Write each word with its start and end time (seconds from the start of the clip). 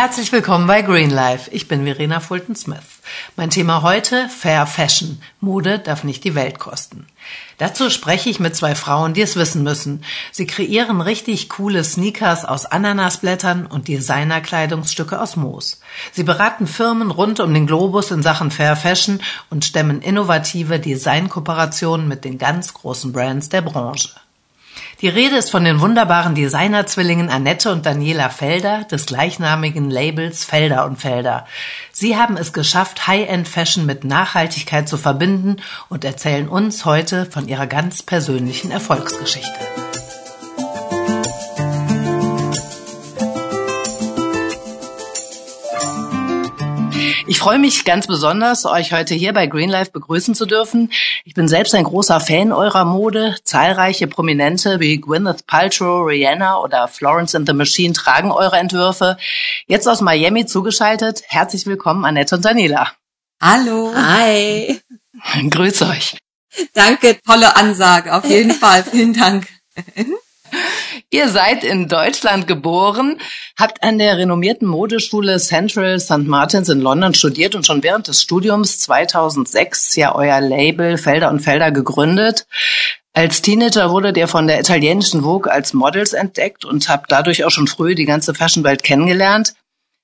Herzlich 0.00 0.30
willkommen 0.30 0.68
bei 0.68 0.82
Green 0.82 1.10
Life. 1.10 1.50
Ich 1.50 1.66
bin 1.66 1.82
Verena 1.82 2.20
Fulton 2.20 2.54
Smith. 2.54 3.00
Mein 3.34 3.50
Thema 3.50 3.82
heute 3.82 4.28
Fair 4.28 4.64
Fashion. 4.64 5.20
Mode 5.40 5.80
darf 5.80 6.04
nicht 6.04 6.22
die 6.22 6.36
Welt 6.36 6.60
kosten. 6.60 7.08
Dazu 7.56 7.90
spreche 7.90 8.30
ich 8.30 8.38
mit 8.38 8.54
zwei 8.54 8.76
Frauen, 8.76 9.12
die 9.12 9.22
es 9.22 9.34
wissen 9.34 9.64
müssen. 9.64 10.04
Sie 10.30 10.46
kreieren 10.46 11.00
richtig 11.00 11.48
coole 11.48 11.82
Sneakers 11.82 12.44
aus 12.44 12.64
Ananasblättern 12.64 13.66
und 13.66 13.88
Designerkleidungsstücke 13.88 15.20
aus 15.20 15.34
Moos. 15.34 15.80
Sie 16.12 16.22
beraten 16.22 16.68
Firmen 16.68 17.10
rund 17.10 17.40
um 17.40 17.52
den 17.52 17.66
Globus 17.66 18.12
in 18.12 18.22
Sachen 18.22 18.52
Fair 18.52 18.76
Fashion 18.76 19.18
und 19.50 19.64
stemmen 19.64 20.00
innovative 20.00 20.78
Designkooperationen 20.78 22.06
mit 22.06 22.24
den 22.24 22.38
ganz 22.38 22.72
großen 22.72 23.12
Brands 23.12 23.48
der 23.48 23.62
Branche. 23.62 24.10
Die 25.00 25.08
Rede 25.08 25.36
ist 25.36 25.52
von 25.52 25.62
den 25.62 25.80
wunderbaren 25.80 26.34
Designerzwillingen 26.34 27.30
Annette 27.30 27.70
und 27.70 27.86
Daniela 27.86 28.30
Felder 28.30 28.82
des 28.82 29.06
gleichnamigen 29.06 29.90
Labels 29.90 30.44
Felder 30.44 30.86
und 30.86 30.96
Felder. 30.96 31.46
Sie 31.92 32.16
haben 32.16 32.36
es 32.36 32.52
geschafft, 32.52 33.06
High-End-Fashion 33.06 33.86
mit 33.86 34.02
Nachhaltigkeit 34.02 34.88
zu 34.88 34.96
verbinden 34.96 35.58
und 35.88 36.04
erzählen 36.04 36.48
uns 36.48 36.84
heute 36.84 37.26
von 37.26 37.46
ihrer 37.46 37.68
ganz 37.68 38.02
persönlichen 38.02 38.72
Erfolgsgeschichte. 38.72 39.87
Ich 47.28 47.40
freue 47.40 47.58
mich 47.58 47.84
ganz 47.84 48.06
besonders, 48.06 48.64
euch 48.64 48.94
heute 48.94 49.14
hier 49.14 49.34
bei 49.34 49.46
Greenlife 49.46 49.90
begrüßen 49.90 50.34
zu 50.34 50.46
dürfen. 50.46 50.90
Ich 51.26 51.34
bin 51.34 51.46
selbst 51.46 51.74
ein 51.74 51.84
großer 51.84 52.20
Fan 52.20 52.52
eurer 52.52 52.86
Mode. 52.86 53.36
Zahlreiche 53.44 54.06
Prominente 54.06 54.80
wie 54.80 54.98
Gwyneth 54.98 55.46
Paltrow, 55.46 56.06
Rihanna 56.06 56.58
oder 56.58 56.88
Florence 56.88 57.34
and 57.34 57.46
the 57.46 57.52
Machine 57.52 57.92
tragen 57.92 58.32
eure 58.32 58.56
Entwürfe. 58.56 59.18
Jetzt 59.66 59.86
aus 59.86 60.00
Miami 60.00 60.46
zugeschaltet. 60.46 61.22
Herzlich 61.26 61.66
willkommen, 61.66 62.06
Annette 62.06 62.34
und 62.36 62.46
Daniela. 62.46 62.92
Hallo. 63.42 63.92
Hi. 63.94 64.80
Grüß 65.50 65.82
euch. 65.82 66.16
Danke, 66.72 67.20
tolle 67.26 67.56
Ansage, 67.56 68.14
auf 68.14 68.24
jeden 68.24 68.52
Fall. 68.58 68.84
Vielen 68.84 69.12
Dank. 69.12 69.46
Ihr 71.10 71.30
seid 71.30 71.64
in 71.64 71.88
Deutschland 71.88 72.46
geboren, 72.46 73.18
habt 73.58 73.82
an 73.82 73.98
der 73.98 74.18
renommierten 74.18 74.68
Modeschule 74.68 75.38
Central 75.38 75.98
St. 75.98 76.26
Martins 76.26 76.68
in 76.68 76.82
London 76.82 77.14
studiert 77.14 77.54
und 77.54 77.64
schon 77.64 77.82
während 77.82 78.08
des 78.08 78.20
Studiums 78.20 78.78
2006 78.80 79.96
ja 79.96 80.14
euer 80.14 80.42
Label 80.42 80.98
Felder 80.98 81.30
und 81.30 81.40
Felder 81.40 81.72
gegründet. 81.72 82.46
Als 83.14 83.40
Teenager 83.40 83.90
wurdet 83.90 84.18
ihr 84.18 84.28
von 84.28 84.46
der 84.46 84.60
italienischen 84.60 85.22
Vogue 85.22 85.50
als 85.50 85.72
Models 85.72 86.12
entdeckt 86.12 86.66
und 86.66 86.90
habt 86.90 87.10
dadurch 87.10 87.42
auch 87.42 87.50
schon 87.50 87.68
früh 87.68 87.94
die 87.94 88.04
ganze 88.04 88.34
Fashionwelt 88.34 88.82
kennengelernt. 88.82 89.54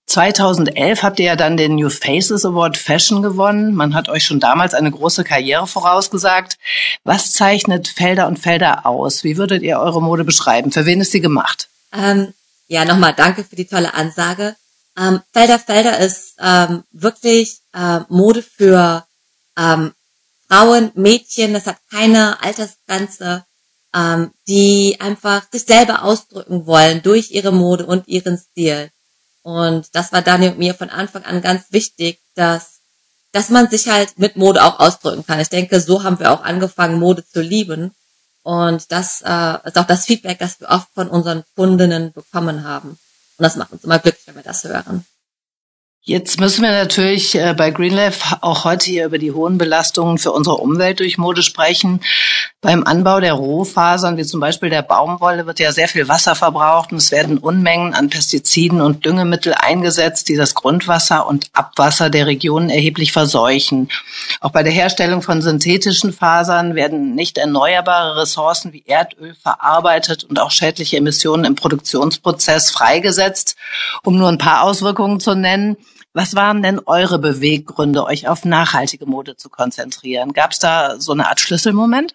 2011 0.07 1.03
habt 1.03 1.19
ihr 1.19 1.27
ja 1.27 1.37
dann 1.37 1.57
den 1.57 1.77
New 1.77 1.89
Faces 1.89 2.45
Award 2.45 2.77
Fashion 2.77 3.23
gewonnen. 3.23 3.75
Man 3.75 3.95
hat 3.95 4.09
euch 4.09 4.25
schon 4.25 4.39
damals 4.39 4.75
eine 4.75 4.91
große 4.91 5.25
Karriere 5.25 5.67
vorausgesagt. 5.67 6.59
Was 7.05 7.33
zeichnet 7.33 7.89
Felder 7.89 8.27
und 8.27 8.39
Felder 8.39 8.87
aus? 8.87 9.25
Wie 9.25 9.37
würdet 9.37 9.63
ihr 9.63 9.79
eure 9.79 10.03
Mode 10.03 10.25
beschreiben? 10.25 10.73
Für 10.73 10.85
wen 10.87 11.01
ist 11.01 11.13
sie 11.13 11.21
gemacht? 11.21 11.69
Ähm, 11.93 12.35
ja, 12.69 12.85
nochmal 12.85 13.15
danke 13.17 13.45
für 13.45 13.57
die 13.57 13.67
tolle 13.67 13.95
Ansage. 13.95 14.57
Ähm, 14.97 15.21
Felder 15.33 15.59
Felder 15.59 15.99
ist 15.99 16.35
ähm, 16.39 16.85
wirklich 16.93 17.59
äh, 17.73 18.01
Mode 18.09 18.43
für 18.43 19.05
ähm, 19.59 19.93
Frauen, 20.49 20.93
Mädchen. 20.95 21.55
Das 21.55 21.67
hat 21.67 21.79
keine 21.91 22.43
Altersgrenze, 22.43 23.45
ähm, 23.95 24.33
die 24.47 24.97
einfach 25.01 25.45
sich 25.51 25.65
selber 25.65 26.05
ausdrücken 26.05 26.67
wollen 26.67 27.03
durch 27.03 27.31
ihre 27.31 27.53
Mode 27.53 27.87
und 27.87 28.07
ihren 28.07 28.39
Stil. 28.39 28.91
Und 29.45 29.95
das 29.95 30.11
war 30.11 30.23
Daniel 30.23 30.53
und 30.53 30.59
mir 30.59 30.75
von 30.75 30.89
Anfang 30.89 31.23
an 31.25 31.43
ganz 31.43 31.67
wichtig, 31.69 32.19
dass, 32.35 32.81
dass 33.31 33.51
man 33.51 33.69
sich 33.69 33.89
halt 33.89 34.19
mit 34.19 34.37
Mode 34.37 34.65
auch 34.65 34.81
ausdrücken 34.81 35.25
kann. 35.27 35.39
Ich 35.39 35.51
denke, 35.51 35.81
so 35.81 36.03
haben 36.03 36.19
wir 36.19 36.33
auch 36.33 36.43
angefangen, 36.43 36.99
Mode 36.99 37.27
zu 37.27 37.43
lieben. 37.43 37.95
Und 38.43 38.91
das 38.91 39.21
äh, 39.21 39.59
ist 39.69 39.77
auch 39.77 39.87
das 39.87 40.07
Feedback, 40.07 40.39
das 40.39 40.61
wir 40.61 40.71
oft 40.71 40.89
von 40.95 41.09
unseren 41.09 41.45
Kundinnen 41.57 42.13
bekommen 42.15 42.65
haben. 42.65 42.91
Und 43.37 43.43
das 43.43 43.57
macht 43.57 43.73
uns 43.73 43.85
immer 43.85 43.99
glücklich, 43.99 44.27
wenn 44.27 44.37
wir 44.37 44.43
das 44.43 44.65
hören. 44.65 45.05
Jetzt 46.07 46.39
müssen 46.39 46.63
wir 46.63 46.71
natürlich 46.71 47.35
äh, 47.35 47.55
bei 47.57 47.71
Greenleaf 47.71 48.37
auch 48.43 48.65
heute 48.65 48.85
hier 48.85 49.07
über 49.07 49.17
die 49.17 49.33
hohen 49.33 49.57
Belastungen 49.57 50.19
für 50.19 50.33
unsere 50.33 50.57
Umwelt 50.57 51.01
durch 51.01 51.17
Mode 51.17 51.43
sprechen. 51.43 52.01
Beim 52.61 52.85
Anbau 52.85 53.21
der 53.21 53.33
Rohfasern, 53.33 54.19
wie 54.19 54.25
zum 54.27 54.39
Beispiel 54.39 54.69
der 54.69 54.83
Baumwolle, 54.83 55.47
wird 55.47 55.61
ja 55.61 55.73
sehr 55.73 55.89
viel 55.89 56.07
Wasser 56.07 56.35
verbraucht 56.35 56.93
und 56.93 56.99
es 56.99 57.11
werden 57.11 57.39
Unmengen 57.39 57.95
an 57.95 58.11
Pestiziden 58.11 58.83
und 58.83 59.07
Düngemittel 59.07 59.55
eingesetzt, 59.55 60.29
die 60.29 60.37
das 60.37 60.55
Grundwasser 60.55 61.27
und 61.27 61.47
Abwasser 61.55 62.11
der 62.11 62.27
Regionen 62.27 62.69
erheblich 62.69 63.11
verseuchen. 63.11 63.89
Auch 64.43 64.51
bei 64.51 64.63
der 64.63 64.73
Herstellung 64.73 65.23
von 65.23 65.41
synthetischen 65.41 66.13
Fasern 66.13 66.75
werden 66.75 67.15
nicht 67.15 67.39
erneuerbare 67.39 68.21
Ressourcen 68.21 68.75
wie 68.75 68.85
Erdöl 68.87 69.35
verarbeitet 69.43 70.25
und 70.25 70.39
auch 70.39 70.51
schädliche 70.51 70.99
Emissionen 70.99 71.47
im 71.47 71.55
Produktionsprozess 71.55 72.71
freigesetzt, 72.71 73.57
um 74.03 74.19
nur 74.19 74.29
ein 74.29 74.37
paar 74.37 74.65
Auswirkungen 74.65 75.19
zu 75.19 75.35
nennen. 75.35 75.79
Was 76.17 76.37
waren 76.37 76.63
denn 76.63 76.81
eure 76.87 77.19
Beweggründe, 77.19 78.05
euch 78.05 78.29
auf 78.29 78.45
nachhaltige 78.45 79.05
Mode 79.05 79.37
zu 79.37 79.51
konzentrieren? 79.51 80.33
Gab 80.33 80.53
es 80.53 80.61
da 80.61 81.01
so 81.01 81.11
eine 81.11 81.29
Art 81.29 81.41
Schlüsselmoment? 81.41 82.15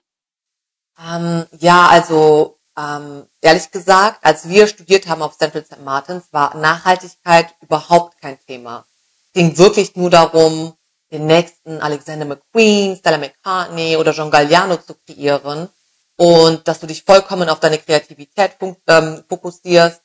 Ähm, 0.97 1.45
ja, 1.59 1.87
also 1.87 2.59
ähm, 2.77 3.25
ehrlich 3.41 3.69
gesagt, 3.71 4.19
als 4.23 4.47
wir 4.47 4.67
studiert 4.67 5.07
haben 5.07 5.21
auf 5.21 5.37
Central 5.37 5.65
St. 5.65 5.83
Martins, 5.83 6.29
war 6.31 6.55
Nachhaltigkeit 6.55 7.53
überhaupt 7.59 8.21
kein 8.21 8.39
Thema. 8.39 8.85
Es 9.25 9.33
ging 9.33 9.57
wirklich 9.57 9.93
nur 9.97 10.09
darum, 10.09 10.73
den 11.11 11.25
nächsten 11.25 11.81
Alexander 11.81 12.25
McQueen, 12.25 12.95
Stella 12.95 13.17
McCartney 13.17 13.97
oder 13.97 14.13
John 14.13 14.31
Galliano 14.31 14.77
zu 14.77 14.93
kreieren 14.93 15.67
und 16.15 16.65
dass 16.65 16.79
du 16.79 16.87
dich 16.87 17.03
vollkommen 17.03 17.49
auf 17.49 17.59
deine 17.59 17.79
Kreativität 17.79 18.55
ähm, 18.87 19.23
fokussierst 19.27 20.01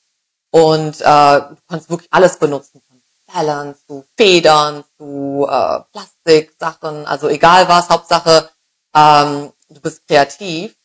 und 0.51 1.01
äh, 1.01 1.05
du 1.05 1.57
kannst 1.69 1.91
wirklich 1.91 2.13
alles 2.13 2.39
benutzen, 2.39 2.81
Talent, 3.35 3.77
zu 3.87 4.05
Federn, 4.17 4.85
zu 4.97 5.47
äh, 5.51 5.81
Plastiksachen, 5.93 7.07
also 7.07 7.29
egal 7.29 7.69
was, 7.69 7.89
Hauptsache 7.91 8.49
ähm, 8.95 9.53
du 9.69 9.81
bist 9.81 10.07
kreativ. 10.07 10.77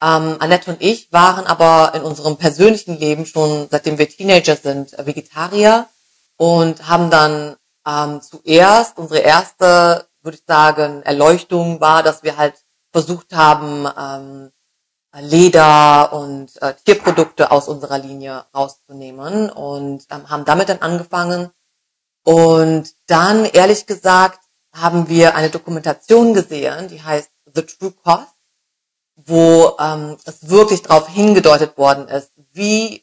Ähm, 0.00 0.36
Annette 0.38 0.70
und 0.70 0.80
ich 0.80 1.12
waren 1.12 1.46
aber 1.46 1.92
in 1.94 2.02
unserem 2.02 2.36
persönlichen 2.36 2.96
Leben 2.98 3.26
schon, 3.26 3.66
seitdem 3.68 3.98
wir 3.98 4.08
Teenager 4.08 4.54
sind, 4.54 4.96
Vegetarier 4.96 5.88
und 6.36 6.88
haben 6.88 7.10
dann 7.10 7.56
ähm, 7.84 8.20
zuerst, 8.22 8.96
unsere 8.96 9.20
erste, 9.20 10.06
würde 10.22 10.38
ich 10.38 10.44
sagen, 10.46 11.02
Erleuchtung 11.02 11.80
war, 11.80 12.04
dass 12.04 12.22
wir 12.22 12.36
halt 12.36 12.54
versucht 12.92 13.34
haben, 13.34 13.88
ähm, 13.98 14.52
Leder 15.20 16.12
und 16.12 16.62
äh, 16.62 16.74
Tierprodukte 16.84 17.50
aus 17.50 17.66
unserer 17.66 17.98
Linie 17.98 18.44
rauszunehmen 18.54 19.50
und 19.50 20.04
ähm, 20.10 20.30
haben 20.30 20.44
damit 20.44 20.68
dann 20.68 20.78
angefangen, 20.78 21.50
und 22.28 22.94
dann, 23.06 23.46
ehrlich 23.46 23.86
gesagt, 23.86 24.40
haben 24.74 25.08
wir 25.08 25.34
eine 25.34 25.48
Dokumentation 25.48 26.34
gesehen, 26.34 26.88
die 26.88 27.02
heißt 27.02 27.30
The 27.54 27.62
True 27.62 27.94
Cost, 28.04 28.34
wo 29.16 29.74
ähm, 29.80 30.18
es 30.26 30.46
wirklich 30.46 30.82
darauf 30.82 31.08
hingedeutet 31.08 31.78
worden 31.78 32.06
ist, 32.08 32.30
wie 32.52 33.02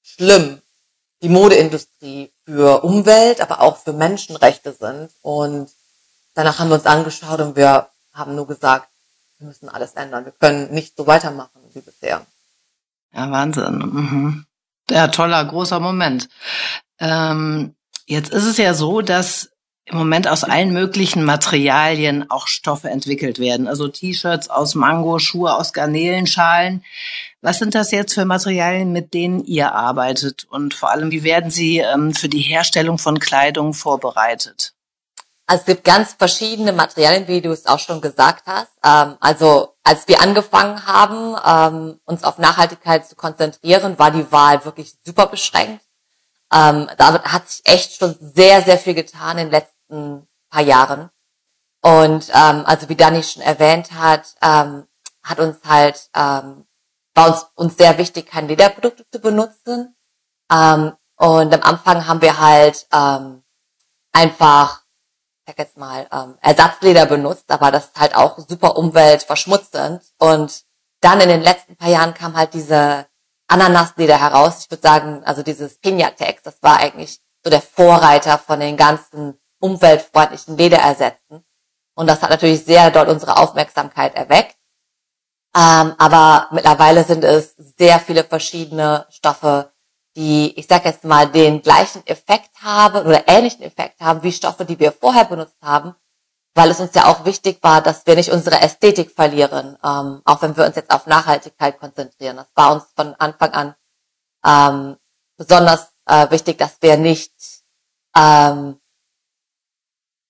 schlimm 0.00 0.62
die 1.22 1.28
Modeindustrie 1.28 2.32
für 2.44 2.84
Umwelt, 2.84 3.40
aber 3.40 3.60
auch 3.60 3.78
für 3.78 3.92
Menschenrechte 3.92 4.72
sind. 4.72 5.10
Und 5.22 5.68
danach 6.34 6.60
haben 6.60 6.68
wir 6.68 6.76
uns 6.76 6.86
angeschaut 6.86 7.40
und 7.40 7.56
wir 7.56 7.88
haben 8.12 8.36
nur 8.36 8.46
gesagt, 8.46 8.90
wir 9.38 9.48
müssen 9.48 9.68
alles 9.68 9.94
ändern. 9.94 10.24
Wir 10.24 10.32
können 10.38 10.70
nicht 10.70 10.96
so 10.96 11.08
weitermachen 11.08 11.60
wie 11.72 11.80
bisher. 11.80 12.24
Ja, 13.12 13.28
Wahnsinn. 13.28 13.78
Mhm. 13.78 14.46
Ja, 14.92 15.08
toller, 15.08 15.42
großer 15.42 15.80
Moment. 15.80 16.28
Ähm, 17.00 17.74
jetzt 18.06 18.30
ist 18.30 18.44
es 18.44 18.58
ja 18.58 18.74
so, 18.74 19.00
dass 19.00 19.48
im 19.86 19.96
Moment 19.96 20.28
aus 20.28 20.44
allen 20.44 20.72
möglichen 20.72 21.24
Materialien 21.24 22.30
auch 22.30 22.46
Stoffe 22.46 22.90
entwickelt 22.90 23.38
werden. 23.38 23.66
Also 23.68 23.88
T-Shirts 23.88 24.50
aus 24.50 24.74
Mango, 24.74 25.18
Schuhe 25.18 25.54
aus 25.54 25.72
Garnelenschalen. 25.72 26.84
Was 27.40 27.58
sind 27.58 27.74
das 27.74 27.90
jetzt 27.90 28.12
für 28.12 28.26
Materialien, 28.26 28.92
mit 28.92 29.14
denen 29.14 29.42
ihr 29.44 29.72
arbeitet? 29.72 30.44
Und 30.50 30.74
vor 30.74 30.90
allem, 30.90 31.10
wie 31.10 31.24
werden 31.24 31.50
sie 31.50 31.78
ähm, 31.78 32.12
für 32.12 32.28
die 32.28 32.42
Herstellung 32.42 32.98
von 32.98 33.18
Kleidung 33.18 33.72
vorbereitet? 33.72 34.74
Also 35.46 35.60
es 35.60 35.66
gibt 35.66 35.84
ganz 35.84 36.12
verschiedene 36.12 36.72
Materialien, 36.72 37.26
wie 37.28 37.40
du 37.40 37.50
es 37.50 37.64
auch 37.64 37.78
schon 37.78 38.02
gesagt 38.02 38.44
hast. 38.46 38.70
Ähm, 38.84 39.16
also 39.20 39.71
als 39.84 40.08
wir 40.08 40.20
angefangen 40.20 40.86
haben, 40.86 41.36
ähm, 41.44 42.00
uns 42.04 42.24
auf 42.24 42.38
Nachhaltigkeit 42.38 43.06
zu 43.06 43.16
konzentrieren, 43.16 43.98
war 43.98 44.10
die 44.10 44.30
Wahl 44.30 44.64
wirklich 44.64 44.96
super 45.04 45.26
beschränkt. 45.26 45.84
Ähm, 46.52 46.88
da 46.98 47.22
hat 47.24 47.48
sich 47.48 47.62
echt 47.64 47.94
schon 47.98 48.16
sehr, 48.20 48.62
sehr 48.62 48.78
viel 48.78 48.94
getan 48.94 49.38
in 49.38 49.46
den 49.46 49.50
letzten 49.50 50.28
paar 50.50 50.62
Jahren. 50.62 51.10
Und 51.80 52.28
ähm, 52.34 52.64
also 52.66 52.88
wie 52.88 52.96
Dani 52.96 53.22
schon 53.22 53.42
erwähnt 53.42 53.92
hat, 53.92 54.34
ähm, 54.42 54.86
hat 55.22 55.40
uns 55.40 55.58
halt 55.64 56.10
ähm, 56.14 56.66
war 57.14 57.28
uns, 57.28 57.46
uns 57.54 57.76
sehr 57.76 57.98
wichtig, 57.98 58.26
keine 58.26 58.48
Lederprodukte 58.48 59.04
zu 59.10 59.20
benutzen. 59.20 59.96
Ähm, 60.50 60.92
Und 61.16 61.54
am 61.54 61.62
Anfang 61.62 62.06
haben 62.08 62.20
wir 62.20 62.40
halt 62.40 62.86
ähm, 62.92 63.44
einfach, 64.12 64.81
sag 65.52 65.58
jetzt 65.58 65.76
mal, 65.76 66.06
ähm, 66.12 66.36
Ersatzleder 66.40 67.06
benutzt, 67.06 67.50
aber 67.50 67.70
das 67.70 67.86
ist 67.86 68.00
halt 68.00 68.14
auch 68.14 68.38
super 68.38 68.76
umweltverschmutzend. 68.76 70.02
Und 70.18 70.62
dann 71.00 71.20
in 71.20 71.28
den 71.28 71.42
letzten 71.42 71.76
paar 71.76 71.90
Jahren 71.90 72.14
kam 72.14 72.36
halt 72.36 72.54
diese 72.54 73.06
Ananasleder 73.48 74.18
heraus. 74.18 74.60
Ich 74.60 74.70
würde 74.70 74.82
sagen, 74.82 75.22
also 75.24 75.42
dieses 75.42 75.78
Pinatex, 75.78 76.42
das 76.42 76.62
war 76.62 76.78
eigentlich 76.78 77.18
so 77.44 77.50
der 77.50 77.60
Vorreiter 77.60 78.38
von 78.38 78.60
den 78.60 78.76
ganzen 78.76 79.38
umweltfreundlichen 79.60 80.56
Lederersätzen. 80.56 81.44
Und 81.94 82.06
das 82.06 82.22
hat 82.22 82.30
natürlich 82.30 82.64
sehr 82.64 82.90
dort 82.90 83.08
unsere 83.08 83.36
Aufmerksamkeit 83.36 84.14
erweckt. 84.14 84.56
Ähm, 85.54 85.94
aber 85.98 86.48
mittlerweile 86.52 87.04
sind 87.04 87.24
es 87.24 87.54
sehr 87.56 88.00
viele 88.00 88.24
verschiedene 88.24 89.06
Stoffe, 89.10 89.71
die, 90.16 90.58
ich 90.58 90.66
sag 90.66 90.84
jetzt 90.84 91.04
mal, 91.04 91.26
den 91.26 91.62
gleichen 91.62 92.06
Effekt 92.06 92.50
haben 92.62 93.06
oder 93.06 93.26
ähnlichen 93.28 93.62
Effekt 93.62 94.00
haben 94.00 94.22
wie 94.22 94.32
Stoffe, 94.32 94.64
die 94.64 94.78
wir 94.78 94.92
vorher 94.92 95.24
benutzt 95.24 95.56
haben, 95.62 95.94
weil 96.54 96.70
es 96.70 96.80
uns 96.80 96.94
ja 96.94 97.06
auch 97.06 97.24
wichtig 97.24 97.58
war, 97.62 97.80
dass 97.80 98.06
wir 98.06 98.14
nicht 98.14 98.30
unsere 98.30 98.60
Ästhetik 98.60 99.12
verlieren, 99.12 99.76
ähm, 99.82 100.20
auch 100.24 100.42
wenn 100.42 100.56
wir 100.56 100.66
uns 100.66 100.76
jetzt 100.76 100.90
auf 100.90 101.06
Nachhaltigkeit 101.06 101.78
konzentrieren. 101.78 102.36
Das 102.36 102.48
war 102.54 102.72
uns 102.74 102.84
von 102.94 103.14
Anfang 103.14 103.52
an 103.52 103.74
ähm, 104.44 104.96
besonders 105.38 105.92
äh, 106.06 106.30
wichtig, 106.30 106.58
dass 106.58 106.76
wir 106.80 106.96
nicht 106.96 107.32
ähm, 108.16 108.78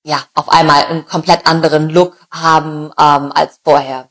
ja 0.05 0.23
auf 0.35 0.49
einmal 0.49 0.85
einen 0.85 1.07
komplett 1.07 1.47
anderen 1.47 1.89
Look 1.89 2.17
haben 2.31 2.93
ähm, 2.99 3.33
als 3.33 3.61
vorher. 3.65 4.09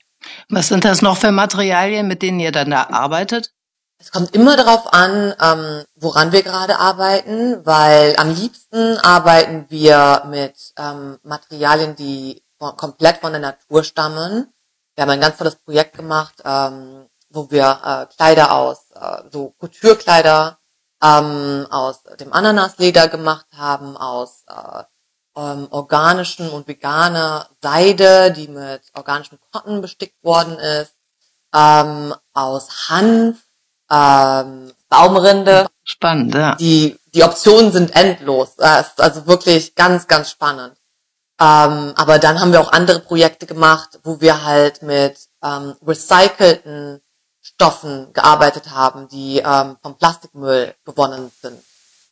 Was 0.50 0.68
sind 0.68 0.86
das 0.86 1.02
noch 1.02 1.18
für 1.18 1.32
Materialien, 1.32 2.08
mit 2.08 2.22
denen 2.22 2.40
ihr 2.40 2.52
dann 2.52 2.72
da 2.72 2.90
arbeitet? 2.90 3.54
Es 4.02 4.12
kommt 4.12 4.34
immer 4.34 4.58
darauf 4.58 4.92
an, 4.94 5.36
ähm, 5.40 5.86
woran 5.94 6.32
wir 6.32 6.42
gerade 6.42 6.80
arbeiten, 6.80 7.64
weil 7.68 8.16
am 8.18 8.34
liebsten 8.34 8.98
arbeiten 8.98 9.68
wir 9.70 10.24
mit 10.26 10.74
ähm, 10.76 11.20
Materialien, 11.22 11.96
die 11.96 12.44
von, 12.58 12.76
komplett 12.78 13.18
von 13.18 13.32
der 13.32 13.42
Natur 13.42 13.84
stammen. 13.84 14.52
Wir 14.96 15.04
haben 15.04 15.12
ein 15.12 15.22
ganz 15.22 15.38
tolles 15.38 15.56
Projekt 15.58 15.98
gemacht, 15.98 16.34
ähm, 16.44 17.06
wo 17.30 17.52
wir 17.52 17.80
äh, 17.86 18.16
Kleider 18.16 18.54
aus, 18.54 18.90
äh, 18.96 19.22
so 19.32 19.54
Couture-Kleider 19.60 20.58
ähm, 21.04 21.68
aus 21.70 22.02
dem 22.20 22.34
Ananasleder 22.34 23.08
gemacht 23.08 23.46
haben, 23.56 23.98
aus 23.98 24.46
äh, 24.48 24.84
ähm, 25.40 25.68
organischen 25.70 26.50
und 26.50 26.68
veganer 26.68 27.50
Seide, 27.62 28.32
die 28.32 28.48
mit 28.48 28.82
organischem 28.96 29.38
Cotton 29.52 29.80
bestickt 29.80 30.24
worden 30.24 30.58
ist, 30.58 30.96
ähm, 31.54 32.16
aus 32.34 32.90
Hanf, 32.90 33.38
ähm, 33.92 34.72
Baumrinde. 34.90 35.68
Spannend, 35.84 36.34
ja. 36.36 36.56
Die, 36.56 36.98
die 37.14 37.24
Optionen 37.24 37.72
sind 37.72 37.96
endlos. 37.96 38.56
Das 38.56 38.90
ist 38.90 39.02
also 39.02 39.28
wirklich 39.28 39.76
ganz, 39.76 40.08
ganz 40.08 40.32
spannend. 40.32 40.76
Ähm, 41.40 41.94
aber 41.96 42.20
dann 42.20 42.40
haben 42.40 42.52
wir 42.52 42.62
auch 42.62 42.72
andere 42.72 43.00
Projekte 43.00 43.48
gemacht, 43.48 44.00
wo 44.04 44.22
wir 44.22 44.44
halt 44.44 44.84
mit 44.84 45.18
ähm, 45.44 45.76
recycelten 45.86 47.02
Stoffen 47.42 48.14
gearbeitet 48.14 48.70
haben, 48.70 49.08
die 49.08 49.40
ähm, 49.40 49.78
vom 49.82 49.98
Plastikmüll 49.98 50.76
gewonnen 50.86 51.32
sind. 51.42 51.60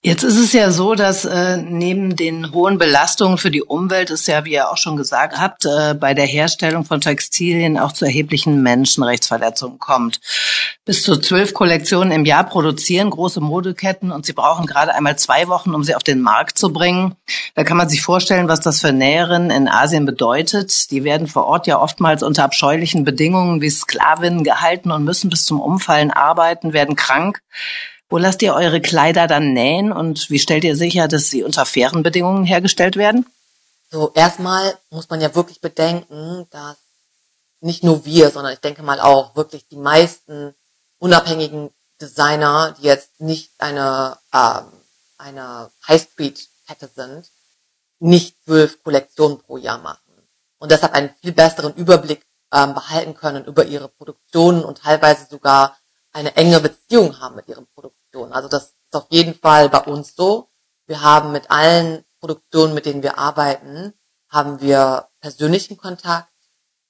Jetzt 0.02 0.24
ist 0.24 0.38
es 0.38 0.54
ja 0.54 0.72
so, 0.72 0.96
dass 0.96 1.26
äh, 1.26 1.58
neben 1.58 2.16
den 2.16 2.54
hohen 2.54 2.78
Belastungen 2.78 3.38
für 3.38 3.52
die 3.52 3.64
Umwelt 3.64 4.12
es 4.12 4.28
ja, 4.28 4.46
wie 4.46 4.54
ihr 4.54 4.72
auch 4.72 4.78
schon 4.78 4.96
gesagt 4.96 5.38
habt, 5.38 5.66
äh, 5.66 5.94
bei 5.94 6.14
der 6.14 6.26
Herstellung 6.26 6.86
von 6.86 7.02
Textilien 7.02 7.78
auch 7.78 7.92
zu 7.92 8.06
erheblichen 8.06 8.64
Menschenrechtsverletzungen 8.64 9.78
kommt. 9.78 10.22
Bis 10.86 11.04
zu 11.04 11.18
zwölf 11.18 11.54
Kollektionen 11.54 12.14
im 12.14 12.24
Jahr 12.24 12.46
produzieren 12.46 13.10
große 13.10 13.42
Modeketten 13.42 14.14
und 14.14 14.26
sie 14.26 14.32
brauchen 14.32 14.68
gerade 14.68 14.96
einmal 14.96 15.20
zwei 15.20 15.50
Wochen, 15.50 15.76
um 15.76 15.84
sie 15.84 15.96
auf 15.96 16.04
den 16.04 16.22
Markt 16.22 16.58
zu 16.58 16.72
bringen. 16.72 17.16
Da 17.56 17.66
kann 17.66 17.76
man 17.76 17.90
sich 17.90 18.02
vorstellen, 18.02 18.48
was 18.48 18.62
das 18.62 18.80
für 18.80 18.94
Näherinnen 18.94 19.52
in 19.52 19.68
Asien 19.68 20.06
bedeutet. 20.06 20.92
Die 20.92 21.04
werden 21.04 21.28
vor 21.28 21.46
Ort 21.46 21.68
ja 21.68 21.78
oftmals 21.78 22.24
unter 22.24 22.46
abscheulichen 22.46 23.04
Bedingungen 23.04 23.60
wie 23.60 23.70
Sklavinnen 23.70 24.46
gehalten 24.46 24.92
und 24.92 25.04
müssen 25.04 25.30
bis 25.30 25.44
zum 25.44 25.60
Umfallen 25.60 26.12
arbeiten, 26.12 26.72
werden 26.72 26.96
krank. 26.96 27.42
Wo 28.10 28.18
lasst 28.18 28.42
ihr 28.42 28.56
eure 28.56 28.82
Kleider 28.82 29.28
dann 29.28 29.54
nähen 29.54 29.92
und 29.92 30.30
wie 30.32 30.40
stellt 30.40 30.64
ihr 30.64 30.76
sicher, 30.76 31.08
dass 31.08 31.30
sie 31.30 31.44
unter 31.44 31.66
fairen 31.66 32.02
Bedingungen 32.02 32.44
hergestellt 32.44 32.96
werden? 32.96 33.26
So, 33.92 34.12
erstmal 34.14 34.78
muss 34.90 35.10
man 35.10 35.22
ja 35.22 35.34
wirklich 35.36 35.62
bedenken, 35.62 36.48
dass 36.50 36.78
nicht 37.62 37.84
nur 37.84 38.06
wir, 38.06 38.32
sondern 38.32 38.54
ich 38.54 38.60
denke 38.60 38.84
mal 38.84 39.00
auch 39.00 39.36
wirklich 39.36 39.68
die 39.68 39.78
meisten 39.78 40.56
unabhängigen 40.98 41.70
Designer, 42.02 42.76
die 42.80 42.84
jetzt 42.84 43.20
nicht 43.20 43.52
eine, 43.60 44.18
ähm, 44.34 44.72
eine 45.18 45.70
Highspeed-Kette 45.88 46.90
sind, 46.96 47.30
nicht 48.00 48.38
zwölf 48.46 48.82
Kollektionen 48.84 49.40
pro 49.40 49.58
Jahr 49.58 49.80
machen. 49.80 50.00
Und 50.60 50.72
deshalb 50.72 50.94
einen 50.94 51.14
viel 51.22 51.34
besseren 51.34 51.74
Überblick 51.76 52.26
ähm, 52.54 52.74
behalten 52.74 53.14
können 53.14 53.46
über 53.46 53.66
ihre 53.66 53.90
Produktionen 53.90 54.64
und 54.64 54.80
teilweise 54.80 55.28
sogar 55.30 55.78
eine 56.12 56.36
enge 56.36 56.60
Beziehung 56.60 57.20
haben 57.20 57.36
mit 57.36 57.48
ihren 57.48 57.68
Produktionen. 57.74 58.34
Also 58.34 58.50
das 58.50 58.64
ist 58.64 58.96
auf 58.96 59.08
jeden 59.10 59.36
Fall 59.36 59.70
bei 59.70 59.80
uns 59.80 60.16
so. 60.16 60.50
Wir 60.88 61.02
haben 61.02 61.32
mit 61.32 61.52
allen 61.52 62.04
Produktionen, 62.20 62.74
mit 62.74 62.86
denen 62.86 63.04
wir 63.04 63.18
arbeiten, 63.18 63.94
haben 64.30 64.62
wir 64.62 65.08
persönlichen 65.22 65.78
Kontakt 65.78 66.30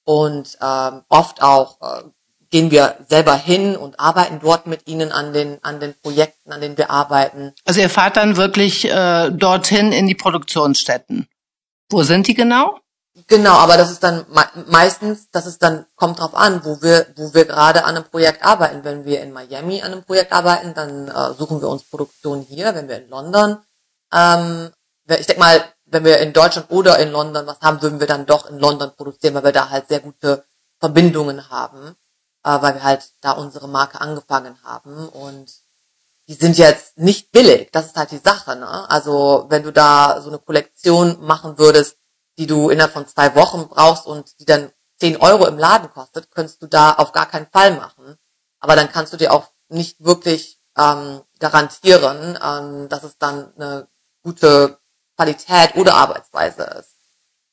und 0.04 0.58
ähm, 0.60 1.02
oft 1.08 1.42
auch 1.42 1.80
äh, 1.80 2.02
gehen 2.50 2.70
wir 2.70 2.96
selber 3.08 3.36
hin 3.36 3.76
und 3.76 4.00
arbeiten 4.00 4.40
dort 4.40 4.66
mit 4.66 4.88
ihnen 4.88 5.12
an 5.12 5.32
den 5.32 5.62
an 5.62 5.80
den 5.80 5.94
Projekten, 5.94 6.52
an 6.52 6.60
denen 6.60 6.76
wir 6.76 6.90
arbeiten. 6.90 7.54
Also 7.64 7.80
ihr 7.80 7.90
fahrt 7.90 8.16
dann 8.16 8.36
wirklich 8.36 8.84
äh, 8.86 9.30
dorthin 9.30 9.92
in 9.92 10.06
die 10.06 10.14
Produktionsstätten. 10.14 11.28
Wo 11.90 12.02
sind 12.02 12.26
die 12.26 12.34
genau? 12.34 12.78
Genau, 13.26 13.54
aber 13.54 13.76
das 13.76 13.90
ist 13.90 14.02
dann 14.02 14.24
me 14.28 14.44
meistens, 14.66 15.30
das 15.30 15.46
ist 15.46 15.62
dann, 15.62 15.84
kommt 15.96 16.20
drauf 16.20 16.34
an, 16.34 16.64
wo 16.64 16.80
wir, 16.80 17.06
wo 17.16 17.34
wir 17.34 17.44
gerade 17.44 17.84
an 17.84 17.96
einem 17.96 18.04
Projekt 18.04 18.44
arbeiten. 18.44 18.84
Wenn 18.84 19.04
wir 19.04 19.20
in 19.22 19.32
Miami 19.32 19.82
an 19.82 19.92
einem 19.92 20.04
Projekt 20.04 20.32
arbeiten, 20.32 20.74
dann 20.74 21.08
äh, 21.08 21.34
suchen 21.34 21.60
wir 21.60 21.68
uns 21.68 21.84
Produktion 21.84 22.40
hier. 22.42 22.74
Wenn 22.74 22.88
wir 22.88 22.98
in 22.98 23.08
London, 23.08 23.58
ähm, 24.12 24.70
ich 25.08 25.26
denke 25.26 25.40
mal, 25.40 25.64
wenn 25.86 26.04
wir 26.04 26.18
in 26.18 26.32
Deutschland 26.32 26.70
oder 26.70 26.98
in 27.00 27.10
London 27.10 27.46
was 27.46 27.60
haben, 27.60 27.82
würden 27.82 27.98
wir 27.98 28.06
dann 28.06 28.26
doch 28.26 28.46
in 28.48 28.58
London 28.58 28.92
produzieren, 28.96 29.34
weil 29.34 29.44
wir 29.44 29.52
da 29.52 29.70
halt 29.70 29.88
sehr 29.88 30.00
gute 30.00 30.44
Verbindungen 30.78 31.50
haben, 31.50 31.96
äh, 32.44 32.62
weil 32.62 32.74
wir 32.74 32.82
halt 32.84 33.10
da 33.20 33.32
unsere 33.32 33.68
Marke 33.68 34.00
angefangen 34.00 34.56
haben 34.62 35.08
und 35.08 35.52
die 36.28 36.34
sind 36.34 36.58
jetzt 36.58 36.96
nicht 36.96 37.32
billig. 37.32 37.70
Das 37.72 37.86
ist 37.86 37.96
halt 37.96 38.12
die 38.12 38.18
Sache. 38.18 38.54
Ne? 38.54 38.88
Also 38.88 39.46
wenn 39.48 39.64
du 39.64 39.72
da 39.72 40.20
so 40.20 40.28
eine 40.28 40.38
Kollektion 40.38 41.18
machen 41.26 41.58
würdest, 41.58 41.96
die 42.40 42.46
du 42.46 42.70
innerhalb 42.70 42.94
von 42.94 43.06
zwei 43.06 43.34
Wochen 43.34 43.68
brauchst 43.68 44.06
und 44.06 44.40
die 44.40 44.46
dann 44.46 44.72
10 44.98 45.18
Euro 45.18 45.46
im 45.46 45.58
Laden 45.58 45.90
kostet, 45.90 46.30
könntest 46.30 46.62
du 46.62 46.66
da 46.66 46.94
auf 46.94 47.12
gar 47.12 47.26
keinen 47.26 47.46
Fall 47.46 47.76
machen. 47.76 48.16
Aber 48.60 48.76
dann 48.76 48.90
kannst 48.90 49.12
du 49.12 49.18
dir 49.18 49.30
auch 49.30 49.48
nicht 49.68 50.02
wirklich 50.02 50.58
ähm, 50.76 51.20
garantieren, 51.38 52.38
ähm, 52.42 52.88
dass 52.88 53.04
es 53.04 53.18
dann 53.18 53.52
eine 53.56 53.88
gute 54.22 54.78
Qualität 55.16 55.76
oder 55.76 55.94
Arbeitsweise 55.96 56.62
ist. 56.78 56.96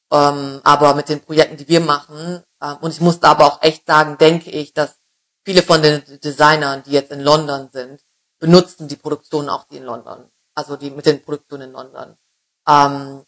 Ähm, 0.09 0.61
aber 0.63 0.95
mit 0.95 1.09
den 1.09 1.19
Projekten, 1.21 1.57
die 1.57 1.67
wir 1.67 1.81
machen, 1.81 2.41
äh, 2.61 2.73
und 2.75 2.91
ich 2.91 3.01
muss 3.01 3.19
da 3.19 3.31
aber 3.31 3.45
auch 3.45 3.61
echt 3.61 3.85
sagen, 3.85 4.17
denke 4.17 4.49
ich, 4.51 4.73
dass 4.73 4.99
viele 5.43 5.63
von 5.63 5.81
den 5.81 6.01
Designern, 6.21 6.83
die 6.83 6.91
jetzt 6.91 7.11
in 7.11 7.19
London 7.19 7.69
sind, 7.73 8.01
benutzen 8.39 8.87
die 8.87 8.95
Produktionen 8.95 9.49
auch 9.49 9.65
die 9.65 9.77
in 9.77 9.83
London, 9.83 10.31
also 10.55 10.77
die 10.77 10.91
mit 10.91 11.05
den 11.05 11.21
Produktionen 11.21 11.63
in 11.63 11.71
London. 11.73 12.17
Ähm, 12.65 13.25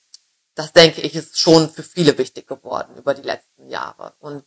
das 0.56 0.74
denke 0.74 1.02
ich, 1.02 1.16
ist 1.16 1.40
schon 1.40 1.70
für 1.70 1.84
viele 1.84 2.18
wichtig 2.18 2.48
geworden 2.48 2.96
über 2.98 3.14
die 3.14 3.22
letzten 3.22 3.70
Jahre. 3.70 4.14
Und 4.20 4.44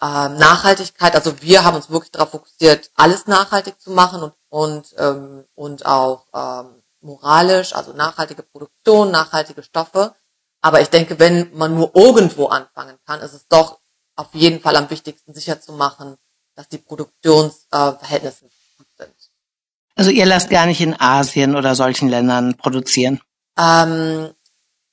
ähm, 0.00 0.36
Nachhaltigkeit, 0.36 1.14
also 1.14 1.42
wir 1.42 1.64
haben 1.64 1.76
uns 1.76 1.90
wirklich 1.90 2.12
darauf 2.12 2.30
fokussiert, 2.30 2.90
alles 2.94 3.26
nachhaltig 3.26 3.80
zu 3.80 3.90
machen 3.90 4.22
und 4.22 4.34
und 4.50 4.94
ähm, 4.98 5.44
und 5.54 5.86
auch 5.86 6.26
ähm, 6.34 6.82
moralisch, 7.00 7.74
also 7.74 7.92
nachhaltige 7.92 8.42
Produktion, 8.42 9.10
nachhaltige 9.10 9.62
Stoffe. 9.62 10.14
Aber 10.60 10.80
ich 10.80 10.88
denke, 10.88 11.18
wenn 11.18 11.56
man 11.56 11.74
nur 11.74 11.94
irgendwo 11.94 12.46
anfangen 12.46 12.98
kann, 13.06 13.20
ist 13.20 13.34
es 13.34 13.46
doch 13.48 13.78
auf 14.16 14.34
jeden 14.34 14.60
Fall 14.60 14.76
am 14.76 14.90
wichtigsten 14.90 15.34
sicher 15.34 15.60
zu 15.60 15.72
machen, 15.72 16.16
dass 16.56 16.68
die 16.68 16.78
Produktionsverhältnisse 16.78 18.46
äh, 18.46 18.50
gut 18.76 18.88
sind. 18.96 19.14
Also 19.94 20.10
ihr 20.10 20.26
lasst 20.26 20.50
gar 20.50 20.66
nicht 20.66 20.80
in 20.80 20.98
Asien 20.98 21.56
oder 21.56 21.74
solchen 21.74 22.08
Ländern 22.08 22.56
produzieren? 22.56 23.20
Ähm, 23.58 24.32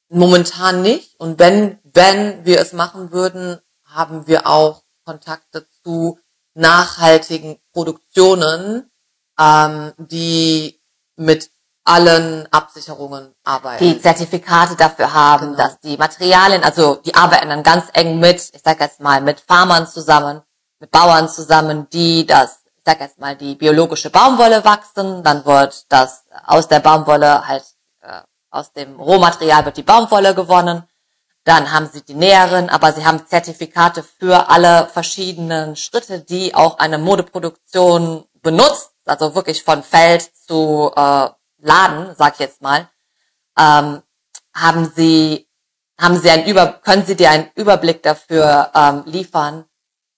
Momentan 0.09 0.81
nicht. 0.81 1.19
Und 1.19 1.39
wenn, 1.39 1.79
wenn 1.83 2.45
wir 2.45 2.59
es 2.59 2.73
machen 2.73 3.11
würden, 3.11 3.59
haben 3.85 4.27
wir 4.27 4.47
auch 4.47 4.83
Kontakte 5.05 5.67
zu 5.83 6.19
nachhaltigen 6.53 7.57
Produktionen, 7.73 8.91
ähm, 9.39 9.93
die 9.97 10.81
mit 11.15 11.51
allen 11.85 12.51
Absicherungen 12.51 13.33
arbeiten. 13.43 13.83
Die 13.83 14.01
Zertifikate 14.01 14.75
dafür 14.75 15.13
haben, 15.13 15.51
genau. 15.51 15.57
dass 15.57 15.79
die 15.79 15.97
Materialien, 15.97 16.63
also 16.63 16.95
die 16.95 17.13
arbeiten 17.13 17.49
dann 17.49 17.63
ganz 17.63 17.85
eng 17.93 18.19
mit, 18.19 18.37
ich 18.53 18.61
sage 18.63 18.83
jetzt 18.83 18.99
mal, 18.99 19.21
mit 19.21 19.39
Farmern 19.39 19.87
zusammen, 19.87 20.41
mit 20.79 20.89
Bauern 20.89 21.29
zusammen, 21.29 21.87
die 21.93 22.25
das, 22.25 22.61
ich 22.65 22.81
sag 22.85 22.99
jetzt 22.99 23.19
mal, 23.19 23.35
die 23.35 23.55
biologische 23.55 24.09
Baumwolle 24.09 24.65
wachsen, 24.65 25.23
dann 25.23 25.45
wird 25.45 25.85
das 25.89 26.23
aus 26.45 26.67
der 26.67 26.79
Baumwolle 26.79 27.47
halt, 27.47 27.63
aus 28.55 28.71
dem 28.71 28.99
Rohmaterial 28.99 29.65
wird 29.65 29.77
die 29.77 29.83
Baumwolle 29.83 30.33
gewonnen. 30.33 30.83
Dann 31.43 31.71
haben 31.71 31.87
sie 31.91 32.01
die 32.01 32.15
Näherin, 32.15 32.69
aber 32.69 32.91
sie 32.93 33.05
haben 33.05 33.27
Zertifikate 33.27 34.01
für 34.03 34.49
alle 34.49 34.87
verschiedenen 34.87 35.75
Schritte, 35.75 36.19
die 36.21 36.55
auch 36.55 36.79
eine 36.79 36.97
Modeproduktion 36.97 38.25
benutzt, 38.41 38.91
also 39.05 39.35
wirklich 39.35 39.63
von 39.63 39.83
Feld 39.83 40.31
zu 40.47 40.91
äh, 40.95 41.29
Laden, 41.59 42.15
sag 42.17 42.33
ich 42.33 42.39
jetzt 42.39 42.61
mal, 42.61 42.89
ähm, 43.57 44.01
haben 44.53 44.91
sie 44.95 45.47
haben 45.99 46.19
sie 46.19 46.29
einen 46.29 46.45
Über 46.45 46.67
können 46.83 47.05
sie 47.05 47.15
dir 47.15 47.29
einen 47.29 47.49
Überblick 47.55 48.03
dafür 48.03 48.71
ähm, 48.75 49.03
liefern, 49.05 49.65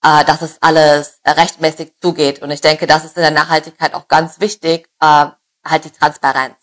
äh, 0.04 0.26
dass 0.26 0.42
es 0.42 0.62
alles 0.62 1.20
rechtmäßig 1.26 1.94
zugeht. 2.02 2.42
Und 2.42 2.52
ich 2.52 2.62
denke, 2.62 2.88
das 2.88 3.06
ist 3.06 3.16
in 3.18 3.22
der 3.22 3.32
Nachhaltigkeit 3.32 3.94
auch 3.94 4.08
ganz 4.08 4.40
wichtig, 4.40 4.90
äh, 5.00 5.28
halt 5.64 5.86
die 5.86 5.92
Transparenz. 5.92 6.57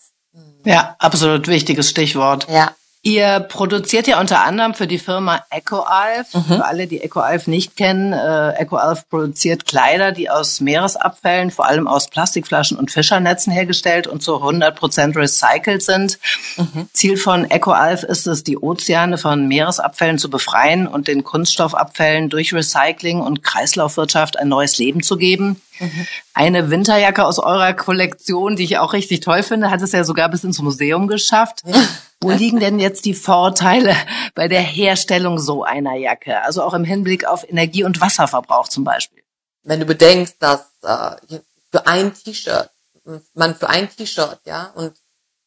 Ja, 0.64 0.96
absolut 0.98 1.46
wichtiges 1.48 1.90
Stichwort. 1.90 2.46
Ja. 2.50 2.72
Ihr 3.06 3.40
produziert 3.40 4.06
ja 4.06 4.18
unter 4.18 4.44
anderem 4.44 4.72
für 4.72 4.86
die 4.86 4.98
Firma 4.98 5.44
EcoAlf. 5.50 6.32
Mhm. 6.32 6.44
Für 6.44 6.64
alle, 6.64 6.86
die 6.86 7.02
EcoAlf 7.02 7.46
nicht 7.46 7.76
kennen, 7.76 8.14
äh, 8.14 8.52
EcoAlf 8.52 9.06
produziert 9.10 9.66
Kleider, 9.66 10.10
die 10.10 10.30
aus 10.30 10.62
Meeresabfällen, 10.62 11.50
vor 11.50 11.66
allem 11.66 11.86
aus 11.86 12.08
Plastikflaschen 12.08 12.78
und 12.78 12.90
Fischernetzen 12.90 13.52
hergestellt 13.52 14.06
und 14.06 14.22
zu 14.22 14.36
100 14.36 14.74
Prozent 14.74 15.16
recycelt 15.18 15.82
sind. 15.82 16.18
Mhm. 16.56 16.88
Ziel 16.94 17.18
von 17.18 17.44
EcoAlf 17.50 18.04
ist 18.04 18.26
es, 18.26 18.42
die 18.42 18.56
Ozeane 18.56 19.18
von 19.18 19.48
Meeresabfällen 19.48 20.16
zu 20.16 20.30
befreien 20.30 20.86
und 20.86 21.06
den 21.06 21.24
Kunststoffabfällen 21.24 22.30
durch 22.30 22.54
Recycling 22.54 23.20
und 23.20 23.42
Kreislaufwirtschaft 23.42 24.38
ein 24.38 24.48
neues 24.48 24.78
Leben 24.78 25.02
zu 25.02 25.18
geben. 25.18 25.60
Mhm. 25.78 26.06
Eine 26.34 26.70
Winterjacke 26.70 27.24
aus 27.24 27.38
eurer 27.38 27.74
Kollektion, 27.74 28.56
die 28.56 28.64
ich 28.64 28.78
auch 28.78 28.92
richtig 28.92 29.20
toll 29.20 29.42
finde, 29.42 29.70
hat 29.70 29.82
es 29.82 29.92
ja 29.92 30.04
sogar 30.04 30.28
bis 30.28 30.44
ins 30.44 30.60
Museum 30.60 31.08
geschafft. 31.08 31.62
Wo 32.20 32.30
liegen 32.30 32.58
denn 32.58 32.78
jetzt 32.78 33.04
die 33.04 33.14
Vorteile 33.14 33.94
bei 34.34 34.48
der 34.48 34.62
Herstellung 34.62 35.38
so 35.38 35.62
einer 35.62 35.94
Jacke? 35.94 36.40
Also 36.42 36.62
auch 36.62 36.72
im 36.72 36.84
Hinblick 36.84 37.26
auf 37.26 37.46
Energie- 37.46 37.84
und 37.84 38.00
Wasserverbrauch 38.00 38.68
zum 38.68 38.82
Beispiel. 38.82 39.22
Wenn 39.62 39.80
du 39.80 39.86
bedenkst, 39.86 40.36
dass 40.38 40.60
äh, 40.82 41.38
für 41.70 41.86
ein 41.86 42.14
T-Shirt, 42.14 42.70
man 43.34 43.54
für 43.54 43.68
ein 43.68 43.90
T-Shirt, 43.90 44.40
ja, 44.46 44.72
und 44.74 44.94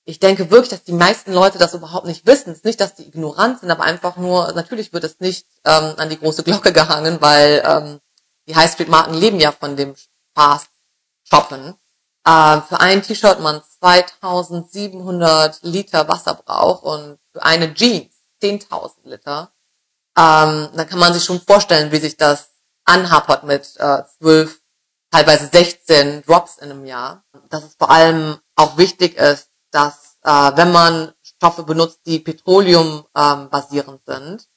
ich 0.05 0.19
denke 0.19 0.51
wirklich, 0.51 0.69
dass 0.69 0.83
die 0.83 0.93
meisten 0.93 1.33
Leute 1.33 1.57
das 1.57 1.73
überhaupt 1.73 2.05
nicht 2.05 2.25
wissen. 2.25 2.51
Es 2.51 2.59
ist 2.59 2.65
nicht, 2.65 2.79
dass 2.79 2.95
die 2.95 3.07
ignorant 3.07 3.59
sind, 3.59 3.71
aber 3.71 3.83
einfach 3.83 4.15
nur, 4.15 4.53
natürlich 4.53 4.93
wird 4.93 5.03
es 5.03 5.19
nicht 5.19 5.45
ähm, 5.65 5.95
an 5.97 6.09
die 6.09 6.17
große 6.17 6.43
Glocke 6.43 6.71
gehangen, 6.71 7.17
weil 7.19 7.61
ähm, 7.65 7.99
die 8.47 8.55
Highstreet-Marken 8.55 9.15
leben 9.15 9.39
ja 9.39 9.51
von 9.51 9.75
dem 9.75 9.95
Fast 10.37 10.69
Shoppen. 11.23 11.75
Äh, 12.23 12.61
für 12.61 12.79
ein 12.79 13.01
T-Shirt 13.01 13.39
man 13.39 13.63
2700 13.79 15.63
Liter 15.63 16.07
Wasser 16.07 16.35
braucht 16.35 16.83
und 16.83 17.17
für 17.33 17.41
eine 17.41 17.73
Jeans 17.73 18.13
10.000 18.43 18.91
Liter, 19.05 19.51
ähm, 20.15 20.69
dann 20.75 20.87
kann 20.87 20.99
man 20.99 21.13
sich 21.13 21.23
schon 21.23 21.41
vorstellen, 21.41 21.91
wie 21.91 21.97
sich 21.97 22.17
das 22.17 22.51
anhapert 22.85 23.45
mit 23.45 23.63
äh, 23.77 24.03
12, 24.19 24.61
teilweise 25.09 25.47
16 25.47 26.21
Drops 26.21 26.57
in 26.57 26.69
einem 26.69 26.85
Jahr. 26.85 27.23
Dass 27.49 27.63
es 27.63 27.73
vor 27.73 27.89
allem 27.89 28.37
auch 28.55 28.77
wichtig 28.77 29.17
ist, 29.17 29.49
dass 29.71 30.19
äh, 30.21 30.51
wenn 30.55 30.71
man 30.71 31.13
Stoffe 31.23 31.63
benutzt, 31.63 32.01
die 32.05 32.19
Petroleum 32.19 33.07
ähm, 33.15 33.49
sind, 34.05 34.47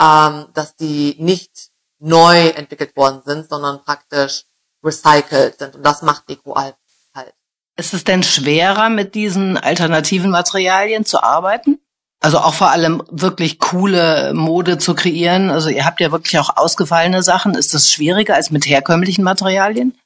ähm, 0.00 0.46
dass 0.54 0.74
die 0.74 1.14
nicht 1.20 1.70
neu 2.00 2.48
entwickelt 2.48 2.96
worden 2.96 3.22
sind, 3.24 3.48
sondern 3.48 3.84
praktisch 3.84 4.46
recycelt 4.82 5.58
sind. 5.58 5.76
Und 5.76 5.82
das 5.84 6.02
macht 6.02 6.28
EcoAlp 6.28 6.76
halt. 7.14 7.34
Ist 7.76 7.94
es 7.94 8.04
denn 8.04 8.22
schwerer, 8.22 8.88
mit 8.88 9.14
diesen 9.14 9.56
alternativen 9.56 10.30
Materialien 10.30 11.04
zu 11.04 11.22
arbeiten? 11.22 11.80
Also 12.22 12.38
auch 12.38 12.52
vor 12.52 12.70
allem 12.70 13.02
wirklich 13.10 13.58
coole 13.58 14.34
Mode 14.34 14.76
zu 14.76 14.94
kreieren. 14.94 15.50
Also 15.50 15.70
ihr 15.70 15.86
habt 15.86 16.00
ja 16.00 16.12
wirklich 16.12 16.38
auch 16.38 16.56
ausgefallene 16.56 17.22
Sachen. 17.22 17.54
Ist 17.54 17.72
das 17.72 17.90
schwieriger 17.90 18.34
als 18.34 18.50
mit 18.50 18.66
herkömmlichen 18.66 19.24
Materialien? 19.24 19.98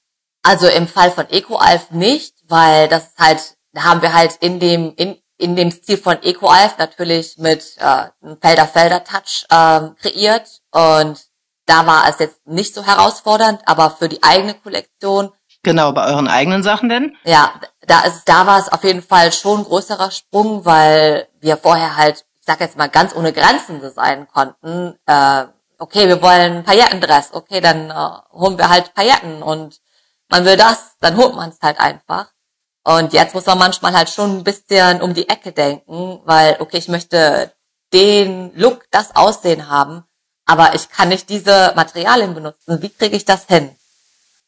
Also 0.44 0.68
im 0.68 0.86
Fall 0.86 1.10
von 1.10 1.28
EcoAlf 1.28 1.90
nicht, 1.90 2.34
weil 2.46 2.86
das 2.86 3.10
halt, 3.18 3.56
da 3.72 3.82
haben 3.84 4.02
wir 4.02 4.12
halt 4.12 4.36
in 4.40 4.60
dem, 4.60 4.92
in, 4.96 5.16
in 5.38 5.56
dem 5.56 5.72
Stil 5.72 5.96
von 5.96 6.22
EcoAlf 6.22 6.78
natürlich 6.78 7.36
mit 7.38 7.76
äh, 7.78 8.36
Felder-Felder-Touch 8.40 9.46
äh, 9.48 9.80
kreiert 10.00 10.60
und 10.70 11.18
da 11.66 11.86
war 11.86 12.08
es 12.08 12.18
jetzt 12.18 12.46
nicht 12.46 12.74
so 12.74 12.84
herausfordernd, 12.84 13.60
aber 13.66 13.90
für 13.90 14.08
die 14.08 14.22
eigene 14.22 14.54
Kollektion. 14.54 15.32
Genau, 15.62 15.92
bei 15.92 16.06
euren 16.06 16.28
eigenen 16.28 16.62
Sachen 16.62 16.88
denn? 16.88 17.16
Ja, 17.24 17.54
da 17.86 18.00
ist, 18.02 18.28
da 18.28 18.46
war 18.46 18.58
es 18.58 18.70
auf 18.70 18.84
jeden 18.84 19.02
Fall 19.02 19.32
schon 19.32 19.60
ein 19.60 19.64
größerer 19.64 20.10
Sprung, 20.10 20.64
weil 20.64 21.28
wir 21.40 21.56
vorher 21.56 21.96
halt, 21.96 22.26
ich 22.38 22.46
sag 22.46 22.60
jetzt 22.60 22.76
mal, 22.76 22.88
ganz 22.88 23.14
ohne 23.14 23.32
Grenzen 23.32 23.80
designen 23.80 24.28
konnten. 24.28 24.98
Äh, 25.06 25.46
okay, 25.78 26.06
wir 26.06 26.20
wollen 26.20 26.64
Paillettendress, 26.64 27.32
okay, 27.32 27.60
dann 27.60 27.90
äh, 27.90 28.38
holen 28.38 28.58
wir 28.58 28.68
halt 28.68 28.94
Pailletten 28.94 29.42
und 29.42 29.80
man 30.28 30.44
will 30.44 30.56
das, 30.56 30.96
dann 31.00 31.16
holt 31.16 31.34
man 31.34 31.50
es 31.50 31.58
halt 31.62 31.80
einfach. 31.80 32.26
Und 32.84 33.14
jetzt 33.14 33.34
muss 33.34 33.46
man 33.46 33.58
manchmal 33.58 33.94
halt 33.96 34.10
schon 34.10 34.38
ein 34.38 34.44
bisschen 34.44 35.00
um 35.00 35.14
die 35.14 35.28
Ecke 35.28 35.52
denken, 35.52 36.20
weil, 36.24 36.56
okay, 36.60 36.76
ich 36.76 36.88
möchte 36.88 37.52
den 37.94 38.52
Look, 38.54 38.84
das 38.90 39.16
Aussehen 39.16 39.68
haben, 39.70 40.04
aber 40.46 40.74
ich 40.74 40.88
kann 40.88 41.08
nicht 41.08 41.28
diese 41.28 41.72
Materialien 41.74 42.34
benutzen. 42.34 42.82
Wie 42.82 42.90
kriege 42.90 43.16
ich 43.16 43.24
das 43.24 43.46
hin? 43.46 43.76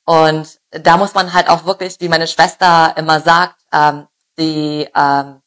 Und 0.05 0.61
da 0.71 0.97
muss 0.97 1.15
man 1.15 1.33
halt 1.33 1.49
auch 1.49 1.65
wirklich, 1.65 2.01
wie 2.01 2.09
meine 2.09 2.29
Schwester 2.29 2.95
immer 2.97 3.21
sagt, 3.21 3.57
ähm, 3.73 4.07
die, 4.39 4.89
ähm, 4.95 5.43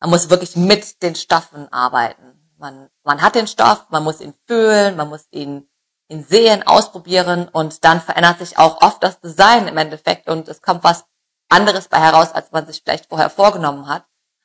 man 0.00 0.10
muss 0.10 0.30
wirklich 0.30 0.54
mit 0.56 1.02
den 1.02 1.14
Stoffen 1.14 1.72
arbeiten. 1.72 2.52
Man, 2.58 2.88
man 3.02 3.22
hat 3.22 3.34
den 3.34 3.48
Stoff, 3.48 3.86
man 3.88 4.04
muss 4.04 4.20
ihn 4.20 4.34
fühlen, 4.46 4.96
man 4.96 5.08
muss 5.08 5.26
ihn, 5.32 5.68
ihn 6.08 6.24
sehen, 6.24 6.62
ausprobieren 6.62 7.48
und 7.48 7.84
dann 7.84 8.00
verändert 8.00 8.38
sich 8.38 8.56
auch 8.58 8.82
oft 8.82 9.02
das 9.02 9.20
Design 9.20 9.66
im 9.66 9.76
Endeffekt 9.76 10.28
und 10.28 10.48
es 10.48 10.62
kommt 10.62 10.84
was 10.84 11.04
anderes 11.48 11.88
bei 11.88 11.98
heraus, 11.98 12.32
als 12.32 12.52
man 12.52 12.66
sich 12.66 12.82
vielleicht 12.82 13.06
vorher 13.06 13.30
vorgenommen 13.30 13.88
hat. 13.88 14.04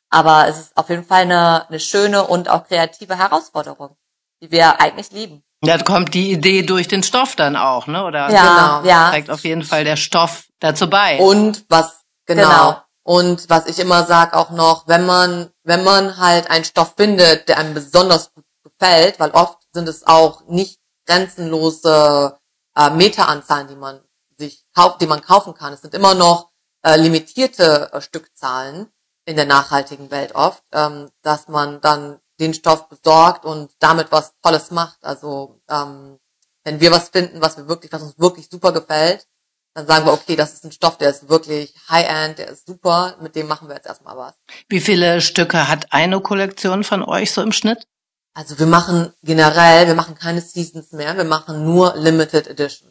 Aber 0.09 0.47
es 0.47 0.59
ist 0.59 0.77
auf 0.77 0.89
jeden 0.89 1.05
Fall 1.05 1.21
eine, 1.21 1.67
eine 1.69 1.79
schöne 1.79 2.25
und 2.25 2.49
auch 2.49 2.67
kreative 2.67 3.17
Herausforderung, 3.17 3.95
die 4.41 4.49
wir 4.51 4.81
eigentlich 4.81 5.11
lieben. 5.11 5.43
Ja, 5.63 5.77
da 5.77 5.83
kommt 5.83 6.13
die 6.13 6.31
Idee 6.31 6.63
durch 6.63 6.87
den 6.87 7.03
Stoff 7.03 7.35
dann 7.35 7.55
auch, 7.55 7.87
ne? 7.87 8.05
Oder 8.05 8.31
ja, 8.31 8.81
genau. 8.81 8.89
ja. 8.89 9.09
trägt 9.09 9.29
auf 9.29 9.43
jeden 9.43 9.63
Fall 9.63 9.83
der 9.83 9.97
Stoff 9.97 10.45
dazu 10.59 10.89
bei. 10.89 11.19
Und 11.19 11.65
was 11.69 12.01
genau. 12.25 12.43
genau. 12.43 12.81
Und 13.03 13.49
was 13.49 13.65
ich 13.65 13.79
immer 13.79 14.05
sag 14.05 14.33
auch 14.33 14.51
noch, 14.51 14.87
wenn 14.87 15.05
man 15.05 15.51
wenn 15.63 15.83
man 15.83 16.17
halt 16.17 16.49
einen 16.49 16.63
Stoff 16.63 16.93
findet, 16.95 17.49
der 17.49 17.57
einem 17.57 17.73
besonders 17.73 18.33
gut 18.33 18.45
gefällt, 18.63 19.19
weil 19.19 19.31
oft 19.31 19.57
sind 19.73 19.89
es 19.89 20.07
auch 20.07 20.47
nicht 20.47 20.79
grenzenlose 21.05 22.37
äh, 22.75 22.89
Meteranzahlen, 22.91 23.67
die 23.67 23.75
man 23.75 23.99
sich 24.37 24.63
kauft, 24.75 25.01
die 25.01 25.07
man 25.07 25.21
kaufen 25.21 25.53
kann. 25.53 25.73
Es 25.73 25.81
sind 25.81 25.93
immer 25.93 26.13
noch 26.13 26.49
äh, 26.83 26.95
limitierte 26.95 27.91
äh, 27.91 28.01
Stückzahlen 28.01 28.87
in 29.25 29.35
der 29.35 29.45
nachhaltigen 29.45 30.11
Welt 30.11 30.35
oft, 30.35 30.63
ähm, 30.71 31.09
dass 31.21 31.47
man 31.47 31.81
dann 31.81 32.19
den 32.39 32.53
Stoff 32.53 32.89
besorgt 32.89 33.45
und 33.45 33.71
damit 33.79 34.11
was 34.11 34.33
Tolles 34.41 34.71
macht. 34.71 34.97
Also 35.03 35.59
ähm, 35.69 36.19
wenn 36.63 36.79
wir 36.79 36.91
was 36.91 37.09
finden, 37.09 37.41
was 37.41 37.57
wir 37.57 37.67
wirklich, 37.67 37.91
was 37.91 38.01
uns 38.01 38.19
wirklich 38.19 38.47
super 38.49 38.71
gefällt, 38.71 39.27
dann 39.73 39.87
sagen 39.87 40.05
wir, 40.05 40.13
okay, 40.13 40.35
das 40.35 40.53
ist 40.53 40.65
ein 40.65 40.71
Stoff, 40.71 40.97
der 40.97 41.09
ist 41.09 41.29
wirklich 41.29 41.73
High-End, 41.89 42.39
der 42.39 42.49
ist 42.49 42.65
super, 42.65 43.15
mit 43.21 43.35
dem 43.35 43.47
machen 43.47 43.67
wir 43.67 43.75
jetzt 43.75 43.87
erstmal 43.87 44.17
was. 44.17 44.33
Wie 44.67 44.79
viele 44.79 45.21
Stücke 45.21 45.67
hat 45.67 45.93
eine 45.93 46.21
Kollektion 46.21 46.83
von 46.83 47.03
euch 47.03 47.31
so 47.31 47.41
im 47.41 47.51
Schnitt? 47.51 47.87
Also 48.33 48.57
wir 48.57 48.65
machen 48.65 49.13
generell, 49.21 49.87
wir 49.87 49.95
machen 49.95 50.15
keine 50.15 50.41
Seasons 50.41 50.91
mehr, 50.91 51.15
wir 51.17 51.23
machen 51.23 51.65
nur 51.65 51.95
Limited 51.95 52.47
Editions. 52.47 52.85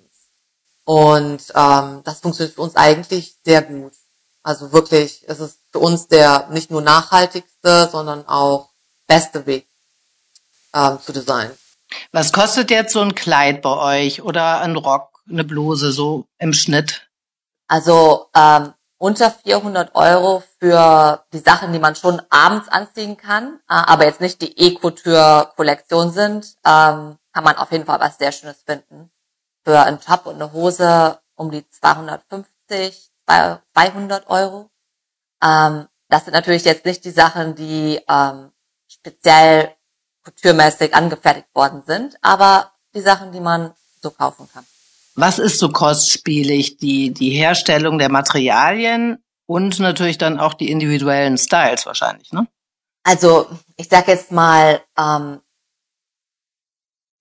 Und 0.85 1.43
ähm, 1.55 2.03
das 2.05 2.21
funktioniert 2.21 2.55
für 2.55 2.63
uns 2.63 2.77
eigentlich 2.77 3.37
sehr 3.45 3.63
gut. 3.63 3.93
Also 4.43 4.73
wirklich, 4.73 5.25
es 5.29 5.41
ist 5.41 5.59
für 5.71 5.81
uns 5.81 6.09
der 6.09 6.49
nicht 6.51 6.71
nur 6.71 6.81
nachhaltigste, 6.81 7.89
sondern 7.91 8.27
auch 8.27 8.68
beste 9.09 9.45
Weg 9.47 9.67
ähm, 10.73 11.01
zu 11.01 11.13
designen. 11.13 11.59
Was 12.13 12.33
kostet 12.33 12.71
jetzt 12.71 12.93
so 12.93 13.01
ein 13.01 13.15
Kleid 13.15 13.63
bei 13.63 14.05
euch 14.05 14.23
oder 14.23 14.61
ein 14.61 14.77
Rock, 14.77 15.23
eine 15.29 15.43
Bluse 15.43 15.91
so 15.91 16.27
im 16.39 16.53
Schnitt? 16.53 17.09
Also 17.67 18.29
ähm, 18.35 18.75
unter 18.99 19.31
400 19.31 19.95
Euro 19.95 20.43
für 20.59 21.25
die 21.33 21.39
Sachen, 21.39 21.73
die 21.73 21.79
man 21.79 21.97
schon 21.97 22.21
abends 22.31 22.69
anziehen 22.69 23.17
kann, 23.17 23.61
äh, 23.69 23.75
aber 23.75 24.05
jetzt 24.05 24.21
nicht 24.21 24.41
die 24.43 24.59
E-Couture-Kollektion 24.59 26.13
sind, 26.13 26.57
ähm, 26.65 27.19
kann 27.33 27.45
man 27.45 27.57
auf 27.57 27.73
jeden 27.73 27.87
Fall 27.87 28.01
was 28.01 28.19
sehr 28.19 28.33
Schönes 28.33 28.63
finden. 28.67 29.11
Für 29.65 29.81
einen 29.81 30.01
Top 30.01 30.27
und 30.27 30.37
eine 30.37 30.53
Hose 30.53 31.19
um 31.37 31.51
die 31.51 31.69
250, 31.69 33.11
200 33.27 34.29
Euro. 34.29 34.71
Ähm, 35.43 35.89
das 36.09 36.25
sind 36.25 36.35
natürlich 36.35 36.65
jetzt 36.65 36.85
nicht 36.85 37.05
die 37.05 37.11
Sachen, 37.11 37.55
die 37.55 38.01
ähm, 38.09 38.51
speziell 38.89 39.75
kulturmäßig 40.25 40.95
angefertigt 40.95 41.49
worden 41.55 41.83
sind, 41.87 42.17
aber 42.23 42.73
die 42.95 43.01
Sachen, 43.01 43.33
die 43.33 43.41
man 43.41 43.73
so 44.03 44.11
kaufen 44.11 44.49
kann. 44.53 44.65
Was 45.15 45.39
ist 45.39 45.59
so 45.59 45.71
kostspielig? 45.71 46.77
Die, 46.79 47.13
die 47.13 47.31
Herstellung 47.31 47.99
der 47.99 48.11
Materialien 48.11 49.23
und 49.47 49.79
natürlich 49.79 50.19
dann 50.19 50.39
auch 50.39 50.55
die 50.55 50.71
individuellen 50.71 51.39
Styles 51.39 51.87
wahrscheinlich, 51.87 52.33
ne? 52.33 52.47
Also 53.05 53.49
ich 53.77 53.89
sage 53.89 54.13
jetzt 54.13 54.33
mal, 54.33 54.83
ähm, 54.99 55.41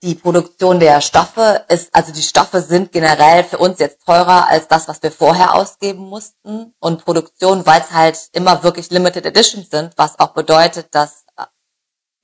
die 0.03 0.15
Produktion 0.15 0.79
der 0.79 1.01
Stoffe 1.01 1.65
ist, 1.69 1.93
also 1.95 2.11
die 2.11 2.21
Stoffe 2.21 2.61
sind 2.61 2.91
generell 2.91 3.43
für 3.43 3.57
uns 3.57 3.79
jetzt 3.79 4.05
teurer 4.05 4.47
als 4.47 4.67
das, 4.67 4.87
was 4.87 5.01
wir 5.01 5.11
vorher 5.11 5.55
ausgeben 5.55 6.03
mussten. 6.03 6.75
Und 6.79 7.03
Produktion, 7.03 7.65
weil 7.65 7.81
es 7.81 7.91
halt 7.91 8.29
immer 8.33 8.63
wirklich 8.63 8.91
Limited 8.91 9.25
Editions 9.25 9.69
sind, 9.69 9.93
was 9.97 10.19
auch 10.19 10.33
bedeutet, 10.33 10.93
dass 10.93 11.25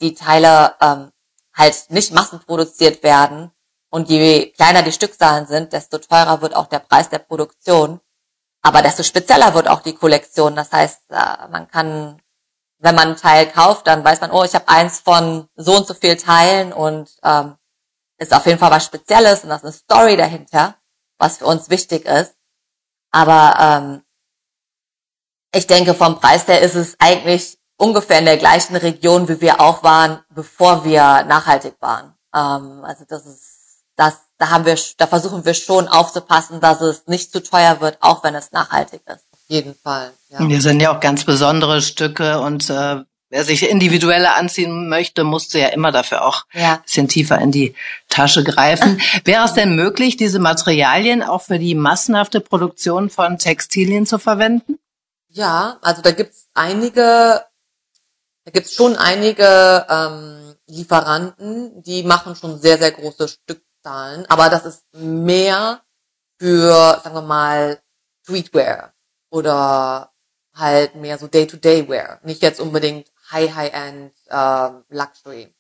die 0.04 0.14
Teile 0.14 0.76
ähm, 0.82 1.12
halt 1.56 1.90
nicht 1.90 2.14
massenproduziert 2.14 3.02
werden. 3.04 3.52
Und 3.90 4.10
je 4.10 4.52
kleiner 4.52 4.84
die 4.84 4.92
Stückzahlen 4.92 5.46
sind, 5.48 5.74
desto 5.74 5.98
teurer 6.00 6.42
wird 6.42 6.56
auch 6.56 6.68
der 6.68 6.80
Preis 6.80 7.10
der 7.10 7.20
Produktion. 7.20 8.00
Aber 8.62 8.82
desto 8.82 9.04
spezieller 9.04 9.54
wird 9.54 9.68
auch 9.68 9.82
die 9.82 9.96
Kollektion. 9.96 10.56
Das 10.56 10.72
heißt, 10.72 11.12
äh, 11.12 11.48
man 11.50 11.68
kann, 11.70 12.22
wenn 12.80 12.96
man 12.96 13.10
ein 13.10 13.18
Teil 13.18 13.48
kauft, 13.48 13.88
dann 13.88 14.04
weiß 14.04 14.22
man, 14.22 14.32
oh, 14.32 14.44
ich 14.44 14.56
habe 14.56 14.68
eins 14.68 15.00
von 15.00 15.48
so 15.56 15.78
und 15.78 15.88
so 15.88 15.94
viel 15.94 16.18
Teilen 16.18 16.74
und 16.74 17.10
ähm, 17.24 17.56
ist 18.18 18.34
auf 18.34 18.46
jeden 18.46 18.60
Fall 18.60 18.72
was 18.72 18.86
Spezielles 18.86 19.44
und 19.44 19.50
das 19.50 19.64
ist 19.64 19.90
eine 19.90 20.00
Story 20.00 20.18
dahinter, 20.18 20.76
was 21.18 21.38
für 21.38 21.46
uns 21.46 21.70
wichtig 21.70 22.06
ist. 22.06 22.36
Aber 23.12 23.56
ähm, 23.60 24.04
ich 25.54 25.68
denke, 25.68 25.94
vom 25.94 26.20
Preis 26.20 26.48
her 26.48 26.62
ist 26.62 26.76
es 26.76 26.96
eigentlich 27.00 27.60
ungefähr 27.78 28.20
in 28.20 28.26
der 28.26 28.38
gleichen 28.38 28.76
Region, 28.76 29.28
wie 29.28 29.42
wir 29.42 29.60
auch 29.60 29.84
waren, 29.84 30.20
bevor 30.30 30.86
wir 30.86 31.24
nachhaltig 31.24 31.76
waren. 31.80 32.14
Ähm, 32.34 32.84
also 32.84 33.06
das 33.08 33.26
ist, 33.26 33.84
das, 33.96 34.16
da 34.38 34.50
haben 34.50 34.66
wir, 34.66 34.78
da 34.98 35.08
versuchen 35.08 35.46
wir 35.46 35.54
schon 35.54 35.88
aufzupassen, 35.88 36.60
dass 36.60 36.82
es 36.82 37.08
nicht 37.08 37.32
zu 37.32 37.42
teuer 37.44 37.82
wird, 37.82 37.98
auch 38.02 38.24
wenn 38.24 38.36
es 38.36 38.52
nachhaltig 38.52 39.02
ist. 39.06 39.26
Auf 39.32 39.50
jeden 39.50 39.76
Fall. 39.76 40.12
Ja. 40.30 40.48
Wir 40.48 40.62
sind 40.62 40.80
ja 40.80 40.96
auch 40.96 41.00
ganz 41.00 41.26
besondere 41.26 41.82
Stücke 41.82 42.40
und 42.40 42.70
äh, 42.70 43.04
wer 43.34 43.44
sich 43.44 43.68
individueller 43.68 44.36
anziehen 44.36 44.88
möchte, 44.88 45.24
musste 45.24 45.60
ja 45.60 45.68
immer 45.70 45.92
dafür 45.92 46.24
auch 46.24 46.46
ja. 46.54 46.76
ein 46.76 46.84
bisschen 46.84 47.08
tiefer 47.08 47.40
in 47.40 47.52
die 47.52 47.76
Tasche 48.08 48.44
greifen. 48.44 49.02
Wäre 49.26 49.46
es 49.46 49.54
denn 49.54 49.76
möglich, 49.76 50.18
diese 50.18 50.40
Materialien 50.40 51.24
auch 51.24 51.42
für 51.42 51.58
die 51.58 51.74
massenhafte 51.74 52.42
Produktion 52.42 53.10
von 53.10 53.40
Textilien 53.40 54.06
zu 54.06 54.20
verwenden? 54.20 54.78
Ja, 55.30 55.78
also 55.82 56.04
da 56.04 56.12
gibt's 56.12 56.48
einige, 56.54 57.44
da 58.46 58.52
gibt's 58.52 58.74
schon 58.74 58.96
einige 58.96 59.86
ähm, 59.90 60.56
Lieferanten, 60.68 61.82
die 61.84 62.04
machen 62.04 62.36
schon 62.36 62.60
sehr, 62.60 62.78
sehr 62.78 62.92
große 62.92 63.28
Stückzahlen, 63.28 64.26
aber 64.30 64.50
das 64.50 64.66
ist 64.66 64.84
mehr 64.94 65.82
für, 66.40 67.00
sagen 67.04 67.16
wir 67.16 67.22
mal, 67.22 67.82
Streetwear 68.24 68.94
oder 69.30 70.12
halt 70.54 70.96
mehr 70.96 71.18
so 71.18 71.28
Day-to-Day-Wear. 71.28 72.20
Nicht 72.24 72.42
jetzt 72.42 72.60
unbedingt 72.60 73.12
High, 73.32 73.54
High-End 73.56 74.14
ähm, 74.30 74.84
Luxury. 74.90 75.54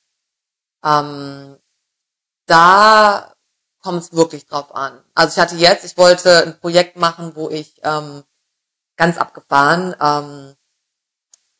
Ähm, 0.83 1.57
da 2.45 3.33
kommt 3.81 4.03
es 4.03 4.13
wirklich 4.13 4.45
drauf 4.45 4.73
an. 4.75 5.03
Also 5.13 5.33
ich 5.33 5.39
hatte 5.41 5.55
jetzt, 5.55 5.85
ich 5.85 5.97
wollte 5.97 6.43
ein 6.43 6.59
Projekt 6.59 6.97
machen, 6.97 7.35
wo 7.35 7.49
ich 7.49 7.79
ähm, 7.83 8.23
ganz 8.95 9.17
abgefahren 9.17 9.95
ähm, 9.99 10.55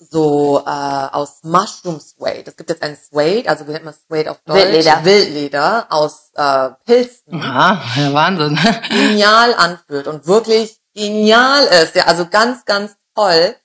so 0.10 0.60
äh, 0.65 0.69
aus 0.69 1.43
Mushroom 1.43 2.00
Suede. 2.00 2.50
Es 2.50 2.55
gibt 2.55 2.69
jetzt 2.69 2.83
ein 2.83 2.98
Suede, 2.98 3.50
also 3.50 3.67
wie 3.67 3.72
nennt 3.72 3.86
man 3.86 3.93
Suede 4.07 4.31
auf 4.31 4.41
Deutsch? 4.45 4.57
Wildleder. 4.57 5.05
Wildleder 5.05 5.88
aus 5.89 6.31
äh, 6.36 6.69
Pilzen. 6.86 7.41
Aha, 7.41 8.00
ja, 8.00 8.13
Wahnsinn. 8.13 8.60
genial 8.89 9.53
anfühlt 9.55 10.07
und 10.07 10.27
wirklich 10.27 10.79
genial 10.93 11.65
ist. 11.65 11.95
Ja, 11.95 12.05
also 12.05 12.27
ganz, 12.27 12.66
ganz 12.66 12.96
toll. 13.16 13.55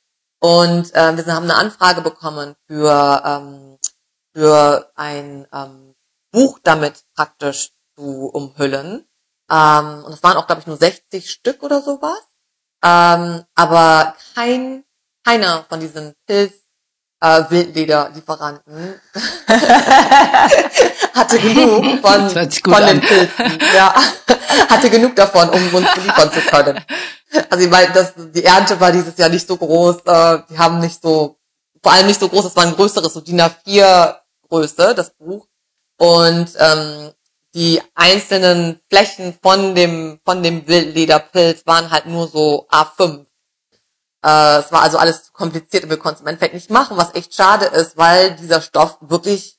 Und 0.40 0.94
äh, 0.94 1.16
wir 1.16 1.34
haben 1.34 1.44
eine 1.44 1.56
Anfrage 1.56 2.00
bekommen 2.00 2.54
für, 2.66 3.22
ähm, 3.24 3.78
für 4.34 4.90
ein 4.94 5.46
ähm, 5.52 5.94
Buch 6.30 6.58
damit 6.62 7.04
praktisch 7.14 7.70
zu 7.96 8.30
umhüllen. 8.32 9.04
Ähm, 9.50 10.04
und 10.04 10.12
es 10.12 10.22
waren 10.22 10.36
auch, 10.36 10.46
glaube 10.46 10.60
ich, 10.60 10.66
nur 10.66 10.76
60 10.76 11.30
Stück 11.30 11.62
oder 11.62 11.80
sowas. 11.82 12.20
Ähm, 12.82 13.44
aber 13.54 14.14
kein, 14.34 14.84
keiner 15.28 15.64
von 15.68 15.78
diesen 15.78 16.14
Pilz 16.26 16.54
äh, 17.20 17.42
Wildlederlieferanten 17.50 18.98
hatte 21.14 21.38
genug 21.38 22.00
von, 22.00 22.30
von 22.30 22.86
den 22.86 23.00
Pilzen. 23.00 23.58
Ja, 23.74 23.94
hatte 24.70 24.88
genug 24.88 25.14
davon, 25.16 25.50
um 25.50 25.74
uns 25.74 25.88
liefern 25.96 26.32
zu 26.32 26.40
können. 26.40 26.82
Also 27.50 27.64
ich 27.64 27.70
meine, 27.70 27.92
das, 27.92 28.14
die 28.16 28.44
Ernte 28.44 28.80
war 28.80 28.90
dieses 28.92 29.18
Jahr 29.18 29.28
nicht 29.28 29.46
so 29.46 29.56
groß, 29.56 29.96
äh, 30.06 30.38
die 30.48 30.58
haben 30.58 30.78
nicht 30.78 31.02
so, 31.02 31.36
vor 31.82 31.92
allem 31.92 32.06
nicht 32.06 32.20
so 32.20 32.28
groß, 32.28 32.46
es 32.46 32.56
war 32.56 32.64
ein 32.64 32.74
größeres, 32.74 33.12
so 33.12 33.20
DIN 33.20 33.42
A4 33.42 34.16
Größe, 34.48 34.94
das 34.94 35.10
Buch. 35.10 35.46
Und 35.98 36.48
ähm, 36.58 37.10
die 37.54 37.82
einzelnen 37.94 38.80
Flächen 38.88 39.36
von 39.42 39.74
dem, 39.74 40.20
von 40.24 40.42
dem 40.42 40.66
Wildlederpilz 40.66 41.66
waren 41.66 41.90
halt 41.90 42.06
nur 42.06 42.28
so 42.28 42.66
A5. 42.70 43.27
Äh, 44.24 44.58
es 44.58 44.72
war 44.72 44.82
also 44.82 44.98
alles 44.98 45.24
zu 45.24 45.32
kompliziert 45.32 45.84
und 45.84 45.90
wir 45.90 45.98
konnten 45.98 46.16
es 46.16 46.20
im 46.22 46.26
Endeffekt 46.26 46.54
nicht 46.54 46.70
machen, 46.70 46.96
was 46.96 47.14
echt 47.14 47.34
schade 47.34 47.66
ist, 47.66 47.96
weil 47.96 48.32
dieser 48.36 48.60
Stoff 48.60 48.98
wirklich 49.00 49.58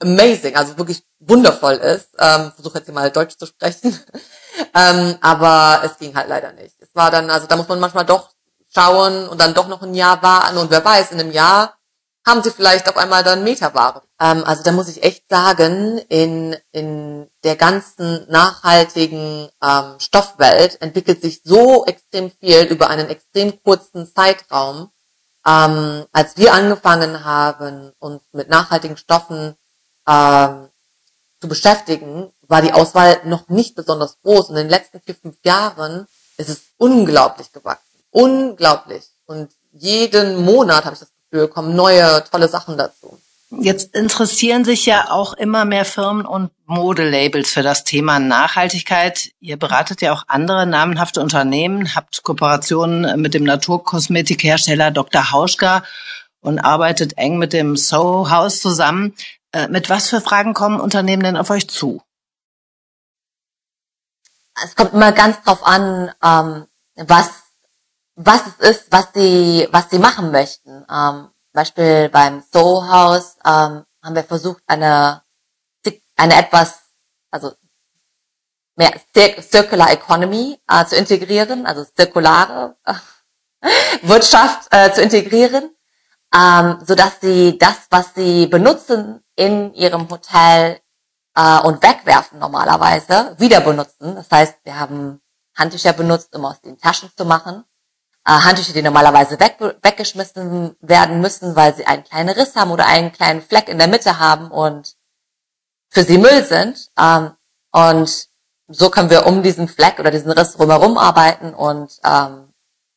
amazing, 0.00 0.56
also 0.56 0.76
wirklich 0.78 1.04
wundervoll 1.20 1.74
ist. 1.74 2.10
Ähm, 2.18 2.52
versuche 2.54 2.78
jetzt 2.78 2.86
hier 2.86 2.94
mal 2.94 3.10
Deutsch 3.10 3.36
zu 3.36 3.46
sprechen. 3.46 3.98
ähm, 4.74 5.16
aber 5.20 5.82
es 5.84 5.98
ging 5.98 6.14
halt 6.14 6.28
leider 6.28 6.52
nicht. 6.52 6.74
Es 6.80 6.94
war 6.94 7.10
dann, 7.10 7.30
also 7.30 7.46
da 7.46 7.56
muss 7.56 7.68
man 7.68 7.80
manchmal 7.80 8.06
doch 8.06 8.30
schauen 8.72 9.28
und 9.28 9.40
dann 9.40 9.54
doch 9.54 9.68
noch 9.68 9.82
ein 9.82 9.94
Jahr 9.94 10.22
warten 10.22 10.58
und 10.58 10.70
wer 10.70 10.84
weiß, 10.84 11.12
in 11.12 11.20
einem 11.20 11.32
Jahr 11.32 11.77
haben 12.28 12.42
sie 12.42 12.50
vielleicht 12.50 12.88
auf 12.88 12.96
einmal 12.98 13.24
dann 13.24 13.42
Meterware. 13.42 14.02
Ähm, 14.20 14.44
also 14.44 14.62
da 14.62 14.72
muss 14.72 14.88
ich 14.88 15.02
echt 15.02 15.28
sagen, 15.30 15.98
in, 16.08 16.54
in 16.72 17.28
der 17.42 17.56
ganzen 17.56 18.26
nachhaltigen 18.28 19.48
ähm, 19.62 19.94
Stoffwelt 19.98 20.80
entwickelt 20.82 21.22
sich 21.22 21.40
so 21.42 21.86
extrem 21.86 22.30
viel 22.30 22.64
über 22.64 22.90
einen 22.90 23.08
extrem 23.08 23.60
kurzen 23.62 24.06
Zeitraum. 24.14 24.90
Ähm, 25.46 26.04
als 26.12 26.36
wir 26.36 26.52
angefangen 26.52 27.24
haben, 27.24 27.92
uns 27.98 28.22
mit 28.32 28.50
nachhaltigen 28.50 28.98
Stoffen 28.98 29.56
ähm, 30.06 30.68
zu 31.40 31.48
beschäftigen, 31.48 32.30
war 32.42 32.60
die 32.60 32.72
Auswahl 32.74 33.22
noch 33.24 33.48
nicht 33.48 33.74
besonders 33.74 34.18
groß. 34.22 34.50
Und 34.50 34.56
in 34.56 34.64
den 34.64 34.70
letzten 34.70 35.00
vier, 35.00 35.14
fünf 35.14 35.36
Jahren 35.44 36.06
ist 36.36 36.50
es 36.50 36.60
unglaublich 36.76 37.52
gewachsen. 37.52 38.02
Unglaublich. 38.10 39.04
Und 39.24 39.50
jeden 39.72 40.44
Monat, 40.44 40.84
habe 40.84 40.94
ich 40.94 41.00
das 41.00 41.12
Gefühl, 41.30 41.48
kommen 41.48 41.74
neue, 41.74 42.24
tolle 42.30 42.48
Sachen 42.48 42.76
dazu. 42.76 43.18
Jetzt 43.50 43.94
interessieren 43.94 44.66
sich 44.66 44.84
ja 44.84 45.10
auch 45.10 45.32
immer 45.32 45.64
mehr 45.64 45.86
Firmen 45.86 46.26
und 46.26 46.50
Modelabels 46.66 47.50
für 47.50 47.62
das 47.62 47.82
Thema 47.84 48.18
Nachhaltigkeit. 48.18 49.30
Ihr 49.40 49.56
beratet 49.56 50.02
ja 50.02 50.12
auch 50.12 50.24
andere 50.28 50.66
namenhafte 50.66 51.22
Unternehmen, 51.22 51.94
habt 51.94 52.22
Kooperationen 52.22 53.18
mit 53.20 53.32
dem 53.32 53.44
Naturkosmetikhersteller 53.44 54.90
Dr. 54.90 55.30
Hauschka 55.30 55.82
und 56.40 56.58
arbeitet 56.58 57.16
eng 57.16 57.38
mit 57.38 57.54
dem 57.54 57.76
Soho 57.76 58.30
House 58.30 58.60
zusammen. 58.60 59.14
Äh, 59.52 59.68
mit 59.68 59.88
was 59.88 60.10
für 60.10 60.20
Fragen 60.20 60.52
kommen 60.52 60.78
Unternehmen 60.78 61.22
denn 61.22 61.38
auf 61.38 61.48
euch 61.48 61.68
zu? 61.68 62.02
Es 64.62 64.76
kommt 64.76 64.92
immer 64.92 65.12
ganz 65.12 65.42
drauf 65.42 65.64
an, 65.64 66.12
ähm, 66.22 66.66
was, 66.96 67.30
was 68.18 68.42
es 68.46 68.70
ist, 68.70 68.92
was 68.92 69.08
sie, 69.14 69.68
was 69.70 69.90
sie 69.90 69.98
machen 69.98 70.32
möchten. 70.32 70.84
Ähm, 70.90 71.28
Beispiel 71.52 72.08
beim 72.08 72.42
Soul 72.52 72.86
House 72.88 73.36
ähm, 73.44 73.84
haben 74.02 74.14
wir 74.14 74.24
versucht, 74.24 74.62
eine, 74.66 75.22
eine 76.16 76.34
etwas, 76.36 76.80
also 77.30 77.52
mehr 78.76 78.92
Circular 79.40 79.92
Economy 79.92 80.60
äh, 80.68 80.84
zu 80.84 80.96
integrieren, 80.96 81.64
also 81.64 81.84
zirkulare 81.84 82.76
äh, 82.84 82.94
Wirtschaft 84.02 84.68
äh, 84.72 84.92
zu 84.92 85.00
integrieren, 85.00 85.74
ähm, 86.34 86.78
so 86.84 86.94
dass 86.94 87.20
sie 87.20 87.56
das, 87.56 87.86
was 87.90 88.14
sie 88.14 88.46
benutzen, 88.46 89.22
in 89.36 89.72
ihrem 89.74 90.10
Hotel 90.10 90.80
äh, 91.36 91.60
und 91.60 91.82
wegwerfen 91.82 92.40
normalerweise, 92.40 93.36
wieder 93.38 93.60
benutzen. 93.60 94.16
Das 94.16 94.28
heißt, 94.30 94.56
wir 94.64 94.78
haben 94.78 95.20
Handtücher 95.56 95.92
benutzt, 95.92 96.34
um 96.34 96.44
aus 96.44 96.60
den 96.60 96.78
Taschen 96.78 97.10
zu 97.16 97.24
machen. 97.24 97.64
Äh, 98.28 98.32
Handtücher, 98.32 98.74
die 98.74 98.82
normalerweise 98.82 99.40
weg, 99.40 99.56
weggeschmissen 99.58 100.76
werden 100.80 101.22
müssen, 101.22 101.56
weil 101.56 101.74
sie 101.74 101.86
einen 101.86 102.04
kleinen 102.04 102.28
Riss 102.28 102.56
haben 102.56 102.70
oder 102.70 102.84
einen 102.84 103.10
kleinen 103.10 103.40
Fleck 103.40 103.68
in 103.68 103.78
der 103.78 103.88
Mitte 103.88 104.18
haben 104.18 104.50
und 104.50 104.96
für 105.88 106.04
sie 106.04 106.18
Müll 106.18 106.44
sind. 106.44 106.90
Ähm, 106.98 107.32
und 107.72 108.28
so 108.68 108.90
können 108.90 109.08
wir 109.08 109.24
um 109.26 109.42
diesen 109.42 109.66
Fleck 109.66 109.98
oder 109.98 110.10
diesen 110.10 110.30
Riss 110.30 110.52
drumherum 110.52 110.98
arbeiten 110.98 111.54
und 111.54 111.90
ähm, 112.04 112.52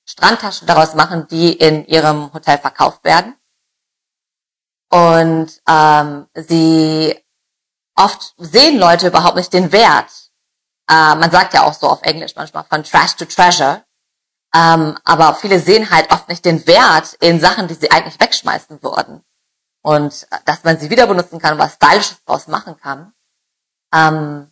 Strandtaschen 0.05 0.67
daraus 0.67 0.95
machen, 0.95 1.27
die 1.29 1.53
in 1.53 1.85
ihrem 1.85 2.33
Hotel 2.33 2.57
verkauft 2.57 3.05
werden. 3.05 3.35
Und 4.89 5.61
ähm, 5.65 6.27
sie 6.33 7.17
oft 7.95 8.33
sehen 8.37 8.77
Leute 8.77 9.07
überhaupt 9.07 9.37
nicht 9.37 9.53
den 9.53 9.71
Wert 9.71 10.11
äh, 10.91 11.15
man 11.15 11.31
sagt 11.31 11.53
ja 11.53 11.63
auch 11.63 11.73
so 11.73 11.87
auf 11.87 12.01
Englisch 12.01 12.35
manchmal 12.35 12.65
von 12.65 12.83
Trash 12.83 13.15
to 13.15 13.25
Treasure. 13.25 13.85
Ähm, 14.53 14.97
aber 15.03 15.35
viele 15.35 15.59
sehen 15.59 15.89
halt 15.89 16.11
oft 16.11 16.27
nicht 16.27 16.43
den 16.43 16.65
Wert 16.67 17.13
in 17.21 17.39
Sachen, 17.39 17.67
die 17.67 17.73
sie 17.73 17.91
eigentlich 17.91 18.19
wegschmeißen 18.19 18.83
würden. 18.83 19.23
Und 19.81 20.27
äh, 20.31 20.37
dass 20.45 20.63
man 20.63 20.77
sie 20.77 20.89
wieder 20.89 21.07
benutzen 21.07 21.39
kann, 21.39 21.57
was 21.57 21.75
Stylisches 21.75 22.23
draus 22.25 22.47
machen 22.47 22.77
kann. 22.77 23.13
Ähm, 23.93 24.51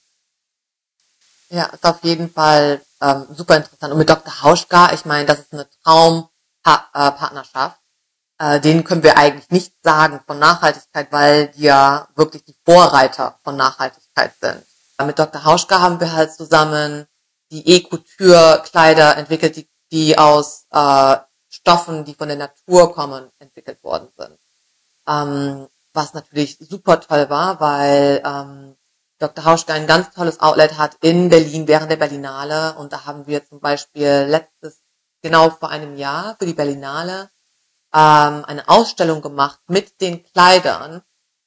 ja, 1.49 1.65
ist 1.65 1.85
auf 1.85 2.03
jeden 2.03 2.31
Fall 2.31 2.81
ähm, 3.01 3.25
super 3.31 3.57
interessant. 3.57 3.91
Und 3.91 3.99
mit 3.99 4.09
Dr. 4.09 4.41
Hauschka, 4.41 4.93
ich 4.93 5.05
meine, 5.05 5.25
das 5.25 5.39
ist 5.39 5.53
eine 5.53 5.67
Traumpartnerschaft. 5.83 7.77
Äh, 7.77 7.79
äh, 8.39 8.62
denen 8.62 8.85
können 8.85 9.03
wir 9.03 9.17
eigentlich 9.17 9.49
nicht 9.49 9.73
sagen 9.83 10.21
von 10.25 10.39
Nachhaltigkeit, 10.39 11.12
weil 11.12 11.49
die 11.49 11.63
ja 11.63 12.07
wirklich 12.15 12.45
die 12.45 12.55
Vorreiter 12.65 13.38
von 13.43 13.57
Nachhaltigkeit 13.57 14.33
sind. 14.39 14.63
Mit 15.05 15.19
Dr. 15.19 15.43
Hauschka 15.43 15.79
haben 15.79 15.99
wir 15.99 16.13
halt 16.13 16.33
zusammen 16.33 17.05
die 17.51 17.67
E-Couture-Kleider 17.67 19.17
entwickelt, 19.17 19.55
die, 19.55 19.68
die 19.91 20.17
aus 20.17 20.65
äh, 20.71 21.17
Stoffen, 21.49 22.06
die 22.06 22.13
von 22.13 22.28
der 22.28 22.38
Natur 22.38 22.93
kommen, 22.93 23.32
entwickelt 23.39 23.84
worden 23.84 24.10
sind. 24.17 24.38
Ähm, 25.08 25.67
was 25.93 26.13
natürlich 26.13 26.58
super 26.60 27.02
toll 27.02 27.30
war, 27.30 27.60
weil 27.60 28.21
ähm, 28.23 28.75
Dr. 29.19 29.43
Hauschka 29.43 29.73
ein 29.73 29.88
ganz 29.88 30.12
tolles 30.13 30.39
Outlet 30.39 30.78
hat 30.78 30.95
in 31.02 31.30
Berlin 31.30 31.67
während 31.67 31.91
der 31.91 31.97
Berlinale 31.97 32.75
und 32.75 32.93
da 32.93 33.06
haben 33.06 33.28
wir 33.28 33.45
zum 33.45 33.60
Beispiel 33.60 34.25
letztes, 34.30 34.82
genau 35.21 35.49
vor 35.49 35.69
einem 35.69 35.97
Jahr 35.97 36.38
für 36.39 36.45
die 36.45 36.54
Berlinale 36.54 37.30
ähm, 37.93 38.45
eine 38.45 38.63
Ausstellung 38.67 39.21
gemacht 39.21 39.60
mit 39.67 39.99
den 39.99 40.23
Kleidern, 40.23 41.02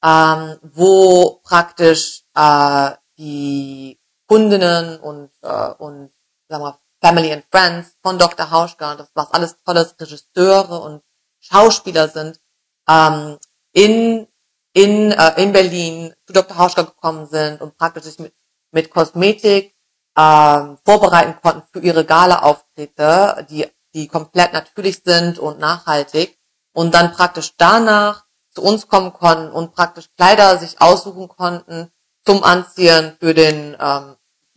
ähm, 0.05 0.59
wo 0.63 1.41
praktisch 1.43 2.25
äh, 2.35 2.91
die 3.17 3.99
Kundinnen 4.27 4.99
und, 4.99 5.31
äh, 5.43 5.71
und 5.79 6.11
sagen 6.49 6.65
wir, 6.65 6.79
Family 7.03 7.33
and 7.33 7.45
Friends 7.51 7.97
von 8.03 8.19
Dr. 8.19 8.51
Hauschka, 8.51 8.95
das 8.95 9.11
was 9.15 9.33
alles 9.33 9.57
tolles 9.65 9.95
Regisseure 10.01 10.81
und 10.81 11.03
Schauspieler 11.41 12.09
sind, 12.09 12.41
ähm, 12.89 13.39
in, 13.73 14.29
in, 14.73 15.13
äh, 15.13 15.43
in 15.43 15.53
Berlin 15.53 16.15
zu 16.27 16.33
Dr. 16.33 16.57
Hauschka 16.57 16.83
gekommen 16.83 17.27
sind 17.27 17.61
und 17.61 17.77
praktisch 17.77 18.05
sich 18.05 18.19
mit, 18.19 18.35
mit 18.71 18.91
Kosmetik 18.91 19.75
ähm, 20.17 20.79
vorbereiten 20.85 21.37
konnten 21.43 21.63
für 21.73 21.81
ihre 21.81 22.05
Gala-Auftritte, 22.05 23.47
die, 23.51 23.67
die 23.95 24.07
komplett 24.07 24.53
natürlich 24.53 25.03
sind 25.05 25.39
und 25.39 25.59
nachhaltig 25.59 26.39
und 26.73 26.95
dann 26.95 27.13
praktisch 27.13 27.55
danach 27.57 28.25
zu 28.51 28.63
uns 28.63 28.87
kommen 28.87 29.13
konnten 29.13 29.51
und 29.51 29.75
praktisch 29.75 30.09
Kleider 30.17 30.59
sich 30.59 30.81
aussuchen 30.81 31.29
konnten 31.29 31.91
zum 32.25 32.45
Anziehen 32.45 33.17
für 33.19 33.35
den 33.35 33.77
ähm, 33.81 34.17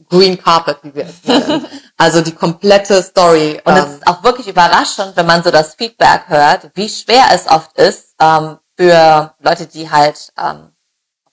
Green 0.10 0.42
Carpet, 0.42 0.80
wie 0.84 0.94
wir 0.96 1.06
es 1.06 1.24
nennen. 1.24 1.66
Also 1.98 2.20
die 2.20 2.34
komplette 2.34 3.02
Story. 3.02 3.62
Und 3.64 3.78
ähm, 3.78 3.84
es 3.86 3.94
ist 3.94 4.08
auch 4.08 4.22
wirklich 4.22 4.50
überraschend, 4.50 5.16
wenn 5.16 5.26
man 5.26 5.42
so 5.44 5.50
das 5.50 5.76
Feedback 5.76 6.24
hört, 6.28 6.70
wie 6.74 6.90
schwer 6.90 7.28
es 7.32 7.48
oft 7.48 7.78
ist 7.78 8.16
ähm, 8.20 8.58
für 8.78 9.34
Leute, 9.40 9.66
die 9.66 9.90
halt 9.90 10.34
ähm, 10.38 10.72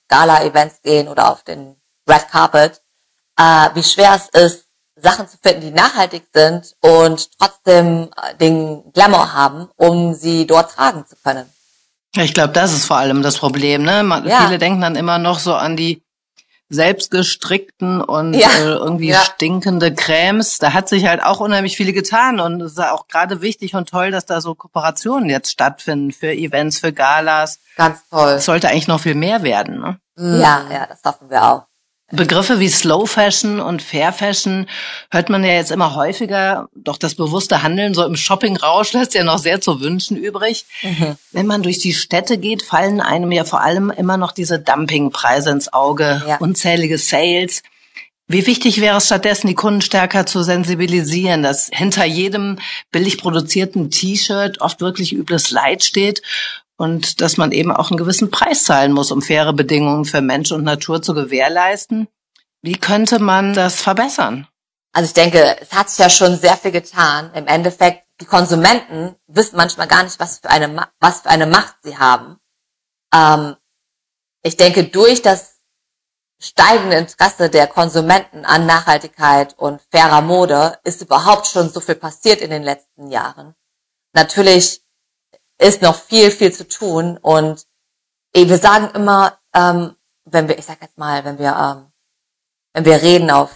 Gala-Events 0.06 0.82
gehen 0.82 1.08
oder 1.08 1.32
auf 1.32 1.42
den 1.42 1.74
Red 2.08 2.28
Carpet, 2.30 2.80
äh, 3.36 3.70
wie 3.74 3.82
schwer 3.82 4.14
es 4.14 4.28
ist, 4.28 4.66
Sachen 4.94 5.26
zu 5.26 5.36
finden, 5.42 5.62
die 5.62 5.70
nachhaltig 5.72 6.28
sind 6.32 6.76
und 6.80 7.28
trotzdem 7.38 8.10
äh, 8.16 8.36
den 8.36 8.92
Glamour 8.92 9.32
haben, 9.32 9.68
um 9.76 10.14
sie 10.14 10.46
dort 10.46 10.72
tragen 10.72 11.04
zu 11.06 11.16
können. 11.24 11.50
Ich 12.16 12.34
glaube, 12.34 12.52
das 12.52 12.72
ist 12.72 12.84
vor 12.84 12.98
allem 12.98 13.22
das 13.22 13.38
Problem. 13.38 13.82
Ne? 13.82 14.02
Man, 14.02 14.28
ja. 14.28 14.42
Viele 14.42 14.58
denken 14.58 14.82
dann 14.82 14.96
immer 14.96 15.18
noch 15.18 15.38
so 15.38 15.54
an 15.54 15.76
die 15.76 16.01
selbstgestrickten 16.72 18.00
und 18.00 18.34
ja. 18.34 18.48
äh, 18.48 18.64
irgendwie 18.64 19.08
ja. 19.08 19.20
stinkende 19.20 19.94
Cremes. 19.94 20.58
Da 20.58 20.72
hat 20.72 20.88
sich 20.88 21.06
halt 21.06 21.22
auch 21.22 21.40
unheimlich 21.40 21.76
viele 21.76 21.92
getan 21.92 22.40
und 22.40 22.60
es 22.60 22.72
ist 22.72 22.80
auch 22.80 23.08
gerade 23.08 23.42
wichtig 23.42 23.74
und 23.74 23.88
toll, 23.88 24.10
dass 24.10 24.26
da 24.26 24.40
so 24.40 24.54
Kooperationen 24.54 25.28
jetzt 25.28 25.50
stattfinden 25.50 26.12
für 26.12 26.32
Events, 26.32 26.78
für 26.78 26.92
Galas. 26.92 27.60
Ganz 27.76 28.00
toll. 28.08 28.32
Es 28.32 28.44
sollte 28.44 28.68
eigentlich 28.68 28.88
noch 28.88 29.00
viel 29.00 29.14
mehr 29.14 29.42
werden. 29.42 29.80
Ne? 29.80 29.98
Ja, 30.16 30.66
ja, 30.70 30.86
das 30.86 31.00
hoffen 31.04 31.30
wir 31.30 31.42
auch. 31.42 31.66
Begriffe 32.12 32.60
wie 32.60 32.68
Slow 32.68 33.06
Fashion 33.06 33.58
und 33.58 33.80
Fair 33.80 34.12
Fashion 34.12 34.66
hört 35.10 35.30
man 35.30 35.42
ja 35.44 35.54
jetzt 35.54 35.70
immer 35.70 35.94
häufiger. 35.94 36.68
Doch 36.74 36.98
das 36.98 37.14
bewusste 37.14 37.62
Handeln 37.62 37.94
so 37.94 38.04
im 38.04 38.16
Shoppingrausch 38.16 38.92
lässt 38.92 39.14
ja 39.14 39.24
noch 39.24 39.38
sehr 39.38 39.62
zu 39.62 39.80
wünschen 39.80 40.18
übrig. 40.18 40.66
Mhm. 40.82 41.16
Wenn 41.32 41.46
man 41.46 41.62
durch 41.62 41.78
die 41.78 41.94
Städte 41.94 42.36
geht, 42.36 42.62
fallen 42.62 43.00
einem 43.00 43.32
ja 43.32 43.44
vor 43.44 43.62
allem 43.62 43.90
immer 43.90 44.18
noch 44.18 44.32
diese 44.32 44.58
Dumpingpreise 44.58 45.50
ins 45.50 45.72
Auge, 45.72 46.22
ja. 46.26 46.36
unzählige 46.36 46.98
Sales. 46.98 47.62
Wie 48.28 48.46
wichtig 48.46 48.80
wäre 48.82 48.98
es 48.98 49.06
stattdessen, 49.06 49.46
die 49.46 49.54
Kunden 49.54 49.80
stärker 49.80 50.26
zu 50.26 50.42
sensibilisieren, 50.42 51.42
dass 51.42 51.70
hinter 51.72 52.04
jedem 52.04 52.58
billig 52.90 53.18
produzierten 53.18 53.90
T-Shirt 53.90 54.60
oft 54.60 54.80
wirklich 54.80 55.14
übles 55.14 55.50
Leid 55.50 55.82
steht 55.82 56.22
und 56.82 57.20
dass 57.20 57.36
man 57.36 57.52
eben 57.52 57.70
auch 57.70 57.92
einen 57.92 57.96
gewissen 57.96 58.32
Preis 58.32 58.64
zahlen 58.64 58.90
muss, 58.90 59.12
um 59.12 59.22
faire 59.22 59.52
Bedingungen 59.52 60.04
für 60.04 60.20
Mensch 60.20 60.50
und 60.50 60.64
Natur 60.64 61.00
zu 61.00 61.14
gewährleisten. 61.14 62.08
Wie 62.60 62.74
könnte 62.74 63.20
man 63.20 63.54
das 63.54 63.80
verbessern? 63.80 64.48
Also 64.92 65.06
ich 65.06 65.14
denke, 65.14 65.60
es 65.60 65.72
hat 65.72 65.88
sich 65.88 66.00
ja 66.00 66.10
schon 66.10 66.36
sehr 66.36 66.56
viel 66.56 66.72
getan. 66.72 67.30
Im 67.34 67.46
Endeffekt, 67.46 68.04
die 68.20 68.24
Konsumenten 68.24 69.14
wissen 69.28 69.56
manchmal 69.56 69.86
gar 69.86 70.02
nicht, 70.02 70.18
was 70.18 70.40
für 70.40 70.50
eine, 70.50 70.88
was 70.98 71.20
für 71.20 71.30
eine 71.30 71.46
Macht 71.46 71.76
sie 71.84 71.98
haben. 71.98 72.38
Ähm, 73.14 73.54
ich 74.42 74.56
denke, 74.56 74.82
durch 74.82 75.22
das 75.22 75.60
steigende 76.40 76.96
Interesse 76.96 77.48
der 77.48 77.68
Konsumenten 77.68 78.44
an 78.44 78.66
Nachhaltigkeit 78.66 79.56
und 79.56 79.80
fairer 79.92 80.20
Mode 80.20 80.80
ist 80.82 81.00
überhaupt 81.00 81.46
schon 81.46 81.70
so 81.70 81.78
viel 81.78 81.94
passiert 81.94 82.40
in 82.40 82.50
den 82.50 82.64
letzten 82.64 83.08
Jahren. 83.08 83.54
Natürlich 84.14 84.81
ist 85.62 85.82
noch 85.82 85.94
viel, 85.94 86.30
viel 86.30 86.52
zu 86.52 86.66
tun. 86.68 87.18
Und 87.18 87.66
ey, 88.32 88.48
wir 88.48 88.58
sagen 88.58 88.90
immer, 88.94 89.38
ähm, 89.54 89.96
wenn 90.24 90.48
wir, 90.48 90.58
ich 90.58 90.66
sag 90.66 90.80
jetzt 90.82 90.98
mal, 90.98 91.24
wenn 91.24 91.38
wir, 91.38 91.54
ähm, 91.56 91.92
wenn 92.72 92.84
wir 92.84 93.02
reden 93.02 93.30
auf, 93.30 93.50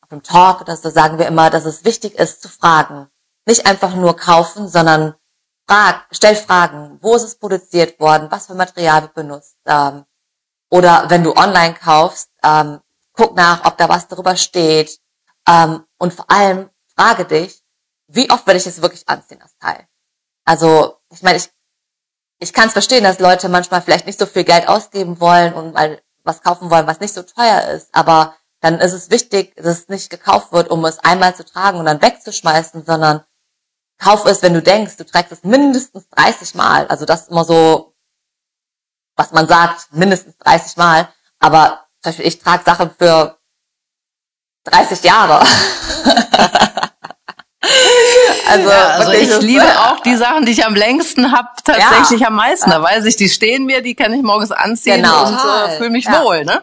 auf 0.00 0.10
einem 0.10 0.22
Talk 0.22 0.60
oder 0.60 0.76
so, 0.76 0.90
sagen 0.90 1.18
wir 1.18 1.26
immer, 1.26 1.50
dass 1.50 1.64
es 1.64 1.84
wichtig 1.84 2.14
ist 2.14 2.42
zu 2.42 2.48
fragen. 2.48 3.08
Nicht 3.46 3.66
einfach 3.66 3.94
nur 3.94 4.16
kaufen, 4.16 4.68
sondern 4.68 5.14
frag, 5.66 6.06
stell 6.10 6.36
Fragen. 6.36 6.98
Wo 7.00 7.14
ist 7.14 7.24
es 7.24 7.38
produziert 7.38 8.00
worden? 8.00 8.30
Was 8.30 8.46
für 8.46 8.54
Material 8.54 9.02
wird 9.02 9.14
benutzt? 9.14 9.56
Ähm, 9.66 10.04
oder 10.70 11.08
wenn 11.08 11.24
du 11.24 11.34
online 11.36 11.74
kaufst, 11.74 12.30
ähm, 12.42 12.80
guck 13.12 13.36
nach, 13.36 13.64
ob 13.64 13.76
da 13.76 13.88
was 13.88 14.08
darüber 14.08 14.36
steht. 14.36 15.00
Ähm, 15.48 15.84
und 15.98 16.14
vor 16.14 16.30
allem 16.30 16.70
frage 16.96 17.24
dich, 17.24 17.62
wie 18.06 18.30
oft 18.30 18.46
werde 18.46 18.58
ich 18.58 18.66
es 18.66 18.82
wirklich 18.82 19.08
anziehen, 19.08 19.40
das 19.40 19.56
Teil? 19.58 19.86
Also 20.44 20.99
ich 21.10 21.22
meine, 21.22 21.38
ich, 21.38 21.50
ich 22.38 22.52
kann 22.52 22.68
es 22.68 22.72
verstehen, 22.72 23.04
dass 23.04 23.18
Leute 23.18 23.48
manchmal 23.48 23.82
vielleicht 23.82 24.06
nicht 24.06 24.18
so 24.18 24.26
viel 24.26 24.44
Geld 24.44 24.68
ausgeben 24.68 25.20
wollen 25.20 25.52
und 25.52 25.74
mal 25.74 26.00
was 26.22 26.42
kaufen 26.42 26.70
wollen, 26.70 26.86
was 26.86 27.00
nicht 27.00 27.14
so 27.14 27.22
teuer 27.22 27.68
ist. 27.68 27.94
Aber 27.94 28.36
dann 28.60 28.78
ist 28.78 28.92
es 28.92 29.10
wichtig, 29.10 29.54
dass 29.56 29.66
es 29.66 29.88
nicht 29.88 30.10
gekauft 30.10 30.52
wird, 30.52 30.70
um 30.70 30.84
es 30.84 30.98
einmal 30.98 31.34
zu 31.34 31.44
tragen 31.44 31.78
und 31.78 31.86
dann 31.86 32.02
wegzuschmeißen, 32.02 32.84
sondern 32.84 33.24
kauf 33.98 34.24
es, 34.26 34.42
wenn 34.42 34.54
du 34.54 34.62
denkst, 34.62 34.96
du 34.96 35.04
trägst 35.04 35.32
es 35.32 35.44
mindestens 35.44 36.08
30 36.10 36.54
Mal. 36.54 36.86
Also 36.86 37.04
das 37.04 37.22
ist 37.22 37.30
immer 37.30 37.44
so, 37.44 37.94
was 39.16 39.32
man 39.32 39.48
sagt, 39.48 39.92
mindestens 39.92 40.36
30 40.38 40.76
Mal. 40.76 41.08
Aber 41.38 41.86
zum 42.02 42.10
Beispiel, 42.10 42.26
ich 42.26 42.38
trage 42.38 42.64
Sachen 42.64 42.90
für 42.90 43.38
30 44.64 45.02
Jahre. 45.02 45.46
Also, 48.50 48.68
ja, 48.68 48.86
also 48.88 49.12
ich 49.12 49.40
liebe 49.40 49.62
auch 49.62 50.00
die 50.00 50.16
Sachen, 50.16 50.44
die 50.44 50.52
ich 50.52 50.64
am 50.64 50.74
längsten 50.74 51.32
habe, 51.32 51.48
tatsächlich 51.64 52.20
ja. 52.20 52.28
am 52.28 52.34
meisten. 52.36 52.70
Da 52.70 52.82
weiß 52.82 53.04
ich, 53.04 53.16
die 53.16 53.28
stehen 53.28 53.64
mir, 53.64 53.82
die 53.82 53.94
kann 53.94 54.12
ich 54.12 54.22
morgens 54.22 54.50
anziehen 54.50 54.96
genau. 54.96 55.26
und 55.26 55.34
äh, 55.34 55.76
fühle 55.76 55.90
mich 55.90 56.06
ja. 56.06 56.24
wohl. 56.24 56.44
Ne? 56.44 56.62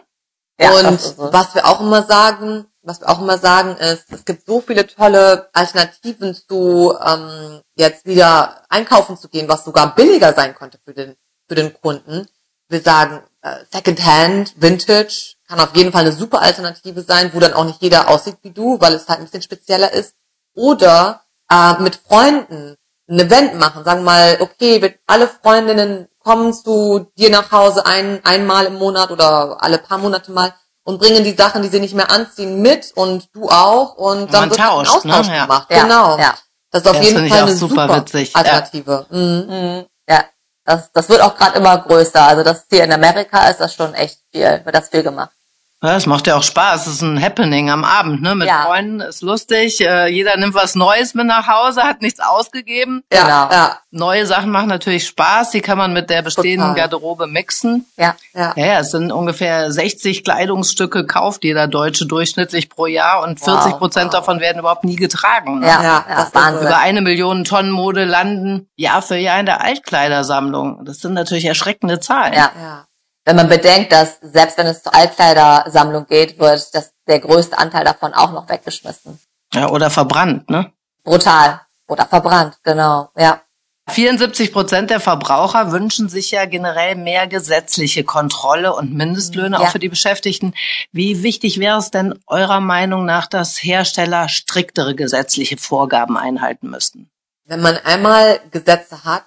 Und 0.60 1.00
so. 1.00 1.32
was 1.32 1.54
wir 1.54 1.66
auch 1.66 1.80
immer 1.80 2.02
sagen, 2.02 2.66
was 2.82 3.00
wir 3.00 3.08
auch 3.08 3.20
immer 3.20 3.38
sagen 3.38 3.76
ist, 3.76 4.12
es 4.12 4.24
gibt 4.24 4.46
so 4.46 4.60
viele 4.60 4.86
tolle 4.86 5.48
Alternativen 5.52 6.34
zu 6.34 6.94
ähm, 7.04 7.60
jetzt 7.76 8.06
wieder 8.06 8.62
einkaufen 8.68 9.16
zu 9.16 9.28
gehen, 9.28 9.48
was 9.48 9.64
sogar 9.64 9.94
billiger 9.94 10.32
sein 10.34 10.54
könnte 10.54 10.78
für 10.84 10.94
den 10.94 11.16
für 11.48 11.54
den 11.54 11.72
Kunden. 11.80 12.26
Wir 12.68 12.80
sagen 12.80 13.22
äh, 13.42 13.56
Secondhand, 13.72 14.54
Vintage 14.60 15.36
kann 15.48 15.60
auf 15.60 15.74
jeden 15.74 15.92
Fall 15.92 16.02
eine 16.02 16.12
super 16.12 16.42
Alternative 16.42 17.02
sein, 17.02 17.30
wo 17.32 17.40
dann 17.40 17.54
auch 17.54 17.64
nicht 17.64 17.80
jeder 17.80 18.08
aussieht 18.08 18.36
wie 18.42 18.50
du, 18.50 18.80
weil 18.80 18.94
es 18.94 19.08
halt 19.08 19.20
ein 19.20 19.24
bisschen 19.24 19.42
spezieller 19.42 19.92
ist. 19.92 20.14
Oder 20.54 21.22
äh, 21.50 21.74
mit 21.80 21.96
Freunden 21.96 22.76
ein 23.10 23.20
Event 23.20 23.58
machen, 23.58 23.84
sagen 23.84 24.04
mal, 24.04 24.36
okay, 24.40 24.82
wir, 24.82 24.94
alle 25.06 25.28
Freundinnen 25.28 26.08
kommen 26.22 26.52
zu 26.52 27.10
dir 27.16 27.30
nach 27.30 27.50
Hause 27.52 27.86
ein, 27.86 28.20
einmal 28.24 28.66
im 28.66 28.74
Monat 28.74 29.10
oder 29.10 29.62
alle 29.62 29.78
paar 29.78 29.98
Monate 29.98 30.30
mal 30.30 30.52
und 30.84 30.98
bringen 30.98 31.24
die 31.24 31.34
Sachen, 31.34 31.62
die 31.62 31.68
sie 31.68 31.80
nicht 31.80 31.94
mehr 31.94 32.10
anziehen, 32.10 32.60
mit 32.60 32.92
und 32.94 33.28
du 33.34 33.48
auch 33.48 33.94
und 33.94 34.32
dann 34.32 34.50
wird 34.50 34.60
tauscht, 34.60 34.90
ein 34.90 34.96
Austausch 34.96 35.28
ne? 35.28 35.40
gemacht. 35.40 35.66
Ja. 35.70 35.82
Genau. 35.82 36.18
Ja. 36.18 36.34
Das 36.70 36.82
ist 36.82 36.88
auf 36.88 36.96
das 36.96 37.06
jeden 37.06 37.28
Fall 37.28 37.42
eine 37.42 37.56
super, 37.56 37.82
super 37.82 37.96
witzig. 37.96 38.36
Alternative. 38.36 39.06
Ja. 39.10 39.16
Mhm. 39.18 39.46
Mhm. 39.48 39.86
ja. 40.08 40.24
Das, 40.64 40.92
das 40.92 41.08
wird 41.08 41.22
auch 41.22 41.34
gerade 41.34 41.58
immer 41.58 41.78
größer. 41.78 42.22
Also 42.22 42.42
das 42.42 42.66
hier 42.70 42.84
in 42.84 42.92
Amerika 42.92 43.48
ist 43.48 43.60
das 43.60 43.74
schon 43.74 43.94
echt 43.94 44.18
viel, 44.30 44.60
wird 44.64 44.74
das 44.74 44.90
viel 44.90 45.02
gemacht. 45.02 45.30
Ja, 45.80 45.94
es 45.94 46.06
macht 46.06 46.26
ja 46.26 46.34
auch 46.36 46.42
Spaß. 46.42 46.88
Es 46.88 46.94
ist 46.94 47.02
ein 47.02 47.22
Happening 47.22 47.70
am 47.70 47.84
Abend, 47.84 48.20
ne? 48.20 48.34
Mit 48.34 48.48
Ja. 48.48 48.64
Freunden 48.64 49.00
ist 49.00 49.22
lustig. 49.22 49.80
Äh, 49.80 50.08
jeder 50.08 50.36
nimmt 50.36 50.54
was 50.54 50.74
Neues 50.74 51.14
mit 51.14 51.26
nach 51.26 51.46
Hause, 51.46 51.84
hat 51.84 52.02
nichts 52.02 52.18
ausgegeben. 52.18 53.04
Ja, 53.12 53.22
Genau. 53.22 53.50
ja, 53.52 53.78
Neue 53.92 54.26
Sachen 54.26 54.50
machen 54.50 54.68
natürlich 54.68 55.06
Spaß. 55.06 55.50
Die 55.50 55.60
kann 55.60 55.78
man 55.78 55.92
mit 55.92 56.10
der 56.10 56.22
bestehenden 56.22 56.70
Total. 56.70 56.74
Garderobe 56.74 57.28
mixen. 57.28 57.86
Ja. 57.96 58.16
ja. 58.34 58.54
Ja, 58.56 58.66
ja, 58.66 58.78
es 58.80 58.90
sind 58.90 59.12
ungefähr 59.12 59.70
60 59.70 60.24
Kleidungsstücke 60.24 61.06
kauft 61.06 61.44
jeder 61.44 61.68
Deutsche 61.68 62.06
durchschnittlich 62.06 62.68
pro 62.68 62.86
Jahr 62.86 63.22
und 63.22 63.38
40 63.38 63.78
Prozent 63.78 64.12
davon 64.14 64.40
werden 64.40 64.58
überhaupt 64.58 64.82
nie 64.84 64.96
getragen. 64.96 65.60
Ne? 65.60 65.68
Ja, 65.68 65.82
Ja, 65.82 66.04
ja, 66.08 66.16
das 66.16 66.24
ist 66.28 66.34
Wahnsinn. 66.34 66.66
Über 66.66 66.78
eine 66.78 67.00
Million 67.02 67.44
Tonnen 67.44 67.70
Mode 67.70 68.04
landen 68.04 68.68
Jahr 68.74 69.00
für 69.00 69.16
Jahr 69.16 69.38
in 69.38 69.46
der 69.46 69.60
Altkleidersammlung. 69.60 70.84
Das 70.84 70.98
sind 70.98 71.14
natürlich 71.14 71.44
erschreckende 71.44 72.00
Zahlen. 72.00 72.32
Ja. 72.34 72.50
ja. 72.60 72.84
Wenn 73.28 73.36
man 73.36 73.50
bedenkt, 73.50 73.92
dass 73.92 74.18
selbst 74.22 74.56
wenn 74.56 74.66
es 74.66 74.82
zur 74.82 74.94
Altkleidersammlung 74.94 76.06
geht, 76.06 76.38
wird 76.38 76.74
das, 76.74 76.94
der 77.06 77.20
größte 77.20 77.58
Anteil 77.58 77.84
davon 77.84 78.14
auch 78.14 78.32
noch 78.32 78.48
weggeschmissen. 78.48 79.20
Ja, 79.52 79.68
oder 79.68 79.90
verbrannt, 79.90 80.48
ne? 80.48 80.72
Brutal. 81.04 81.60
Oder 81.88 82.06
verbrannt, 82.06 82.56
genau. 82.62 83.10
Ja. 83.18 83.42
74 83.90 84.50
Prozent 84.50 84.88
der 84.88 85.00
Verbraucher 85.00 85.72
wünschen 85.72 86.08
sich 86.08 86.30
ja 86.30 86.46
generell 86.46 86.94
mehr 86.94 87.26
gesetzliche 87.26 88.02
Kontrolle 88.02 88.74
und 88.74 88.94
Mindestlöhne 88.94 89.58
Ja. 89.58 89.62
auch 89.62 89.72
für 89.72 89.78
die 89.78 89.90
Beschäftigten. 89.90 90.54
Wie 90.92 91.22
wichtig 91.22 91.60
wäre 91.60 91.76
es 91.76 91.90
denn 91.90 92.18
eurer 92.28 92.60
Meinung 92.60 93.04
nach, 93.04 93.26
dass 93.26 93.62
Hersteller 93.62 94.30
striktere 94.30 94.94
gesetzliche 94.94 95.58
Vorgaben 95.58 96.16
einhalten 96.16 96.70
müssten? 96.70 97.10
Wenn 97.44 97.60
man 97.60 97.76
einmal 97.76 98.40
Gesetze 98.52 99.04
hat, 99.04 99.24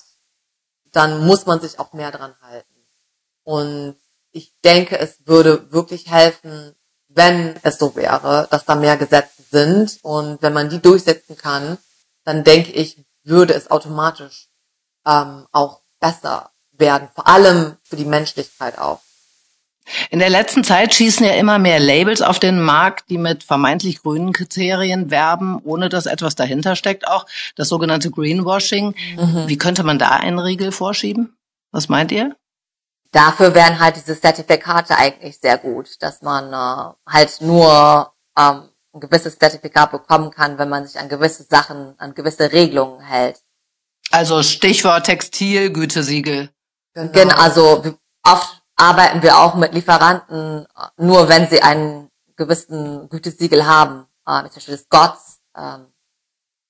dann 0.91 1.23
muss 1.23 1.45
man 1.45 1.59
sich 1.61 1.77
auch 1.77 1.93
mehr 1.93 2.09
dran 2.09 2.33
halten. 2.41 2.70
Und 3.43 3.95
ich 4.31 4.53
denke, 4.63 4.97
es 4.97 5.17
würde 5.25 5.71
wirklich 5.71 6.09
helfen, 6.09 6.75
wenn 7.07 7.55
es 7.63 7.77
so 7.77 7.95
wäre, 7.95 8.47
dass 8.49 8.65
da 8.65 8.75
mehr 8.75 8.97
Gesetze 8.97 9.43
sind. 9.49 9.99
Und 10.03 10.41
wenn 10.41 10.53
man 10.53 10.69
die 10.69 10.79
durchsetzen 10.79 11.37
kann, 11.37 11.77
dann 12.23 12.43
denke 12.43 12.71
ich, 12.71 12.97
würde 13.23 13.53
es 13.53 13.69
automatisch 13.69 14.47
ähm, 15.05 15.47
auch 15.51 15.81
besser 15.99 16.51
werden. 16.71 17.09
Vor 17.13 17.27
allem 17.27 17.77
für 17.83 17.95
die 17.95 18.05
Menschlichkeit 18.05 18.77
auch. 18.77 19.01
In 20.09 20.19
der 20.19 20.29
letzten 20.29 20.63
Zeit 20.63 20.93
schießen 20.93 21.25
ja 21.25 21.33
immer 21.33 21.59
mehr 21.59 21.79
Labels 21.79 22.21
auf 22.21 22.39
den 22.39 22.61
Markt, 22.61 23.09
die 23.09 23.17
mit 23.17 23.43
vermeintlich 23.43 24.01
grünen 24.01 24.31
Kriterien 24.31 25.09
werben, 25.09 25.59
ohne 25.63 25.89
dass 25.89 26.05
etwas 26.05 26.35
dahinter 26.35 26.75
steckt. 26.75 27.07
Auch 27.07 27.25
das 27.55 27.67
sogenannte 27.67 28.11
Greenwashing. 28.11 28.95
Wie 29.47 29.57
könnte 29.57 29.83
man 29.83 29.99
da 29.99 30.09
einen 30.09 30.39
Riegel 30.39 30.71
vorschieben? 30.71 31.35
Was 31.71 31.89
meint 31.89 32.11
ihr? 32.11 32.35
Dafür 33.11 33.53
wären 33.53 33.79
halt 33.79 33.97
diese 33.97 34.19
Zertifikate 34.19 34.97
eigentlich 34.97 35.39
sehr 35.39 35.57
gut, 35.57 36.01
dass 36.01 36.21
man 36.21 36.53
äh, 36.53 37.11
halt 37.11 37.41
nur 37.41 38.13
ähm, 38.37 38.69
ein 38.93 38.99
gewisses 38.99 39.37
Zertifikat 39.37 39.91
bekommen 39.91 40.31
kann, 40.31 40.57
wenn 40.57 40.69
man 40.69 40.85
sich 40.85 40.99
an 40.99 41.09
gewisse 41.09 41.43
Sachen, 41.43 41.95
an 41.97 42.13
gewisse 42.13 42.51
Regelungen 42.51 43.01
hält. 43.01 43.41
Also 44.11 44.43
Stichwort 44.43 45.05
Textil, 45.05 45.71
Gütesiegel. 45.71 46.49
Genau, 46.93 47.35
also 47.35 47.95
oft 48.23 48.61
arbeiten 48.75 49.21
wir 49.21 49.37
auch 49.37 49.55
mit 49.55 49.73
Lieferanten, 49.73 50.65
äh, 50.65 50.87
nur 50.97 51.29
wenn 51.29 51.47
sie 51.49 51.61
einen 51.61 52.09
gewissen 52.35 53.07
Gütesiegel 53.09 53.65
haben. 53.65 54.07
Äh, 54.25 54.43
zum 54.49 54.55
Beispiel 54.55 54.77
das 54.77 54.89
GOTS 54.89 55.39
ähm, 55.55 55.87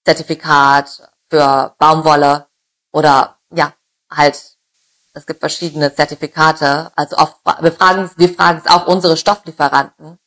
Zertifikat 0.05 1.09
für 1.29 1.75
Baumwolle 1.77 2.47
oder 2.91 3.39
ja, 3.53 3.73
halt, 4.11 4.57
es 5.13 5.25
gibt 5.25 5.39
verschiedene 5.39 5.93
Zertifikate. 5.93 6.91
Also 6.95 7.17
oft, 7.17 7.37
wir 7.59 7.71
fragen, 7.71 8.09
wir 8.15 8.33
fragen 8.33 8.61
es 8.63 8.71
auch 8.71 8.87
unsere 8.87 9.17
Stofflieferanten. 9.17 10.17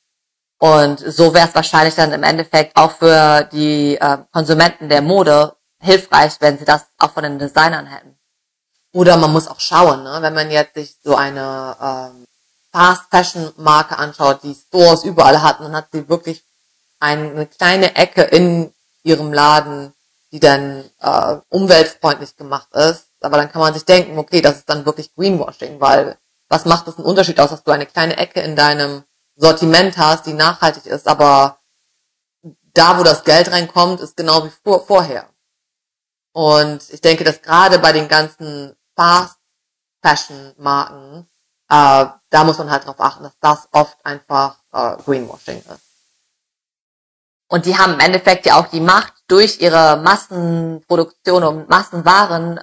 Und 0.59 0.99
so 1.01 1.35
wäre 1.35 1.49
es 1.49 1.55
wahrscheinlich 1.55 1.95
dann 1.95 2.13
im 2.13 2.23
Endeffekt 2.23 2.77
auch 2.77 2.93
für 2.93 3.45
die 3.53 3.97
äh, 3.97 4.19
Konsumenten 4.33 4.89
der 4.89 5.03
Mode 5.03 5.57
hilfreich, 5.81 6.37
wenn 6.41 6.59
sie 6.59 6.65
das 6.65 6.87
auch 6.99 7.13
von 7.13 7.25
den 7.25 7.39
Designern 7.39 7.87
hätten. 7.87 8.17
Oder 8.93 9.17
man 9.17 9.33
muss 9.33 9.49
auch 9.49 9.61
schauen, 9.61 10.05
ne? 10.05 10.19
wenn 10.21 10.35
man 10.35 10.51
jetzt 10.51 10.75
sich 10.75 10.97
so 11.03 11.17
eine 11.17 11.77
ähm, 11.81 12.25
Fast 12.73 13.11
Fashion 13.11 13.53
Marke 13.57 13.99
anschaut, 13.99 14.43
die 14.43 14.55
Stores 14.55 15.05
überall 15.05 15.43
hat, 15.43 15.61
dann 15.61 15.75
hat 15.75 15.89
sie 15.93 16.09
wirklich 16.09 16.45
ein, 17.01 17.33
eine 17.33 17.47
kleine 17.47 17.97
Ecke 17.97 18.23
in 18.23 18.73
ihrem 19.03 19.33
Laden, 19.33 19.93
die 20.33 20.41
dann 20.41 20.89
äh, 21.01 21.37
umweltfreundlich 21.51 22.37
gemacht 22.37 22.69
ist. 22.73 23.07
Aber 23.25 23.37
dann 23.37 23.51
kann 23.51 23.61
man 23.61 23.75
sich 23.75 23.85
denken, 23.85 24.19
okay, 24.19 24.41
das 24.41 24.59
ist 24.59 24.69
dann 24.69 24.87
wirklich 24.87 25.15
Greenwashing, 25.15 25.81
weil 25.81 26.19
was 26.49 26.65
macht 26.65 26.87
es 26.89 26.97
einen 26.97 27.07
Unterschied 27.07 27.41
aus, 27.41 27.51
dass 27.51 27.65
du 27.65 27.71
eine 27.71 27.87
kleine 27.87 28.17
Ecke 28.17 28.41
in 28.41 28.57
deinem 28.57 29.05
Sortiment 29.37 29.97
hast, 29.99 30.27
die 30.27 30.33
nachhaltig 30.33 30.87
ist, 30.87 31.09
aber 31.09 31.59
da, 32.75 32.99
wo 32.99 33.03
das 33.03 33.25
Geld 33.25 33.51
reinkommt, 33.51 34.01
ist 34.01 34.17
genau 34.17 34.45
wie 34.45 34.53
vor, 34.63 34.87
vorher. 34.87 35.29
Und 36.33 36.89
ich 36.91 37.01
denke, 37.01 37.25
dass 37.25 37.43
gerade 37.43 37.79
bei 37.79 37.93
den 37.93 38.09
ganzen 38.09 38.77
Fast 38.97 39.39
Fashion 40.03 40.53
Marken, 40.59 41.29
äh, 41.69 42.07
da 42.31 42.45
muss 42.45 42.59
man 42.59 42.71
halt 42.71 42.87
drauf 42.87 43.01
achten, 43.01 43.23
dass 43.23 43.39
das 43.41 43.69
oft 43.73 43.97
einfach 44.05 44.59
äh, 44.73 44.97
Greenwashing 45.05 45.59
ist. 45.59 45.95
Und 47.49 47.67
die 47.67 47.79
haben 47.79 47.95
im 47.95 48.01
Endeffekt 48.01 48.47
ja 48.47 48.57
auch 48.57 48.67
die 48.69 48.81
Macht, 48.81 49.15
durch 49.29 49.61
ihre 49.61 49.97
Massenproduktion 49.99 51.45
und 51.45 51.69
Massenwaren 51.69 52.61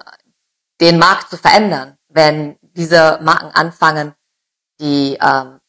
den 0.80 0.98
Markt 0.98 1.30
zu 1.30 1.36
verändern. 1.36 1.96
Wenn 2.08 2.58
diese 2.62 3.18
Marken 3.22 3.54
anfangen, 3.54 4.14
die 4.80 5.18
ähm, 5.20 5.60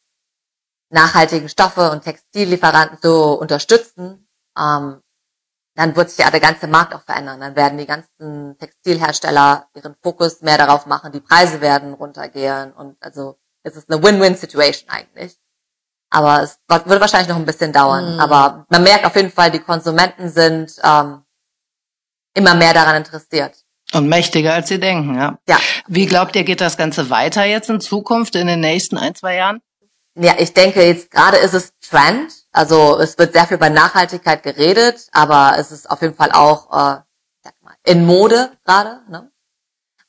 nachhaltigen 0.90 1.48
Stoffe 1.48 1.90
und 1.90 2.02
Textillieferanten 2.02 2.98
zu 3.00 3.38
unterstützen, 3.38 4.28
ähm, 4.58 5.00
dann 5.76 5.96
wird 5.96 6.10
sich 6.10 6.24
ja 6.24 6.30
der 6.30 6.40
ganze 6.40 6.68
Markt 6.68 6.94
auch 6.94 7.02
verändern. 7.02 7.40
Dann 7.40 7.56
werden 7.56 7.78
die 7.78 7.86
ganzen 7.86 8.56
Textilhersteller 8.58 9.68
ihren 9.74 9.96
Fokus 10.02 10.40
mehr 10.40 10.58
darauf 10.58 10.86
machen, 10.86 11.12
die 11.12 11.20
Preise 11.20 11.60
werden 11.60 11.94
runtergehen 11.94 12.72
und 12.72 12.96
also 13.02 13.38
es 13.64 13.76
ist 13.76 13.90
eine 13.90 14.02
Win-Win-Situation 14.02 14.90
eigentlich. 14.90 15.38
Aber 16.10 16.42
es 16.42 16.60
wird 16.68 16.88
wird 16.88 17.00
wahrscheinlich 17.00 17.28
noch 17.28 17.36
ein 17.36 17.46
bisschen 17.46 17.72
dauern. 17.72 18.14
Mhm. 18.14 18.20
Aber 18.20 18.66
man 18.68 18.82
merkt 18.84 19.04
auf 19.04 19.16
jeden 19.16 19.32
Fall, 19.32 19.50
die 19.50 19.58
Konsumenten 19.58 20.28
sind 20.28 20.76
ähm, 20.84 21.24
immer 22.34 22.54
mehr 22.54 22.74
daran 22.74 22.96
interessiert. 22.96 23.63
Und 23.92 24.08
mächtiger 24.08 24.54
als 24.54 24.68
sie 24.68 24.80
denken, 24.80 25.14
ja. 25.14 25.38
Ja. 25.48 25.58
Wie 25.86 26.06
glaubt 26.06 26.34
ihr, 26.36 26.44
geht 26.44 26.60
das 26.60 26.76
Ganze 26.76 27.10
weiter 27.10 27.44
jetzt 27.44 27.70
in 27.70 27.80
Zukunft, 27.80 28.34
in 28.34 28.46
den 28.46 28.60
nächsten 28.60 28.96
ein, 28.96 29.14
zwei 29.14 29.36
Jahren? 29.36 29.60
Ja, 30.16 30.34
ich 30.38 30.54
denke, 30.54 30.84
jetzt 30.84 31.10
gerade 31.10 31.36
ist 31.38 31.54
es 31.54 31.72
Trend. 31.80 32.32
Also 32.52 32.98
es 32.98 33.18
wird 33.18 33.32
sehr 33.32 33.46
viel 33.46 33.56
über 33.56 33.70
Nachhaltigkeit 33.70 34.42
geredet, 34.42 35.08
aber 35.12 35.56
es 35.58 35.72
ist 35.72 35.90
auf 35.90 36.02
jeden 36.02 36.14
Fall 36.14 36.30
auch 36.32 36.70
äh, 36.70 37.00
sag 37.42 37.54
mal, 37.62 37.74
in 37.84 38.06
Mode 38.06 38.52
gerade. 38.64 39.00
Ne? 39.08 39.30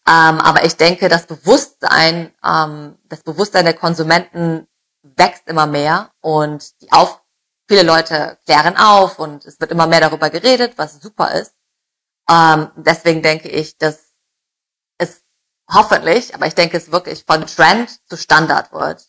Ähm, 0.07 0.39
aber 0.39 0.63
ich 0.63 0.77
denke, 0.77 1.09
das 1.09 1.25
Bewusstsein, 1.25 2.31
ähm, 2.43 2.97
das 3.05 3.23
Bewusstsein 3.23 3.65
der 3.65 3.73
Konsumenten 3.73 4.67
wächst 5.01 5.47
immer 5.47 5.65
mehr 5.65 6.11
und 6.21 6.79
die 6.81 6.91
auf, 6.91 7.21
viele 7.67 7.83
Leute 7.83 8.37
klären 8.45 8.77
auf 8.77 9.17
und 9.17 9.43
es 9.45 9.59
wird 9.59 9.71
immer 9.71 9.87
mehr 9.87 10.01
darüber 10.01 10.29
geredet, 10.29 10.73
was 10.77 11.01
super 11.01 11.33
ist. 11.33 11.54
Ähm, 12.29 12.69
deswegen 12.75 13.21
denke 13.21 13.49
ich, 13.49 13.77
dass 13.77 14.13
es 14.97 15.23
hoffentlich, 15.71 16.33
aber 16.33 16.47
ich 16.47 16.55
denke, 16.55 16.77
es 16.77 16.91
wirklich 16.91 17.23
von 17.25 17.45
Trend 17.45 17.99
zu 18.07 18.17
Standard 18.17 18.71
wird. 18.71 19.03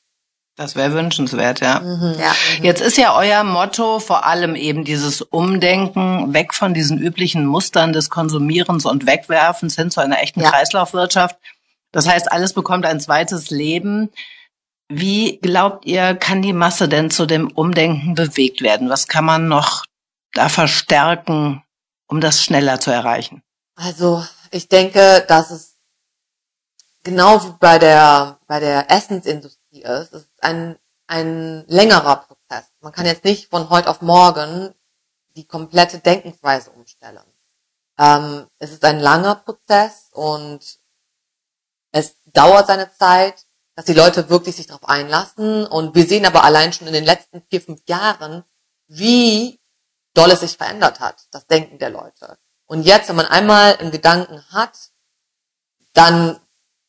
Das 0.57 0.74
wäre 0.74 0.94
wünschenswert, 0.94 1.61
ja. 1.61 1.83
Ja. 2.18 2.35
Jetzt 2.62 2.81
ist 2.81 2.96
ja 2.96 3.14
euer 3.14 3.44
Motto 3.44 3.98
vor 3.98 4.24
allem 4.24 4.55
eben 4.55 4.85
dieses 4.85 5.20
Umdenken 5.20 6.33
weg 6.33 6.55
von 6.55 6.72
diesen 6.72 6.96
üblichen 6.96 7.44
Mustern 7.44 7.92
des 7.92 8.09
Konsumierens 8.09 8.87
und 8.87 9.07
Wegwerfens 9.07 9.76
hin 9.76 9.90
zu 9.90 10.00
einer 10.00 10.18
echten 10.22 10.40
Ja. 10.40 10.50
Kreislaufwirtschaft. 10.50 11.37
Das 11.92 12.09
heißt, 12.09 12.33
alles 12.33 12.55
bekommt 12.55 12.87
ein 12.87 13.00
zweites 13.00 13.50
Leben. 13.50 14.11
Wie 14.88 15.38
glaubt 15.38 15.85
ihr, 15.85 16.14
kann 16.14 16.40
die 16.40 16.55
Masse 16.55 16.88
denn 16.88 17.11
zu 17.11 17.26
dem 17.26 17.48
Umdenken 17.48 18.14
bewegt 18.14 18.62
werden? 18.62 18.88
Was 18.88 19.09
kann 19.09 19.26
man 19.26 19.48
noch 19.48 19.85
da 20.33 20.48
verstärken, 20.48 21.62
um 22.06 22.20
das 22.20 22.42
schneller 22.42 22.80
zu 22.80 22.90
erreichen? 22.90 23.42
Also 23.74 24.24
ich 24.50 24.68
denke, 24.68 25.24
dass 25.28 25.50
es 25.50 25.76
genau 27.02 27.42
wie 27.44 27.54
bei 27.58 27.78
der 27.78 28.38
bei 28.46 28.60
der 28.60 28.90
Essensindustrie 28.90 29.82
ist, 29.82 30.12
es 30.12 30.22
ist 30.22 30.42
ein 30.42 30.78
ein 31.06 31.64
längerer 31.68 32.16
Prozess. 32.16 32.72
Man 32.80 32.92
kann 32.92 33.06
jetzt 33.06 33.24
nicht 33.24 33.48
von 33.50 33.70
heute 33.70 33.88
auf 33.88 34.02
morgen 34.02 34.74
die 35.36 35.46
komplette 35.46 35.98
Denkensweise 35.98 36.70
umstellen. 36.70 37.22
Ähm, 37.98 38.48
es 38.58 38.72
ist 38.72 38.84
ein 38.84 38.98
langer 38.98 39.36
Prozess 39.36 40.08
und 40.12 40.78
es 41.92 42.16
dauert 42.26 42.66
seine 42.66 42.92
Zeit, 42.92 43.46
dass 43.74 43.84
die 43.84 43.94
Leute 43.94 44.28
wirklich 44.28 44.56
sich 44.56 44.66
darauf 44.66 44.88
einlassen. 44.88 45.66
Und 45.66 45.94
wir 45.94 46.06
sehen 46.06 46.26
aber 46.26 46.44
allein 46.44 46.72
schon 46.72 46.86
in 46.86 46.92
den 46.92 47.04
letzten 47.04 47.42
vier, 47.48 47.60
fünf 47.60 47.82
Jahren, 47.86 48.44
wie 48.88 49.60
doll 50.16 50.31
es 50.31 50.40
sich 50.40 50.57
verändert 50.57 51.00
hat, 51.00 51.26
das 51.31 51.46
Denken 51.46 51.79
der 51.79 51.90
Leute. 51.90 52.38
Und 52.66 52.83
jetzt, 52.83 53.09
wenn 53.09 53.16
man 53.16 53.26
einmal 53.26 53.76
einen 53.76 53.90
Gedanken 53.90 54.44
hat, 54.50 54.90
dann 55.92 56.40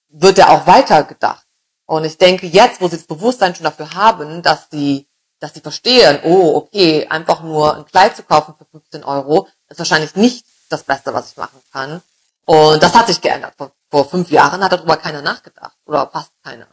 wird 0.09 0.39
er 0.39 0.49
auch 0.49 0.67
weiter 0.67 1.03
gedacht. 1.03 1.45
Und 1.85 2.03
ich 2.03 2.17
denke, 2.17 2.47
jetzt, 2.47 2.81
wo 2.81 2.87
sie 2.87 2.97
das 2.97 3.07
Bewusstsein 3.07 3.55
schon 3.55 3.63
dafür 3.63 3.93
haben, 3.93 4.41
dass 4.41 4.69
sie, 4.69 5.07
dass 5.39 5.53
sie 5.53 5.61
verstehen, 5.61 6.19
oh, 6.23 6.55
okay, 6.55 7.07
einfach 7.07 7.41
nur 7.41 7.75
ein 7.75 7.85
Kleid 7.85 8.15
zu 8.15 8.23
kaufen 8.23 8.55
für 8.57 8.65
15 8.65 9.03
Euro, 9.03 9.47
ist 9.69 9.79
wahrscheinlich 9.79 10.15
nicht 10.15 10.45
das 10.69 10.83
Beste, 10.83 11.13
was 11.13 11.31
ich 11.31 11.37
machen 11.37 11.61
kann. 11.71 12.01
Und 12.45 12.81
das 12.81 12.93
hat 12.93 13.07
sich 13.07 13.21
geändert. 13.21 13.53
Vor, 13.57 13.71
vor 13.89 14.09
fünf 14.09 14.31
Jahren 14.31 14.63
hat 14.63 14.71
darüber 14.71 14.97
keiner 14.97 15.21
nachgedacht. 15.21 15.77
Oder 15.85 16.09
fast 16.09 16.31
keiner. 16.43 16.67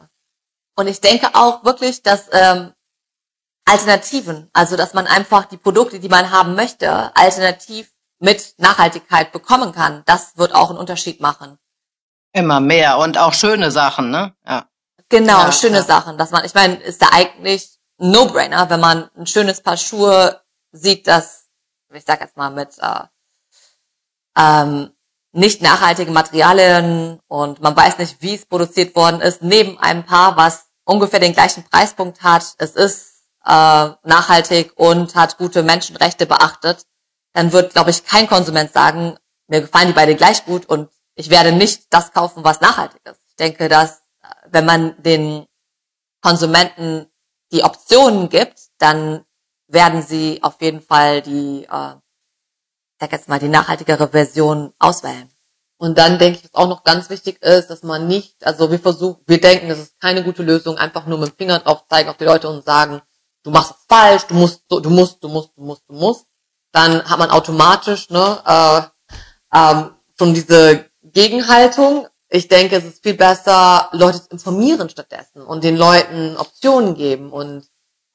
Und 0.75 0.87
ich 0.87 0.99
denke 0.99 1.29
auch 1.33 1.63
wirklich, 1.63 2.01
dass 2.01 2.27
ähm, 2.31 2.73
Alternativen, 3.65 4.49
also 4.53 4.77
dass 4.77 4.93
man 4.93 5.07
einfach 5.07 5.45
die 5.45 5.57
Produkte, 5.57 5.99
die 5.99 6.09
man 6.09 6.31
haben 6.31 6.55
möchte, 6.55 7.15
alternativ 7.15 7.91
mit 8.19 8.53
Nachhaltigkeit 8.57 9.31
bekommen 9.31 9.71
kann, 9.73 10.03
das 10.05 10.37
wird 10.37 10.53
auch 10.53 10.69
einen 10.69 10.79
Unterschied 10.79 11.19
machen. 11.19 11.57
Immer 12.31 12.59
mehr 12.59 12.97
und 12.99 13.17
auch 13.17 13.33
schöne 13.33 13.71
Sachen, 13.71 14.11
ne? 14.11 14.35
Ja. 14.45 14.65
Genau, 15.09 15.39
Ja, 15.39 15.51
schöne 15.51 15.77
ja. 15.77 15.83
Sachen, 15.83 16.17
dass 16.17 16.31
man, 16.31 16.45
ich 16.45 16.53
meine, 16.53 16.75
ist 16.75 17.01
da 17.01 17.09
eigentlich 17.11 17.69
ein 17.99 18.11
No-Brainer, 18.11 18.69
wenn 18.69 18.79
man 18.79 19.09
ein 19.15 19.27
schönes 19.27 19.61
Paar 19.61 19.77
Schuhe 19.77 20.41
sieht, 20.71 21.07
das, 21.07 21.45
ich 21.93 22.03
sag 22.05 22.21
jetzt 22.21 22.37
mal 22.37 22.49
mit 22.49 22.77
äh, 22.79 23.03
ähm, 24.37 24.91
nicht 25.31 25.61
nachhaltigen 25.61 26.13
Materialien 26.13 27.19
und 27.27 27.61
man 27.61 27.75
weiß 27.75 27.97
nicht, 27.97 28.21
wie 28.21 28.35
es 28.35 28.45
produziert 28.45 28.95
worden 28.95 29.21
ist, 29.21 29.41
neben 29.41 29.77
einem 29.79 30.05
Paar, 30.05 30.37
was 30.37 30.65
ungefähr 30.85 31.19
den 31.19 31.33
gleichen 31.33 31.63
Preispunkt 31.63 32.23
hat, 32.23 32.55
es 32.57 32.71
ist 32.75 33.14
äh, 33.45 33.89
nachhaltig 34.03 34.73
und 34.75 35.15
hat 35.15 35.37
gute 35.37 35.63
Menschenrechte 35.63 36.25
beachtet, 36.25 36.85
dann 37.33 37.51
wird, 37.51 37.73
glaube 37.73 37.91
ich, 37.91 38.05
kein 38.05 38.27
Konsument 38.27 38.71
sagen, 38.71 39.17
mir 39.47 39.61
gefallen 39.61 39.87
die 39.87 39.93
beide 39.93 40.15
gleich 40.15 40.45
gut 40.45 40.65
und 40.65 40.89
ich 41.15 41.29
werde 41.29 41.51
nicht 41.51 41.93
das 41.93 42.11
kaufen, 42.11 42.43
was 42.43 42.61
nachhaltig 42.61 43.01
ist. 43.05 43.21
Ich 43.27 43.35
denke, 43.35 43.69
dass 43.69 43.99
äh, 44.21 44.27
wenn 44.49 44.65
man 44.65 45.01
den 45.01 45.45
Konsumenten 46.21 47.07
die 47.51 47.63
Optionen 47.63 48.29
gibt, 48.29 48.59
dann 48.79 49.23
werden 49.67 50.01
sie 50.01 50.41
auf 50.41 50.61
jeden 50.61 50.81
Fall 50.81 51.21
die, 51.21 51.65
äh, 51.65 51.95
sag 52.99 53.11
jetzt 53.11 53.29
mal, 53.29 53.39
die 53.39 53.47
nachhaltigere 53.47 54.07
Version 54.07 54.73
auswählen. 54.79 55.29
Und 55.77 55.97
dann 55.97 56.17
denke 56.17 56.39
ich, 56.39 56.45
was 56.45 56.53
auch 56.53 56.69
noch 56.69 56.83
ganz 56.83 57.09
wichtig 57.09 57.41
ist, 57.43 57.69
dass 57.69 57.83
man 57.83 58.07
nicht, 58.07 58.45
also 58.45 58.71
wir 58.71 58.79
versuchen, 58.79 59.21
wir 59.27 59.41
denken, 59.41 59.67
das 59.67 59.79
ist 59.79 59.99
keine 59.99 60.23
gute 60.23 60.41
Lösung, 60.41 60.77
einfach 60.77 61.05
nur 61.05 61.19
mit 61.19 61.31
dem 61.31 61.37
Finger 61.37 61.59
drauf 61.59 61.85
zeigen 61.89 62.09
auf 62.09 62.17
die 62.17 62.23
Leute 62.23 62.49
und 62.49 62.63
sagen, 62.63 63.01
du 63.45 63.51
machst 63.51 63.71
es 63.71 63.85
falsch, 63.87 64.23
du 64.23 64.33
musst, 64.33 64.63
du 64.67 64.89
musst, 64.89 65.23
du 65.23 65.29
musst, 65.29 65.51
du 65.55 65.63
musst, 65.63 65.83
du 65.87 65.93
musst. 65.93 66.25
Dann 66.71 67.03
hat 67.09 67.19
man 67.19 67.29
automatisch 67.29 68.09
ne, 68.09 68.41
äh, 68.45 68.81
ähm, 69.57 69.91
schon 70.17 70.33
diese 70.33 70.85
Gegenhaltung. 71.03 72.07
Ich 72.27 72.47
denke, 72.47 72.75
es 72.75 72.83
ist 72.83 73.03
viel 73.03 73.13
besser, 73.13 73.89
Leute 73.93 74.21
zu 74.21 74.29
informieren 74.29 74.89
stattdessen 74.89 75.41
und 75.43 75.63
den 75.63 75.77
Leuten 75.77 76.35
Optionen 76.37 76.95
geben. 76.95 77.31
Und 77.31 77.67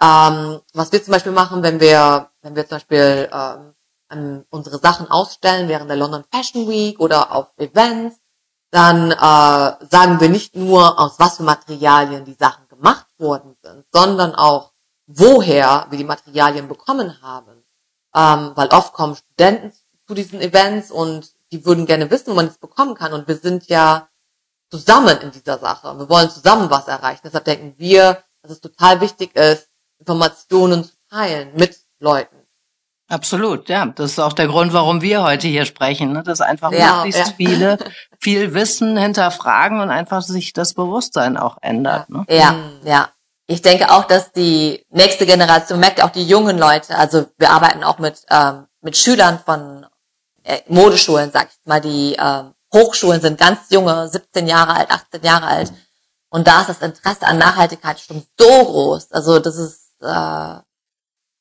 ähm, 0.02 0.60
was 0.74 0.92
wir 0.92 1.02
zum 1.02 1.12
Beispiel 1.12 1.32
machen, 1.32 1.62
wenn 1.62 1.80
wir, 1.80 2.30
wenn 2.42 2.56
wir 2.56 2.68
zum 2.68 2.76
Beispiel 2.76 3.30
ähm, 3.32 4.44
unsere 4.50 4.78
Sachen 4.78 5.08
ausstellen 5.08 5.68
während 5.68 5.88
der 5.88 5.96
London 5.96 6.24
Fashion 6.30 6.68
Week 6.68 6.98
oder 6.98 7.32
auf 7.32 7.46
Events, 7.56 8.18
dann 8.70 9.10
äh, 9.10 9.86
sagen 9.86 10.20
wir 10.20 10.28
nicht 10.28 10.56
nur, 10.56 10.98
aus 10.98 11.18
was 11.18 11.36
für 11.36 11.44
Materialien 11.44 12.24
die 12.24 12.34
Sachen 12.34 12.68
gemacht 12.68 13.06
worden 13.18 13.56
sind, 13.62 13.84
sondern 13.92 14.34
auch, 14.34 14.69
woher 15.18 15.87
wir 15.90 15.99
die 15.99 16.05
Materialien 16.05 16.68
bekommen 16.68 17.20
haben. 17.23 17.64
Ähm, 18.14 18.53
weil 18.55 18.68
oft 18.68 18.92
kommen 18.92 19.16
Studenten 19.16 19.73
zu 20.07 20.14
diesen 20.14 20.40
Events 20.40 20.90
und 20.90 21.31
die 21.53 21.64
würden 21.64 21.87
gerne 21.87 22.11
wissen, 22.11 22.31
wo 22.31 22.35
man 22.35 22.46
das 22.46 22.59
bekommen 22.59 22.94
kann. 22.94 23.12
Und 23.12 23.29
wir 23.29 23.37
sind 23.37 23.68
ja 23.68 24.09
zusammen 24.70 25.18
in 25.20 25.31
dieser 25.33 25.59
Sache. 25.59 25.99
Wir 25.99 26.09
wollen 26.09 26.31
zusammen 26.31 26.70
was 26.70 26.88
erreichen. 26.88 27.23
Deshalb 27.25 27.44
denken 27.44 27.75
wir, 27.77 28.23
dass 28.42 28.53
es 28.53 28.61
total 28.61 29.01
wichtig 29.01 29.35
ist, 29.37 29.68
Informationen 29.99 30.85
zu 30.85 30.92
teilen 31.11 31.51
mit 31.57 31.77
Leuten. 31.99 32.37
Absolut, 33.09 33.68
ja. 33.68 33.87
Das 33.87 34.12
ist 34.12 34.18
auch 34.20 34.33
der 34.33 34.46
Grund, 34.46 34.73
warum 34.73 35.03
wir 35.03 35.25
heute 35.25 35.49
hier 35.49 35.64
sprechen, 35.64 36.12
ne? 36.12 36.23
dass 36.23 36.40
einfach 36.40 36.70
Ja, 36.70 36.96
möglichst 37.05 37.27
ja. 37.29 37.35
viele 37.37 37.79
viel 38.20 38.55
Wissen 38.55 38.96
hinterfragen 38.96 39.81
und 39.81 39.90
einfach 39.90 40.23
sich 40.23 40.53
das 40.53 40.75
Bewusstsein 40.75 41.37
auch 41.37 41.59
ändert. 41.61 42.09
Ne? 42.09 42.25
Ja, 42.29 42.53
Mhm. 42.53 42.87
ja. 42.87 43.09
Ich 43.50 43.62
denke 43.62 43.90
auch, 43.90 44.04
dass 44.04 44.30
die 44.30 44.86
nächste 44.90 45.26
Generation 45.26 45.80
merkt, 45.80 46.00
auch 46.04 46.10
die 46.10 46.24
jungen 46.24 46.56
Leute, 46.56 46.96
also 46.96 47.26
wir 47.36 47.50
arbeiten 47.50 47.82
auch 47.82 47.98
mit, 47.98 48.22
ähm, 48.30 48.68
mit 48.80 48.96
Schülern 48.96 49.40
von 49.44 49.86
äh, 50.44 50.60
Modeschulen, 50.68 51.32
sag 51.32 51.48
ich 51.48 51.58
mal, 51.64 51.80
die 51.80 52.14
ähm, 52.16 52.54
Hochschulen 52.72 53.20
sind 53.20 53.40
ganz 53.40 53.62
junge, 53.70 54.08
17 54.08 54.46
Jahre 54.46 54.76
alt, 54.76 54.92
18 54.92 55.24
Jahre 55.24 55.46
alt. 55.48 55.72
Und 56.28 56.46
da 56.46 56.60
ist 56.60 56.68
das 56.68 56.80
Interesse 56.80 57.26
an 57.26 57.38
Nachhaltigkeit 57.38 57.98
schon 57.98 58.24
so 58.38 58.46
groß. 58.46 59.10
Also 59.10 59.40
das 59.40 59.56
ist, 59.56 59.96
äh, 60.00 60.60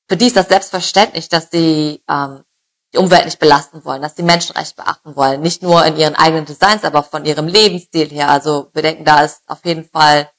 für 0.08 0.18
die 0.18 0.26
ist 0.26 0.36
das 0.36 0.48
selbstverständlich, 0.48 1.30
dass 1.30 1.52
die 1.52 2.04
ähm, 2.10 2.44
die 2.92 2.98
Umwelt 2.98 3.26
nicht 3.26 3.38
belasten 3.38 3.86
wollen, 3.86 4.02
dass 4.02 4.16
die 4.16 4.24
Menschenrechte 4.24 4.82
beachten 4.82 5.16
wollen. 5.16 5.42
Nicht 5.42 5.62
nur 5.62 5.86
in 5.86 5.96
ihren 5.96 6.16
eigenen 6.16 6.46
Designs, 6.46 6.84
aber 6.84 7.04
von 7.04 7.24
ihrem 7.24 7.48
Lebensstil 7.48 8.10
her. 8.10 8.30
Also 8.30 8.72
wir 8.74 8.82
denken, 8.82 9.06
da 9.06 9.24
ist 9.24 9.44
auf 9.46 9.64
jeden 9.64 9.88
Fall, 9.88 10.32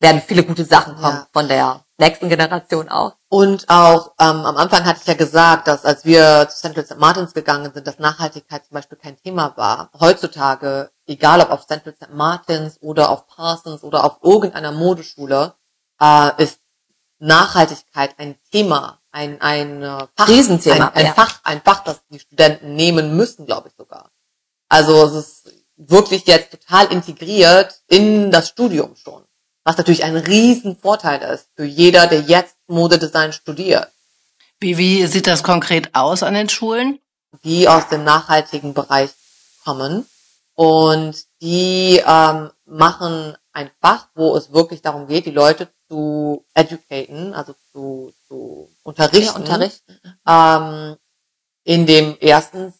werden 0.00 0.22
viele 0.26 0.44
gute 0.44 0.64
Sachen 0.64 0.94
kommen 0.96 1.16
Ja. 1.18 1.28
von 1.32 1.48
der 1.48 1.84
nächsten 1.98 2.28
Generation 2.28 2.88
auch. 2.88 3.16
Und 3.28 3.68
auch 3.68 4.12
ähm, 4.20 4.46
am 4.46 4.56
Anfang 4.56 4.84
hatte 4.84 5.00
ich 5.00 5.06
ja 5.06 5.14
gesagt, 5.14 5.66
dass 5.66 5.84
als 5.84 6.04
wir 6.04 6.48
zu 6.48 6.56
Central 6.60 6.86
St. 6.86 6.98
Martins 6.98 7.34
gegangen 7.34 7.72
sind, 7.74 7.86
dass 7.86 7.98
Nachhaltigkeit 7.98 8.64
zum 8.64 8.74
Beispiel 8.74 8.98
kein 8.98 9.16
Thema 9.16 9.56
war. 9.56 9.90
Heutzutage, 9.98 10.90
egal 11.06 11.40
ob 11.40 11.50
auf 11.50 11.66
Central 11.66 11.94
St. 11.94 12.12
Martins 12.14 12.78
oder 12.80 13.10
auf 13.10 13.26
Parsons 13.26 13.82
oder 13.82 14.04
auf 14.04 14.18
irgendeiner 14.22 14.72
Modeschule, 14.72 15.54
äh, 16.00 16.42
ist 16.42 16.60
Nachhaltigkeit 17.18 18.14
ein 18.18 18.36
Thema, 18.52 19.00
ein, 19.10 19.40
ein 19.40 19.82
äh, 19.82 20.06
Fach, 20.16 20.28
Riesenthema, 20.28 20.88
ein, 20.88 20.94
ein 20.94 21.06
ja. 21.06 21.12
Fach, 21.14 21.40
ein 21.42 21.60
Fach, 21.62 21.82
das 21.82 22.00
die 22.10 22.20
Studenten 22.20 22.74
nehmen 22.76 23.16
müssen, 23.16 23.44
glaube 23.44 23.68
ich 23.68 23.74
sogar. 23.76 24.10
Also 24.68 25.04
es 25.04 25.12
ist 25.14 25.52
wirklich 25.76 26.26
jetzt 26.26 26.52
total 26.52 26.92
integriert 26.92 27.80
in 27.88 28.30
das 28.30 28.48
Studium 28.48 28.94
schon. 28.96 29.24
Was 29.68 29.76
natürlich 29.76 30.02
ein 30.02 30.16
riesen 30.16 30.78
Vorteil 30.78 31.20
ist 31.20 31.50
für 31.54 31.66
jeder, 31.66 32.06
der 32.06 32.22
jetzt 32.22 32.56
Modedesign 32.68 33.34
studiert, 33.34 33.92
Wie, 34.60 34.78
wie 34.78 35.04
sieht 35.04 35.26
das 35.26 35.42
konkret 35.42 35.94
aus 35.94 36.22
an 36.22 36.32
den 36.32 36.48
Schulen? 36.48 37.00
die 37.44 37.68
aus 37.68 37.86
dem 37.90 38.02
nachhaltigen 38.02 38.72
Bereich 38.72 39.10
kommen. 39.66 40.06
Und 40.54 41.22
die 41.42 42.02
ähm, 42.02 42.50
machen 42.64 43.36
ein 43.52 43.70
Fach, 43.82 44.08
wo 44.14 44.34
es 44.36 44.54
wirklich 44.54 44.80
darum 44.80 45.06
geht, 45.06 45.26
die 45.26 45.32
Leute 45.32 45.68
zu 45.86 46.46
educaten, 46.54 47.34
also 47.34 47.54
zu, 47.70 48.14
zu 48.26 48.70
unterrichten. 48.84 49.36
unterrichten. 49.36 50.00
ähm, 50.26 50.96
in 51.64 51.84
dem 51.84 52.16
erstens, 52.20 52.72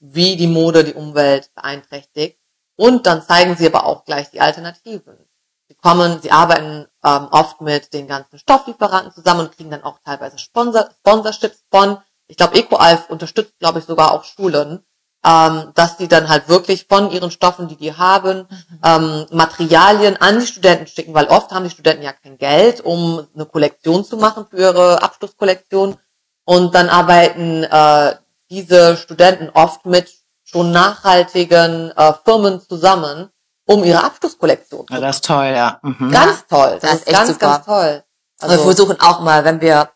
wie 0.00 0.34
die 0.34 0.48
Mode 0.48 0.82
die 0.82 0.94
Umwelt 0.94 1.54
beeinträchtigt. 1.54 2.40
Und 2.74 3.06
dann 3.06 3.22
zeigen 3.22 3.54
sie 3.56 3.66
aber 3.66 3.86
auch 3.86 4.04
gleich 4.04 4.30
die 4.30 4.40
Alternativen. 4.40 5.27
Sie 5.68 5.74
kommen, 5.74 6.20
sie 6.22 6.30
arbeiten 6.30 6.86
ähm, 7.04 7.28
oft 7.30 7.60
mit 7.60 7.92
den 7.92 8.06
ganzen 8.06 8.38
Stofflieferanten 8.38 9.12
zusammen 9.12 9.40
und 9.40 9.56
kriegen 9.56 9.70
dann 9.70 9.84
auch 9.84 9.98
teilweise 10.04 10.38
Sponsor, 10.38 10.88
Sponsorships 11.00 11.62
von, 11.70 11.98
ich 12.26 12.36
glaube, 12.36 12.56
EcoAlf 12.56 13.10
unterstützt, 13.10 13.58
glaube 13.58 13.78
ich, 13.78 13.84
sogar 13.84 14.12
auch 14.12 14.24
Schulen, 14.24 14.82
ähm, 15.24 15.72
dass 15.74 15.96
die 15.98 16.08
dann 16.08 16.28
halt 16.28 16.48
wirklich 16.48 16.86
von 16.88 17.10
ihren 17.10 17.30
Stoffen, 17.30 17.68
die 17.68 17.76
die 17.76 17.94
haben, 17.94 18.46
ähm, 18.82 19.26
Materialien 19.30 20.16
an 20.16 20.40
die 20.40 20.46
Studenten 20.46 20.86
schicken, 20.86 21.12
weil 21.12 21.26
oft 21.26 21.50
haben 21.50 21.64
die 21.64 21.70
Studenten 21.70 22.02
ja 22.02 22.12
kein 22.12 22.38
Geld, 22.38 22.80
um 22.80 23.26
eine 23.34 23.44
Kollektion 23.44 24.04
zu 24.04 24.16
machen 24.16 24.46
für 24.48 24.58
ihre 24.58 25.02
Abschlusskollektion. 25.02 25.96
Und 26.44 26.74
dann 26.74 26.88
arbeiten 26.88 27.64
äh, 27.64 28.14
diese 28.50 28.96
Studenten 28.96 29.50
oft 29.50 29.84
mit 29.84 30.14
schon 30.44 30.70
nachhaltigen 30.70 31.90
äh, 31.90 32.14
Firmen 32.24 32.60
zusammen, 32.60 33.28
um 33.68 33.84
ihre 33.84 34.02
Abschlusskollektion 34.02 34.86
zu 34.86 34.94
Ja, 34.94 35.00
das 35.00 35.16
ist 35.16 35.24
toll, 35.26 35.46
ja. 35.46 35.78
Mhm. 35.82 36.10
Ganz 36.10 36.46
toll. 36.46 36.78
Das, 36.80 36.80
Das 36.80 36.92
ist 36.94 37.00
ist 37.00 37.06
echt 37.08 37.16
ganz, 37.16 37.28
super. 37.30 37.46
ganz 37.46 37.64
toll. 37.66 38.04
Also 38.40 38.56
wir 38.56 38.62
versuchen 38.64 39.00
auch 39.00 39.20
mal, 39.20 39.44
wenn 39.44 39.60
wir 39.60 39.90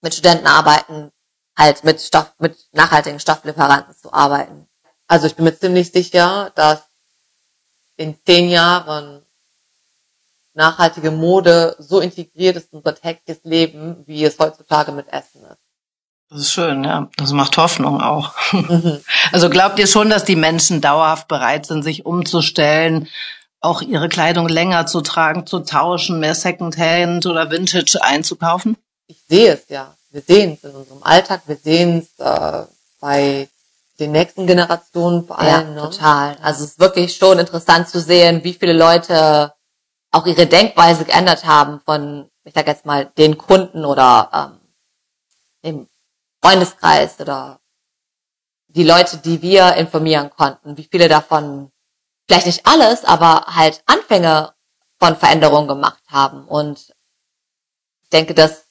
mit 0.00 0.14
Studenten 0.14 0.46
arbeiten, 0.46 1.12
halt 1.56 1.84
mit 1.84 2.00
Stoff, 2.00 2.32
mit 2.38 2.56
nachhaltigen 2.72 3.20
Stofflieferanten 3.20 3.94
zu 3.94 4.12
arbeiten. 4.12 4.66
Also 5.06 5.26
ich 5.26 5.36
bin 5.36 5.44
mir 5.44 5.56
ziemlich 5.56 5.92
sicher, 5.92 6.50
dass 6.56 6.82
in 7.96 8.18
zehn 8.26 8.48
Jahren 8.48 9.24
nachhaltige 10.54 11.10
Mode 11.12 11.76
so 11.78 12.00
integriert 12.00 12.56
ist 12.56 12.72
in 12.72 12.78
unser 12.78 12.94
tägliches 12.96 13.44
Leben, 13.44 14.02
wie 14.06 14.24
es 14.24 14.38
heutzutage 14.38 14.90
mit 14.92 15.08
Essen 15.12 15.44
ist. 15.44 15.63
Das 16.30 16.40
ist 16.40 16.52
schön, 16.52 16.84
ja. 16.84 17.08
Das 17.16 17.32
macht 17.32 17.56
Hoffnung 17.58 18.00
auch. 18.00 18.32
Mhm. 18.52 19.00
Also 19.32 19.50
glaubt 19.50 19.78
ihr 19.78 19.86
schon, 19.86 20.10
dass 20.10 20.24
die 20.24 20.36
Menschen 20.36 20.80
dauerhaft 20.80 21.28
bereit 21.28 21.66
sind, 21.66 21.82
sich 21.82 22.06
umzustellen, 22.06 23.08
auch 23.60 23.80
ihre 23.82 24.08
Kleidung 24.08 24.48
länger 24.48 24.86
zu 24.86 25.00
tragen, 25.00 25.46
zu 25.46 25.60
tauschen, 25.60 26.20
mehr 26.20 26.34
Secondhand 26.34 27.24
oder 27.26 27.50
Vintage 27.50 27.98
einzukaufen? 28.02 28.76
Ich 29.06 29.18
sehe 29.28 29.54
es 29.54 29.68
ja. 29.68 29.94
Wir 30.10 30.20
sehen 30.20 30.58
es 30.62 30.68
in 30.68 30.76
unserem 30.76 31.02
Alltag, 31.02 31.42
wir 31.46 31.56
sehen 31.56 31.98
es 31.98 32.24
äh, 32.24 32.64
bei 33.00 33.48
den 33.98 34.12
nächsten 34.12 34.46
Generationen 34.46 35.26
vor 35.26 35.42
Ja, 35.42 35.58
allem. 35.58 35.74
ne? 35.74 35.80
total. 35.80 36.36
Also 36.42 36.64
es 36.64 36.70
ist 36.72 36.80
wirklich 36.80 37.16
schon 37.16 37.38
interessant 37.38 37.88
zu 37.88 38.00
sehen, 38.00 38.44
wie 38.44 38.52
viele 38.54 38.72
Leute 38.74 39.52
auch 40.12 40.26
ihre 40.26 40.46
Denkweise 40.46 41.04
geändert 41.04 41.44
haben 41.44 41.80
von, 41.84 42.28
ich 42.44 42.52
sag 42.54 42.66
jetzt 42.68 42.86
mal, 42.86 43.10
den 43.18 43.36
Kunden 43.38 43.84
oder 43.84 44.30
ähm, 44.32 44.60
dem 45.64 45.88
Freundeskreis 46.44 47.18
oder 47.20 47.58
die 48.68 48.84
Leute, 48.84 49.16
die 49.16 49.40
wir 49.40 49.76
informieren 49.76 50.28
konnten, 50.28 50.76
wie 50.76 50.86
viele 50.90 51.08
davon, 51.08 51.72
vielleicht 52.28 52.46
nicht 52.46 52.66
alles, 52.66 53.04
aber 53.04 53.46
halt 53.46 53.82
Anfänge 53.86 54.52
von 54.98 55.16
Veränderungen 55.16 55.68
gemacht 55.68 56.02
haben. 56.08 56.46
Und 56.46 56.94
ich 58.02 58.10
denke, 58.10 58.34
das 58.34 58.66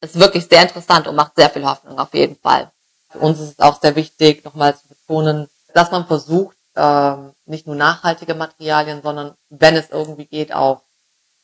ist 0.00 0.20
wirklich 0.20 0.46
sehr 0.46 0.62
interessant 0.62 1.08
und 1.08 1.16
macht 1.16 1.34
sehr 1.34 1.50
viel 1.50 1.66
Hoffnung 1.66 1.98
auf 1.98 2.14
jeden 2.14 2.36
Fall. 2.36 2.70
Für 3.08 3.18
uns 3.18 3.40
ist 3.40 3.52
es 3.52 3.58
auch 3.58 3.80
sehr 3.80 3.96
wichtig, 3.96 4.44
nochmal 4.44 4.76
zu 4.76 4.86
betonen, 4.86 5.48
dass 5.74 5.90
man 5.90 6.06
versucht, 6.06 6.56
ähm, 6.76 7.32
nicht 7.44 7.66
nur 7.66 7.74
nachhaltige 7.74 8.34
Materialien, 8.36 9.02
sondern 9.02 9.34
wenn 9.48 9.74
es 9.74 9.90
irgendwie 9.90 10.26
geht, 10.26 10.52
auch 10.52 10.82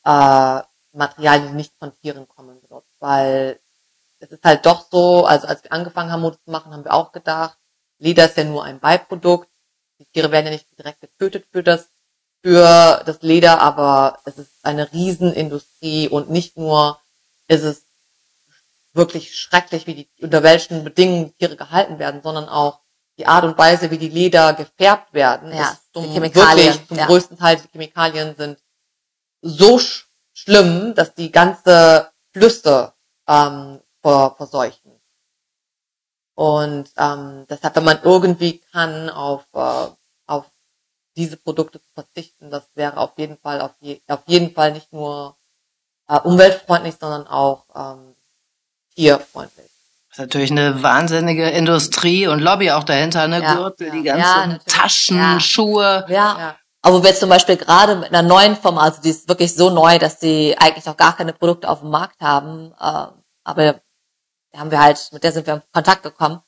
äh, 0.05 0.61
Materialien, 0.93 1.49
die 1.49 1.55
nicht 1.55 1.73
von 1.81 1.93
Tieren 1.97 2.29
kommen. 2.29 2.61
Weil 3.01 3.59
es 4.27 4.39
ist 4.39 4.45
halt 4.45 4.67
doch 4.67 4.87
so, 4.91 5.25
also 5.25 5.47
als 5.47 5.63
wir 5.63 5.73
angefangen 5.73 6.11
haben, 6.11 6.23
Mode 6.23 6.39
zu 6.45 6.51
machen, 6.51 6.73
haben 6.73 6.85
wir 6.85 6.93
auch 6.93 7.13
gedacht, 7.13 7.57
Leder 7.99 8.27
ist 8.27 8.37
ja 8.37 8.45
nur 8.45 8.65
ein 8.65 8.81
Beiprodukt. 8.81 9.49
Die 9.99 10.05
Tiere 10.07 10.31
werden 10.31 10.47
ja 10.47 10.53
nicht 10.53 10.67
direkt 10.79 11.01
getötet 11.01 11.47
für 11.51 11.63
das, 11.63 11.89
für 12.43 13.03
das 13.07 13.23
Leder, 13.23 13.61
aber 13.61 14.19
es 14.25 14.39
ist 14.39 14.51
eine 14.63 14.93
Riesenindustrie 14.93 16.09
und 16.09 16.29
nicht 16.31 16.59
nur 16.59 17.01
ist 17.49 17.63
es 17.63 17.85
wirklich 18.93 19.39
schrecklich, 19.39 19.87
wie 19.87 19.95
die, 19.95 20.09
unter 20.21 20.43
welchen 20.43 20.85
Bedingungen 20.85 21.27
die 21.29 21.33
Tiere 21.33 21.57
gehalten 21.57 21.99
werden, 21.99 22.23
sondern 22.23 22.49
auch 22.49 22.81
die 23.19 23.27
Art 23.27 23.45
und 23.45 23.57
Weise, 23.57 23.91
wie 23.91 23.99
die 23.99 24.09
Leder 24.09 24.53
gefärbt 24.53 25.15
werden, 25.15 25.53
ja, 25.53 25.71
ist 25.71 25.93
zum, 25.95 26.13
wirklich 26.15 26.87
zum 26.87 26.99
ja. 26.99 27.07
größten 27.07 27.39
Teil 27.39 27.57
die 27.57 27.69
Chemikalien 27.69 28.37
sind 28.37 28.59
so 29.41 29.79
sch 29.79 30.07
schlimm, 30.35 30.95
dass 30.95 31.15
die 31.15 31.33
ganze 31.33 32.11
Flüsse 32.33 32.93
ähm, 33.27 33.81
ver 34.07 34.35
verseuchen. 34.37 34.93
Und 36.37 36.91
ähm, 36.97 37.47
deshalb, 37.51 37.75
wenn 37.77 37.85
man 37.85 37.99
irgendwie 38.03 38.61
kann, 38.73 39.11
auf, 39.11 39.47
äh, 39.55 39.89
auf 40.27 40.45
diese 41.17 41.39
Produkte 41.39 41.81
zu 41.81 41.89
verzichten, 41.95 42.51
das 42.51 42.69
wäre 42.75 42.99
auf 42.99 43.13
jeden 43.17 43.39
Fall 43.39 43.61
auf, 43.61 43.73
je 43.81 44.01
auf 44.07 44.23
jeden 44.27 44.55
Fall 44.55 44.73
nicht 44.73 44.93
nur 44.93 45.37
äh, 46.09 46.21
umweltfreundlich, 46.21 46.97
sondern 47.01 47.27
auch 47.27 47.65
ähm, 47.75 48.15
tierfreundlich. 48.95 49.71
Das 50.11 50.19
ist 50.19 50.19
natürlich 50.19 50.51
eine 50.53 50.83
wahnsinnige 50.83 51.51
Industrie 51.51 52.29
und 52.29 52.41
Lobby 52.41 52.71
auch 52.71 52.85
dahinter, 52.85 53.27
ne? 53.27 53.43
Ja, 53.43 53.55
Gürtel, 53.55 53.89
ja. 53.89 53.93
die 53.93 54.03
ganzen 54.03 54.51
ja, 54.53 54.59
Taschen, 54.67 55.19
ja. 55.19 55.41
Schuhe. 55.41 56.07
Ja. 56.09 56.57
Aber 56.83 57.03
wir 57.03 57.11
jetzt 57.11 57.21
zum 57.21 57.31
Beispiel 57.31 57.57
gerade 57.57 57.97
mit 57.97 58.11
einer 58.11 58.23
neuen 58.23 58.57
Firma, 58.57 58.83
also 58.83 59.03
die 59.03 59.11
ist 59.11 59.29
wirklich 59.29 59.55
so 59.55 59.71
neu, 59.71 59.99
dass 59.99 60.19
die 60.19 60.57
eigentlich 60.59 60.85
noch 60.85 60.97
gar 60.97 61.17
keine 61.17 61.33
Produkte 61.33 61.69
auf 61.69 61.81
dem 61.81 61.91
Markt 61.91 62.21
haben, 62.21 62.73
äh, 62.79 63.07
aber 63.43 63.81
haben 64.59 64.71
wir 64.71 64.81
halt, 64.81 65.09
mit 65.13 65.25
der 65.25 65.33
sind 65.33 65.47
wir 65.47 65.55
in 65.55 65.63
Kontakt 65.73 66.03
gekommen, 66.03 66.43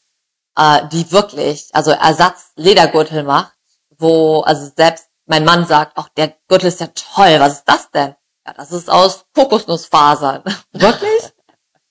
äh, 0.56 0.86
die 0.88 1.10
wirklich, 1.12 1.70
also 1.72 1.90
Ersatz 1.92 2.52
Ledergürtel 2.56 3.22
macht, 3.22 3.52
wo, 3.96 4.40
also 4.40 4.70
selbst 4.76 5.08
mein 5.26 5.44
Mann 5.44 5.66
sagt, 5.66 5.92
ach, 5.96 6.08
der 6.10 6.34
Gürtel 6.48 6.68
ist 6.68 6.80
ja 6.80 6.88
toll, 6.88 7.38
was 7.38 7.54
ist 7.54 7.68
das 7.68 7.90
denn? 7.90 8.14
Ja, 8.46 8.54
das 8.54 8.72
ist 8.72 8.90
aus 8.90 9.26
Kokosnussfasern. 9.34 10.42
wirklich? 10.72 11.32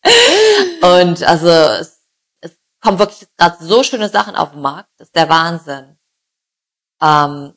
Und 0.81 1.23
also 1.23 1.49
es, 1.49 2.01
es 2.41 2.57
kommen 2.81 2.99
wirklich 2.99 3.27
gerade 3.37 3.63
so 3.63 3.83
schöne 3.83 4.09
Sachen 4.09 4.35
auf 4.35 4.51
den 4.51 4.61
Markt, 4.61 4.89
das 4.97 5.07
ist 5.09 5.15
der 5.15 5.29
Wahnsinn. 5.29 5.97
Ähm, 7.01 7.53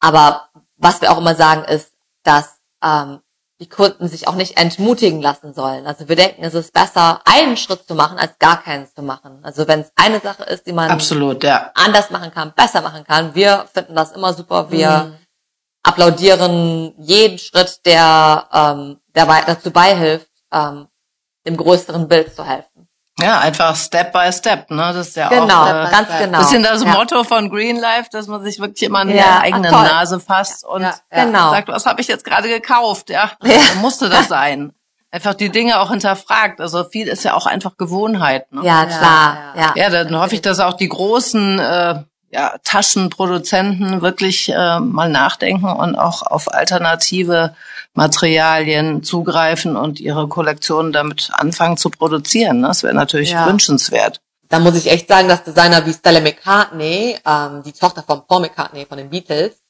aber 0.00 0.50
was 0.76 1.00
wir 1.00 1.10
auch 1.10 1.18
immer 1.18 1.34
sagen 1.34 1.64
ist, 1.64 1.92
dass 2.22 2.60
ähm, 2.82 3.22
die 3.60 3.68
Kunden 3.68 4.06
sich 4.08 4.28
auch 4.28 4.34
nicht 4.34 4.58
entmutigen 4.58 5.22
lassen 5.22 5.54
sollen. 5.54 5.86
Also 5.86 6.08
wir 6.08 6.16
denken, 6.16 6.44
es 6.44 6.54
ist 6.54 6.72
besser, 6.74 7.22
einen 7.24 7.56
Schritt 7.56 7.86
zu 7.86 7.94
machen, 7.94 8.18
als 8.18 8.38
gar 8.38 8.62
keinen 8.62 8.86
zu 8.86 9.02
machen. 9.02 9.38
Also 9.42 9.66
wenn 9.66 9.80
es 9.80 9.92
eine 9.96 10.20
Sache 10.20 10.42
ist, 10.44 10.66
die 10.66 10.72
man 10.72 10.90
Absolut, 10.90 11.42
ja. 11.42 11.70
anders 11.74 12.10
machen 12.10 12.30
kann, 12.30 12.52
besser 12.54 12.82
machen 12.82 13.04
kann, 13.04 13.34
wir 13.34 13.66
finden 13.72 13.94
das 13.94 14.12
immer 14.12 14.34
super. 14.34 14.70
Wir 14.70 15.04
mhm. 15.04 15.16
applaudieren 15.82 16.94
jeden 16.98 17.38
Schritt, 17.38 17.80
der, 17.86 18.46
ähm, 18.52 18.98
der 19.14 19.26
dazu 19.46 19.70
beihilft, 19.70 20.30
ähm, 20.52 20.88
dem 21.46 21.56
größeren 21.56 22.08
Bild 22.08 22.34
zu 22.34 22.44
helfen. 22.44 22.85
Ja, 23.18 23.40
einfach 23.40 23.74
Step 23.76 24.12
by 24.12 24.30
Step, 24.30 24.70
ne? 24.70 24.92
Das 24.92 25.08
ist 25.08 25.16
ja 25.16 25.28
genau, 25.28 25.62
auch 25.62 25.86
äh, 25.86 25.90
ganz 25.90 26.08
genau. 26.18 26.38
bisschen 26.38 26.62
das 26.62 26.82
ja. 26.82 26.90
Motto 26.90 27.24
von 27.24 27.48
Green 27.48 27.76
Life, 27.76 28.10
dass 28.12 28.26
man 28.26 28.42
sich 28.42 28.60
wirklich 28.60 28.82
immer 28.82 29.00
an 29.00 29.08
ja, 29.08 29.14
der 29.14 29.40
eigenen 29.40 29.74
ach, 29.74 29.90
Nase 29.90 30.20
fasst 30.20 30.66
und 30.66 30.82
ja, 30.82 30.94
genau. 31.10 31.50
sagt, 31.50 31.68
was 31.68 31.86
habe 31.86 32.00
ich 32.02 32.08
jetzt 32.08 32.24
gerade 32.24 32.48
gekauft? 32.48 33.08
Ja, 33.08 33.30
musste 33.80 34.10
das 34.10 34.28
sein. 34.28 34.72
Einfach 35.10 35.32
die 35.32 35.48
Dinge 35.48 35.80
auch 35.80 35.90
hinterfragt. 35.90 36.60
Also 36.60 36.84
viel 36.84 37.08
ist 37.08 37.24
ja 37.24 37.32
auch 37.34 37.46
einfach 37.46 37.78
Gewohnheit. 37.78 38.52
Ne? 38.52 38.62
Ja, 38.64 38.84
klar. 38.84 39.54
Ja, 39.56 39.72
ja. 39.74 39.88
dann 39.88 40.20
hoffe 40.20 40.34
ich, 40.34 40.42
dass 40.42 40.60
auch 40.60 40.74
die 40.74 40.88
großen 40.88 41.58
äh, 41.58 42.02
ja, 42.30 42.56
Taschenproduzenten 42.64 44.02
wirklich 44.02 44.48
äh, 44.48 44.80
mal 44.80 45.08
nachdenken 45.08 45.66
und 45.66 45.96
auch 45.96 46.22
auf 46.22 46.52
alternative 46.52 47.54
Materialien 47.94 49.02
zugreifen 49.02 49.76
und 49.76 50.00
ihre 50.00 50.28
Kollektionen 50.28 50.92
damit 50.92 51.30
anfangen 51.32 51.76
zu 51.76 51.90
produzieren. 51.90 52.62
Das 52.62 52.82
wäre 52.82 52.94
natürlich 52.94 53.30
ja. 53.30 53.46
wünschenswert. 53.46 54.20
Da 54.48 54.58
muss 54.58 54.76
ich 54.76 54.90
echt 54.90 55.08
sagen, 55.08 55.28
dass 55.28 55.44
Designer 55.44 55.84
wie 55.86 55.92
Stella 55.92 56.20
McCartney, 56.20 57.18
ähm, 57.24 57.62
die 57.64 57.72
Tochter 57.72 58.02
von 58.02 58.26
Paul 58.26 58.42
McCartney 58.42 58.86
von 58.86 58.98
den 58.98 59.10
Beatles, 59.10 59.62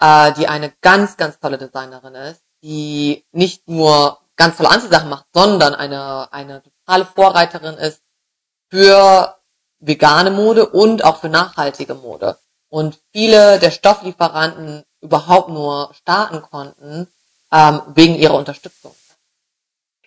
äh, 0.00 0.32
die 0.32 0.46
eine 0.46 0.72
ganz, 0.80 1.16
ganz 1.16 1.38
tolle 1.40 1.58
Designerin 1.58 2.14
ist, 2.14 2.42
die 2.62 3.24
nicht 3.32 3.68
nur 3.68 4.18
ganz 4.36 4.56
tolle 4.56 4.70
Anziehsachen 4.70 5.08
macht, 5.08 5.26
sondern 5.34 5.74
eine, 5.74 6.32
eine 6.32 6.62
totale 6.62 7.06
Vorreiterin 7.06 7.74
ist 7.74 8.02
für 8.70 9.36
vegane 9.80 10.30
Mode 10.30 10.68
und 10.68 11.04
auch 11.04 11.20
für 11.20 11.28
nachhaltige 11.28 11.94
Mode. 11.94 12.38
Und 12.68 12.98
viele 13.12 13.58
der 13.58 13.70
Stofflieferanten 13.70 14.84
überhaupt 15.00 15.48
nur 15.48 15.92
starten 15.94 16.42
konnten 16.42 17.08
ähm, 17.52 17.82
wegen 17.94 18.14
ihrer 18.14 18.34
Unterstützung. 18.34 18.94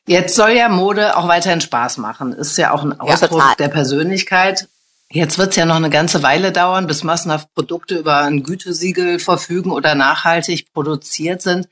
Jetzt 0.06 0.36
soll 0.36 0.52
ja 0.52 0.70
Mode 0.70 1.16
auch 1.18 1.28
weiterhin 1.28 1.62
Spaß 1.62 1.98
machen. 1.98 2.34
Ist 2.34 2.58
ja 2.58 2.72
auch 2.72 2.84
ein 2.84 3.00
Ausdruck 3.00 3.40
ja, 3.40 3.56
der 3.58 3.70
Persönlichkeit. 3.70 4.68
Jetzt 5.10 5.38
wird 5.38 5.52
es 5.52 5.56
ja 5.56 5.66
noch 5.66 5.76
eine 5.76 5.90
ganze 5.90 6.24
Weile 6.24 6.52
dauern, 6.52 6.88
bis 6.88 7.04
massenhaft 7.04 7.54
Produkte 7.54 7.98
über 7.98 8.18
ein 8.22 8.44
Gütesiegel 8.44 9.20
verfügen 9.20 9.72
oder 9.72 9.96
nachhaltig 9.96 10.74
produziert 10.74 11.42
sind. 11.42 11.70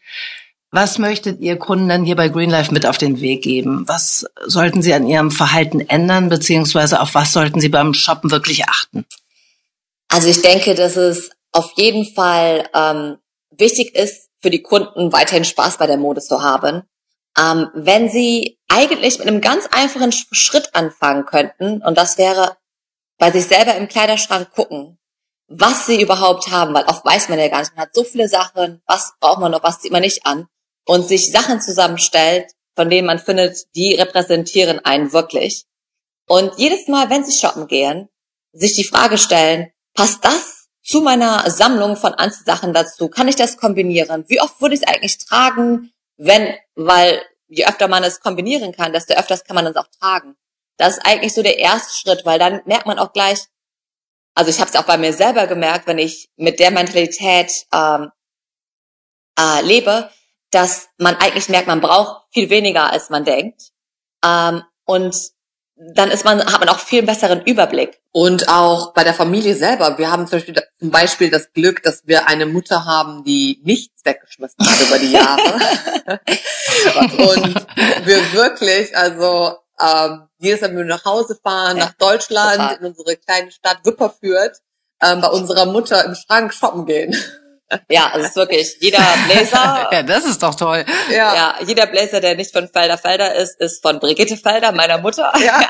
Was 0.74 1.00
möchtet 1.00 1.42
ihr 1.42 1.60
Kunden 1.60 2.06
hier 2.06 2.16
bei 2.16 2.30
Greenlife 2.30 2.74
mit 2.74 2.86
auf 2.86 2.98
den 2.98 3.20
Weg 3.20 3.44
geben? 3.44 3.84
Was 3.90 4.26
sollten 4.46 4.82
sie 4.82 4.94
an 4.94 5.06
ihrem 5.06 5.30
Verhalten 5.30 5.82
ändern, 5.82 6.30
beziehungsweise 6.30 7.02
auf 7.02 7.14
was 7.14 7.34
sollten 7.34 7.60
sie 7.60 7.68
beim 7.68 7.94
Shoppen 7.94 8.32
wirklich 8.32 8.70
achten? 8.70 9.06
Also 10.08 10.30
ich 10.30 10.42
denke, 10.42 10.74
dass 10.74 10.96
es 10.96 11.32
auf 11.52 11.74
jeden 11.76 12.06
Fall 12.06 12.70
ähm, 12.74 13.18
wichtig 13.50 13.94
ist, 13.96 14.30
für 14.42 14.50
die 14.50 14.62
Kunden 14.62 15.12
weiterhin 15.12 15.44
Spaß 15.44 15.78
bei 15.78 15.88
der 15.88 15.98
Mode 15.98 16.22
zu 16.22 16.42
haben. 16.42 16.84
Ähm, 17.38 17.68
wenn 17.74 18.10
sie 18.10 18.58
eigentlich 18.70 19.20
mit 19.20 19.28
einem 19.28 19.42
ganz 19.42 19.68
einfachen 19.74 20.14
Schritt 20.14 20.74
anfangen 20.74 21.26
könnten, 21.26 21.82
und 21.82 21.98
das 21.98 22.18
wäre 22.18 22.56
bei 23.18 23.30
sich 23.30 23.46
selber 23.46 23.76
im 23.76 23.90
Kleiderschrank 23.90 24.52
gucken, 24.52 24.98
was 25.48 25.86
sie 25.86 26.02
überhaupt 26.02 26.50
haben, 26.50 26.74
weil 26.74 26.86
oft 26.86 27.04
weiß 27.04 27.28
man 27.28 27.40
ja 27.40 27.50
gar 27.50 27.60
nicht, 27.60 27.76
man 27.76 27.86
hat 27.86 27.94
so 27.94 28.06
viele 28.06 28.30
Sachen, 28.30 28.82
was 28.88 29.14
braucht 29.20 29.42
man 29.42 29.52
noch, 29.52 29.64
was 29.64 29.82
zieht 29.82 29.92
man 29.92 30.02
nicht 30.02 30.26
an 30.26 30.48
und 30.86 31.08
sich 31.08 31.32
Sachen 31.32 31.62
zusammenstellt, 31.62 32.52
von 32.76 32.90
denen 32.90 33.08
man 33.08 33.20
findet, 33.20 33.58
die 33.76 33.96
repräsentieren 33.96 34.80
einen 34.80 35.14
wirklich. 35.14 35.66
Und 36.28 36.54
jedes 36.58 36.88
Mal, 36.88 37.10
wenn 37.10 37.24
sie 37.24 37.38
shoppen 37.38 37.68
gehen, 37.68 38.10
sich 38.54 38.76
die 38.76 38.84
Frage 38.84 39.18
stellen, 39.18 39.72
passt 39.94 40.24
das 40.24 40.68
zu 40.84 41.02
meiner 41.02 41.50
Sammlung 41.50 41.96
von 41.96 42.14
Anziehsachen 42.14 42.74
dazu? 42.74 43.10
Kann 43.10 43.28
ich 43.28 43.36
das 43.36 43.58
kombinieren? 43.58 44.26
Wie 44.28 44.42
oft 44.42 44.62
würde 44.62 44.76
ich 44.76 44.82
es 44.82 44.88
eigentlich 44.88 45.18
tragen, 45.18 45.92
wenn, 46.18 46.56
weil 46.76 47.22
je 47.48 47.66
öfter 47.66 47.88
man 47.88 48.04
es 48.04 48.22
kombinieren 48.22 48.72
kann, 48.72 48.94
desto 48.94 49.14
öfters 49.14 49.44
kann 49.44 49.56
man 49.56 49.68
es 49.68 49.76
auch 49.76 49.88
tragen. 50.00 50.36
Das 50.78 50.98
ist 50.98 51.06
eigentlich 51.06 51.34
so 51.34 51.44
der 51.44 51.60
erste 51.60 51.94
Schritt, 51.94 52.26
weil 52.26 52.40
dann 52.40 52.62
merkt 52.66 52.86
man 52.86 52.98
auch 52.98 53.14
gleich, 53.14 53.40
also 54.34 54.50
ich 54.50 54.60
habe 54.60 54.70
es 54.70 54.76
auch 54.76 54.86
bei 54.86 54.98
mir 54.98 55.14
selber 55.14 55.48
gemerkt, 55.48 55.88
wenn 55.88 55.98
ich 55.98 56.30
mit 56.38 56.60
der 56.60 56.72
Mentalität 56.72 57.52
ähm, 57.74 58.12
äh, 59.38 59.62
lebe, 59.62 60.10
dass 60.52 60.90
man 60.98 61.16
eigentlich 61.16 61.50
merkt, 61.50 61.68
man 61.68 61.82
braucht 61.82 62.24
viel 62.32 62.50
weniger, 62.50 62.92
als 62.92 63.10
man 63.10 63.24
denkt. 63.24 63.72
Ähm, 64.24 64.64
und 64.86 65.16
dann 65.96 66.12
ist 66.12 66.26
man, 66.26 66.46
hat 66.46 66.60
man 66.60 66.70
auch 66.70 66.80
viel 66.80 67.02
besseren 67.04 67.42
Überblick. 67.42 68.00
Und 68.12 68.50
auch 68.50 68.94
bei 68.94 69.04
der 69.04 69.14
Familie 69.14 69.56
selber. 69.56 69.98
Wir 69.98 70.12
haben 70.12 70.28
zum 70.28 70.38
Beispiel, 70.38 70.56
zum 70.80 70.92
Beispiel 70.92 71.30
das 71.32 71.54
Glück, 71.54 71.82
dass 71.82 72.06
wir 72.06 72.28
eine 72.28 72.46
Mutter 72.46 72.86
haben, 72.86 73.24
die 73.24 73.62
nichts 73.64 74.06
weggeschmissen 74.06 74.58
hat 74.64 74.88
über 74.88 75.00
die 75.00 75.12
Jahre. 75.12 75.42
und 77.18 77.66
wir 78.06 78.34
wirklich, 78.34 78.96
also 78.96 79.56
ähm, 79.82 80.28
jedes 80.40 80.62
Mal, 80.62 80.70
wenn 80.70 80.78
wir 80.78 80.86
nach 80.86 81.06
Hause 81.06 81.40
fahren, 81.42 81.78
ja, 81.78 81.86
nach 81.86 81.94
Deutschland, 81.94 82.58
total. 82.58 82.78
in 82.78 82.86
unsere 82.86 83.16
kleine 83.16 83.52
Stadt 83.52 83.80
Wipperfürth, 83.84 84.60
ähm, 85.02 85.22
bei 85.22 85.30
unserer 85.30 85.66
Mutter 85.66 86.04
im 86.06 86.14
Schrank 86.16 86.54
shoppen 86.54 86.86
gehen. 86.86 87.16
Ja, 87.90 88.08
also 88.08 88.22
es 88.22 88.30
ist 88.30 88.36
wirklich 88.36 88.78
jeder 88.80 89.04
Blazer. 89.28 89.90
ja, 89.92 90.04
das 90.04 90.26
ist 90.26 90.42
doch 90.42 90.56
toll. 90.56 90.86
Ja. 91.10 91.36
ja, 91.36 91.56
jeder 91.66 91.86
Blazer, 91.86 92.20
der 92.20 92.36
nicht 92.36 92.52
von 92.52 92.68
Felder 92.68 92.98
Felder 92.98 93.36
ist, 93.36 93.60
ist 93.60 93.82
von 93.82 94.00
Brigitte 94.00 94.38
Felder, 94.38 94.72
meiner 94.72 94.98
Mutter. 94.98 95.32
Ja. 95.44 95.62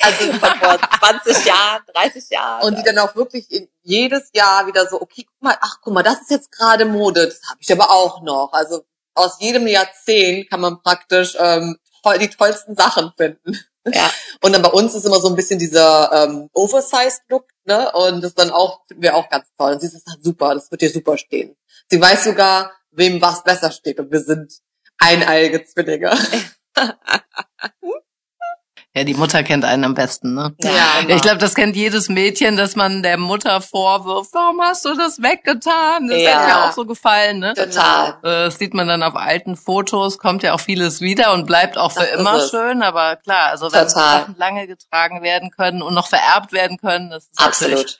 Also 0.00 0.32
von 0.32 0.58
vor 0.58 0.78
20 1.00 1.44
Jahren, 1.44 1.82
30 1.92 2.30
Jahren. 2.30 2.64
Und 2.64 2.78
die 2.78 2.82
dann 2.82 2.98
auch 2.98 3.14
wirklich 3.14 3.46
jedes 3.82 4.30
Jahr 4.32 4.66
wieder 4.66 4.86
so, 4.86 5.00
okay, 5.00 5.26
guck 5.26 5.42
mal, 5.42 5.56
ach 5.60 5.76
guck 5.82 5.92
mal, 5.92 6.02
das 6.02 6.22
ist 6.22 6.30
jetzt 6.30 6.50
gerade 6.50 6.86
Mode, 6.86 7.26
das 7.26 7.40
habe 7.50 7.58
ich 7.60 7.70
aber 7.70 7.90
auch 7.90 8.22
noch. 8.22 8.50
Also 8.52 8.84
aus 9.14 9.36
jedem 9.40 9.66
Jahrzehnt 9.66 10.48
kann 10.48 10.60
man 10.60 10.82
praktisch 10.82 11.36
ähm, 11.38 11.76
die 12.18 12.30
tollsten 12.30 12.74
Sachen 12.74 13.12
finden. 13.18 13.58
Ja. 13.86 14.10
Und 14.40 14.52
dann 14.52 14.62
bei 14.62 14.70
uns 14.70 14.94
ist 14.94 15.04
immer 15.04 15.20
so 15.20 15.28
ein 15.28 15.36
bisschen 15.36 15.58
dieser 15.58 16.10
ähm, 16.12 16.48
Oversized-Look, 16.52 17.46
ne? 17.64 17.92
Und 17.92 18.22
das 18.22 18.34
dann 18.34 18.50
auch, 18.50 18.86
finden 18.86 19.02
wir 19.02 19.16
auch 19.16 19.28
ganz 19.28 19.46
toll. 19.56 19.72
Und 19.72 19.80
sie 19.80 19.86
ist 19.86 20.06
dann 20.06 20.22
super, 20.22 20.54
das 20.54 20.70
wird 20.70 20.82
dir 20.82 20.90
super 20.90 21.16
stehen. 21.18 21.56
Sie 21.88 22.00
weiß 22.00 22.24
sogar, 22.24 22.72
wem 22.90 23.20
was 23.20 23.44
besser 23.44 23.70
steht. 23.70 23.98
Und 23.98 24.10
wir 24.10 24.20
sind 24.20 24.52
eineige 24.98 25.64
Zwillinge. 25.64 26.12
Ja, 28.94 29.04
die 29.04 29.14
Mutter 29.14 29.42
kennt 29.42 29.64
einen 29.64 29.84
am 29.84 29.94
besten, 29.94 30.34
ne? 30.34 30.54
Ja. 30.62 30.70
ja 30.70 31.16
ich 31.16 31.22
glaube, 31.22 31.38
das 31.38 31.54
kennt 31.54 31.76
jedes 31.76 32.10
Mädchen, 32.10 32.58
dass 32.58 32.76
man 32.76 33.02
der 33.02 33.16
Mutter 33.16 33.62
vorwirft, 33.62 34.34
warum 34.34 34.60
hast 34.60 34.84
du 34.84 34.94
das 34.94 35.22
weggetan? 35.22 36.08
Das 36.08 36.20
ja. 36.20 36.30
hätte 36.30 36.46
mir 36.46 36.64
auch 36.64 36.72
so 36.72 36.84
gefallen, 36.84 37.38
ne? 37.38 37.54
Total. 37.54 38.10
Äh, 38.22 38.44
das 38.44 38.58
sieht 38.58 38.74
man 38.74 38.88
dann 38.88 39.02
auf 39.02 39.16
alten 39.16 39.56
Fotos, 39.56 40.18
kommt 40.18 40.42
ja 40.42 40.52
auch 40.52 40.60
vieles 40.60 41.00
wieder 41.00 41.32
und 41.32 41.46
bleibt 41.46 41.78
auch 41.78 41.92
für 41.92 42.00
das 42.00 42.20
immer 42.20 42.46
schön, 42.46 42.82
aber 42.82 43.16
klar, 43.16 43.50
also 43.50 43.72
wenn 43.72 43.88
Sachen 43.88 44.36
lange 44.36 44.66
getragen 44.66 45.22
werden 45.22 45.50
können 45.50 45.80
und 45.80 45.94
noch 45.94 46.08
vererbt 46.08 46.52
werden 46.52 46.76
können, 46.76 47.08
das 47.08 47.24
ist 47.24 47.40
Absolut. 47.40 47.98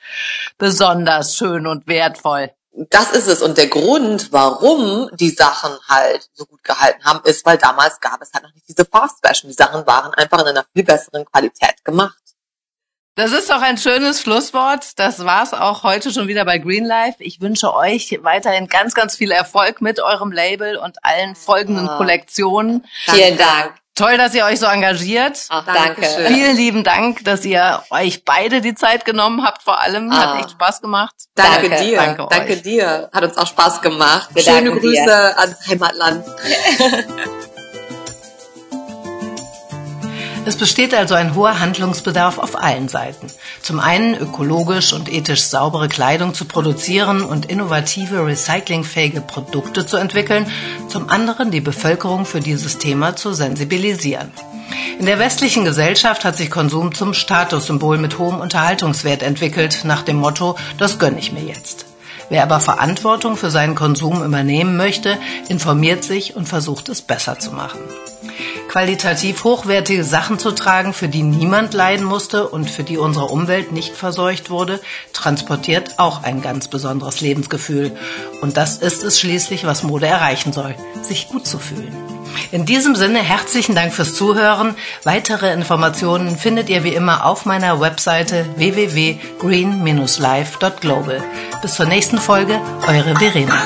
besonders 0.59 1.35
schön 1.35 1.65
und 1.65 1.87
wertvoll 1.87 2.51
das 2.73 3.11
ist 3.11 3.27
es. 3.27 3.41
Und 3.41 3.57
der 3.57 3.67
Grund, 3.67 4.31
warum 4.31 5.09
die 5.13 5.29
Sachen 5.29 5.71
halt 5.87 6.29
so 6.33 6.45
gut 6.45 6.63
gehalten 6.63 7.03
haben, 7.03 7.21
ist, 7.25 7.45
weil 7.45 7.57
damals 7.57 7.99
gab 7.99 8.21
es 8.21 8.33
halt 8.33 8.43
noch 8.43 8.53
nicht 8.53 8.67
diese 8.67 8.85
Fast 8.85 9.25
Fashion. 9.25 9.49
Die 9.49 9.55
Sachen 9.55 9.85
waren 9.85 10.13
einfach 10.13 10.39
in 10.39 10.47
einer 10.47 10.65
viel 10.73 10.83
besseren 10.83 11.25
Qualität 11.25 11.83
gemacht. 11.83 12.17
Das 13.15 13.31
ist 13.31 13.51
doch 13.51 13.61
ein 13.61 13.77
schönes 13.77 14.21
Schlusswort. 14.21 14.97
Das 14.97 15.23
war's 15.23 15.53
auch 15.53 15.83
heute 15.83 16.11
schon 16.11 16.27
wieder 16.27 16.45
bei 16.45 16.57
Green 16.57 16.85
Life. 16.85 17.17
Ich 17.19 17.41
wünsche 17.41 17.71
euch 17.75 18.19
weiterhin 18.23 18.67
ganz, 18.67 18.95
ganz 18.95 19.15
viel 19.15 19.29
Erfolg 19.29 19.81
mit 19.81 19.99
eurem 19.99 20.31
Label 20.31 20.77
und 20.77 20.97
allen 21.03 21.35
folgenden 21.35 21.87
ah. 21.87 21.97
Kollektionen. 21.97 22.87
Vielen 23.05 23.37
Dank. 23.37 23.82
Toll, 23.95 24.17
dass 24.17 24.33
ihr 24.33 24.43
euch 24.45 24.59
so 24.59 24.65
engagiert. 24.65 25.45
Ach, 25.49 25.65
danke. 25.65 26.01
Vielen 26.27 26.55
lieben 26.55 26.83
Dank, 26.83 27.23
dass 27.25 27.45
ihr 27.45 27.83
euch 27.91 28.25
beide 28.25 28.59
die 28.61 28.73
Zeit 28.73 29.05
genommen 29.05 29.45
habt. 29.45 29.61
Vor 29.61 29.79
allem 29.79 30.11
ah. 30.11 30.17
hat 30.17 30.39
echt 30.39 30.51
Spaß 30.51 30.81
gemacht. 30.81 31.13
Danke, 31.35 31.69
danke 31.69 31.83
dir. 31.83 31.97
Danke, 31.97 32.27
danke, 32.29 32.57
dir. 32.57 33.09
Hat 33.13 33.23
uns 33.23 33.37
auch 33.37 33.47
Spaß 33.47 33.81
gemacht. 33.81 34.29
Wir 34.33 34.41
Schöne 34.41 34.71
Grüße 34.71 35.03
dir. 35.03 35.37
ans 35.37 35.67
Heimatland. 35.67 36.25
Es 40.45 40.57
besteht 40.57 40.93
also 40.93 41.15
ein 41.15 41.35
hoher 41.35 41.61
Handlungsbedarf 41.61 42.37
auf 42.37 42.61
allen 42.61 42.89
Seiten. 42.89 43.27
Zum 43.61 43.79
einen 43.79 44.13
ökologisch 44.13 44.91
und 44.91 45.11
ethisch 45.11 45.43
saubere 45.43 45.87
Kleidung 45.87 46.33
zu 46.33 46.43
produzieren 46.43 47.21
und 47.21 47.45
innovative, 47.45 48.25
recyclingfähige 48.25 49.21
Produkte 49.21 49.85
zu 49.85 49.95
entwickeln, 49.95 50.45
zum 50.89 51.09
anderen 51.09 51.49
die 51.49 51.61
Bevölkerung 51.61 52.25
für 52.25 52.41
dieses 52.41 52.77
Thema 52.77 53.15
zu 53.15 53.31
sensibilisieren. 53.31 54.31
In 54.99 55.05
der 55.05 55.17
westlichen 55.17 55.63
Gesellschaft 55.63 56.25
hat 56.25 56.35
sich 56.35 56.51
Konsum 56.51 56.93
zum 56.93 57.13
Statussymbol 57.13 57.97
mit 57.97 58.19
hohem 58.19 58.41
Unterhaltungswert 58.41 59.23
entwickelt, 59.23 59.85
nach 59.85 60.01
dem 60.01 60.17
Motto, 60.17 60.57
das 60.77 60.99
gönne 60.99 61.19
ich 61.19 61.31
mir 61.31 61.43
jetzt. 61.43 61.85
Wer 62.29 62.43
aber 62.43 62.59
Verantwortung 62.59 63.37
für 63.37 63.49
seinen 63.49 63.75
Konsum 63.75 64.23
übernehmen 64.23 64.75
möchte, 64.75 65.17
informiert 65.47 66.03
sich 66.03 66.35
und 66.35 66.49
versucht 66.49 66.89
es 66.89 67.01
besser 67.01 67.39
zu 67.39 67.51
machen 67.51 67.79
qualitativ 68.73 69.43
hochwertige 69.43 70.03
Sachen 70.03 70.39
zu 70.39 70.51
tragen, 70.51 70.93
für 70.93 71.07
die 71.07 71.21
niemand 71.21 71.75
leiden 71.75 72.07
musste 72.07 72.47
und 72.47 72.67
für 72.67 72.81
die 72.81 72.97
unsere 72.97 73.25
Umwelt 73.25 73.71
nicht 73.71 73.95
verseucht 73.95 74.49
wurde, 74.49 74.79
transportiert 75.13 75.99
auch 75.99 76.23
ein 76.23 76.41
ganz 76.41 76.69
besonderes 76.69 77.21
Lebensgefühl. 77.21 77.95
Und 78.41 78.57
das 78.57 78.77
ist 78.77 79.03
es 79.03 79.19
schließlich, 79.19 79.67
was 79.67 79.83
Mode 79.83 80.07
erreichen 80.07 80.53
soll, 80.53 80.73
sich 81.03 81.27
gut 81.27 81.45
zu 81.45 81.59
fühlen. 81.59 81.95
In 82.51 82.65
diesem 82.65 82.95
Sinne 82.95 83.19
herzlichen 83.19 83.75
Dank 83.75 83.93
fürs 83.93 84.15
Zuhören. 84.15 84.73
Weitere 85.03 85.53
Informationen 85.53 86.35
findet 86.35 86.67
ihr 86.67 86.83
wie 86.83 86.95
immer 86.95 87.27
auf 87.27 87.45
meiner 87.45 87.79
Webseite 87.79 88.47
www.green-life.global. 88.55 91.21
Bis 91.61 91.75
zur 91.75 91.85
nächsten 91.85 92.17
Folge, 92.17 92.59
eure 92.87 93.15
Verena. 93.17 93.61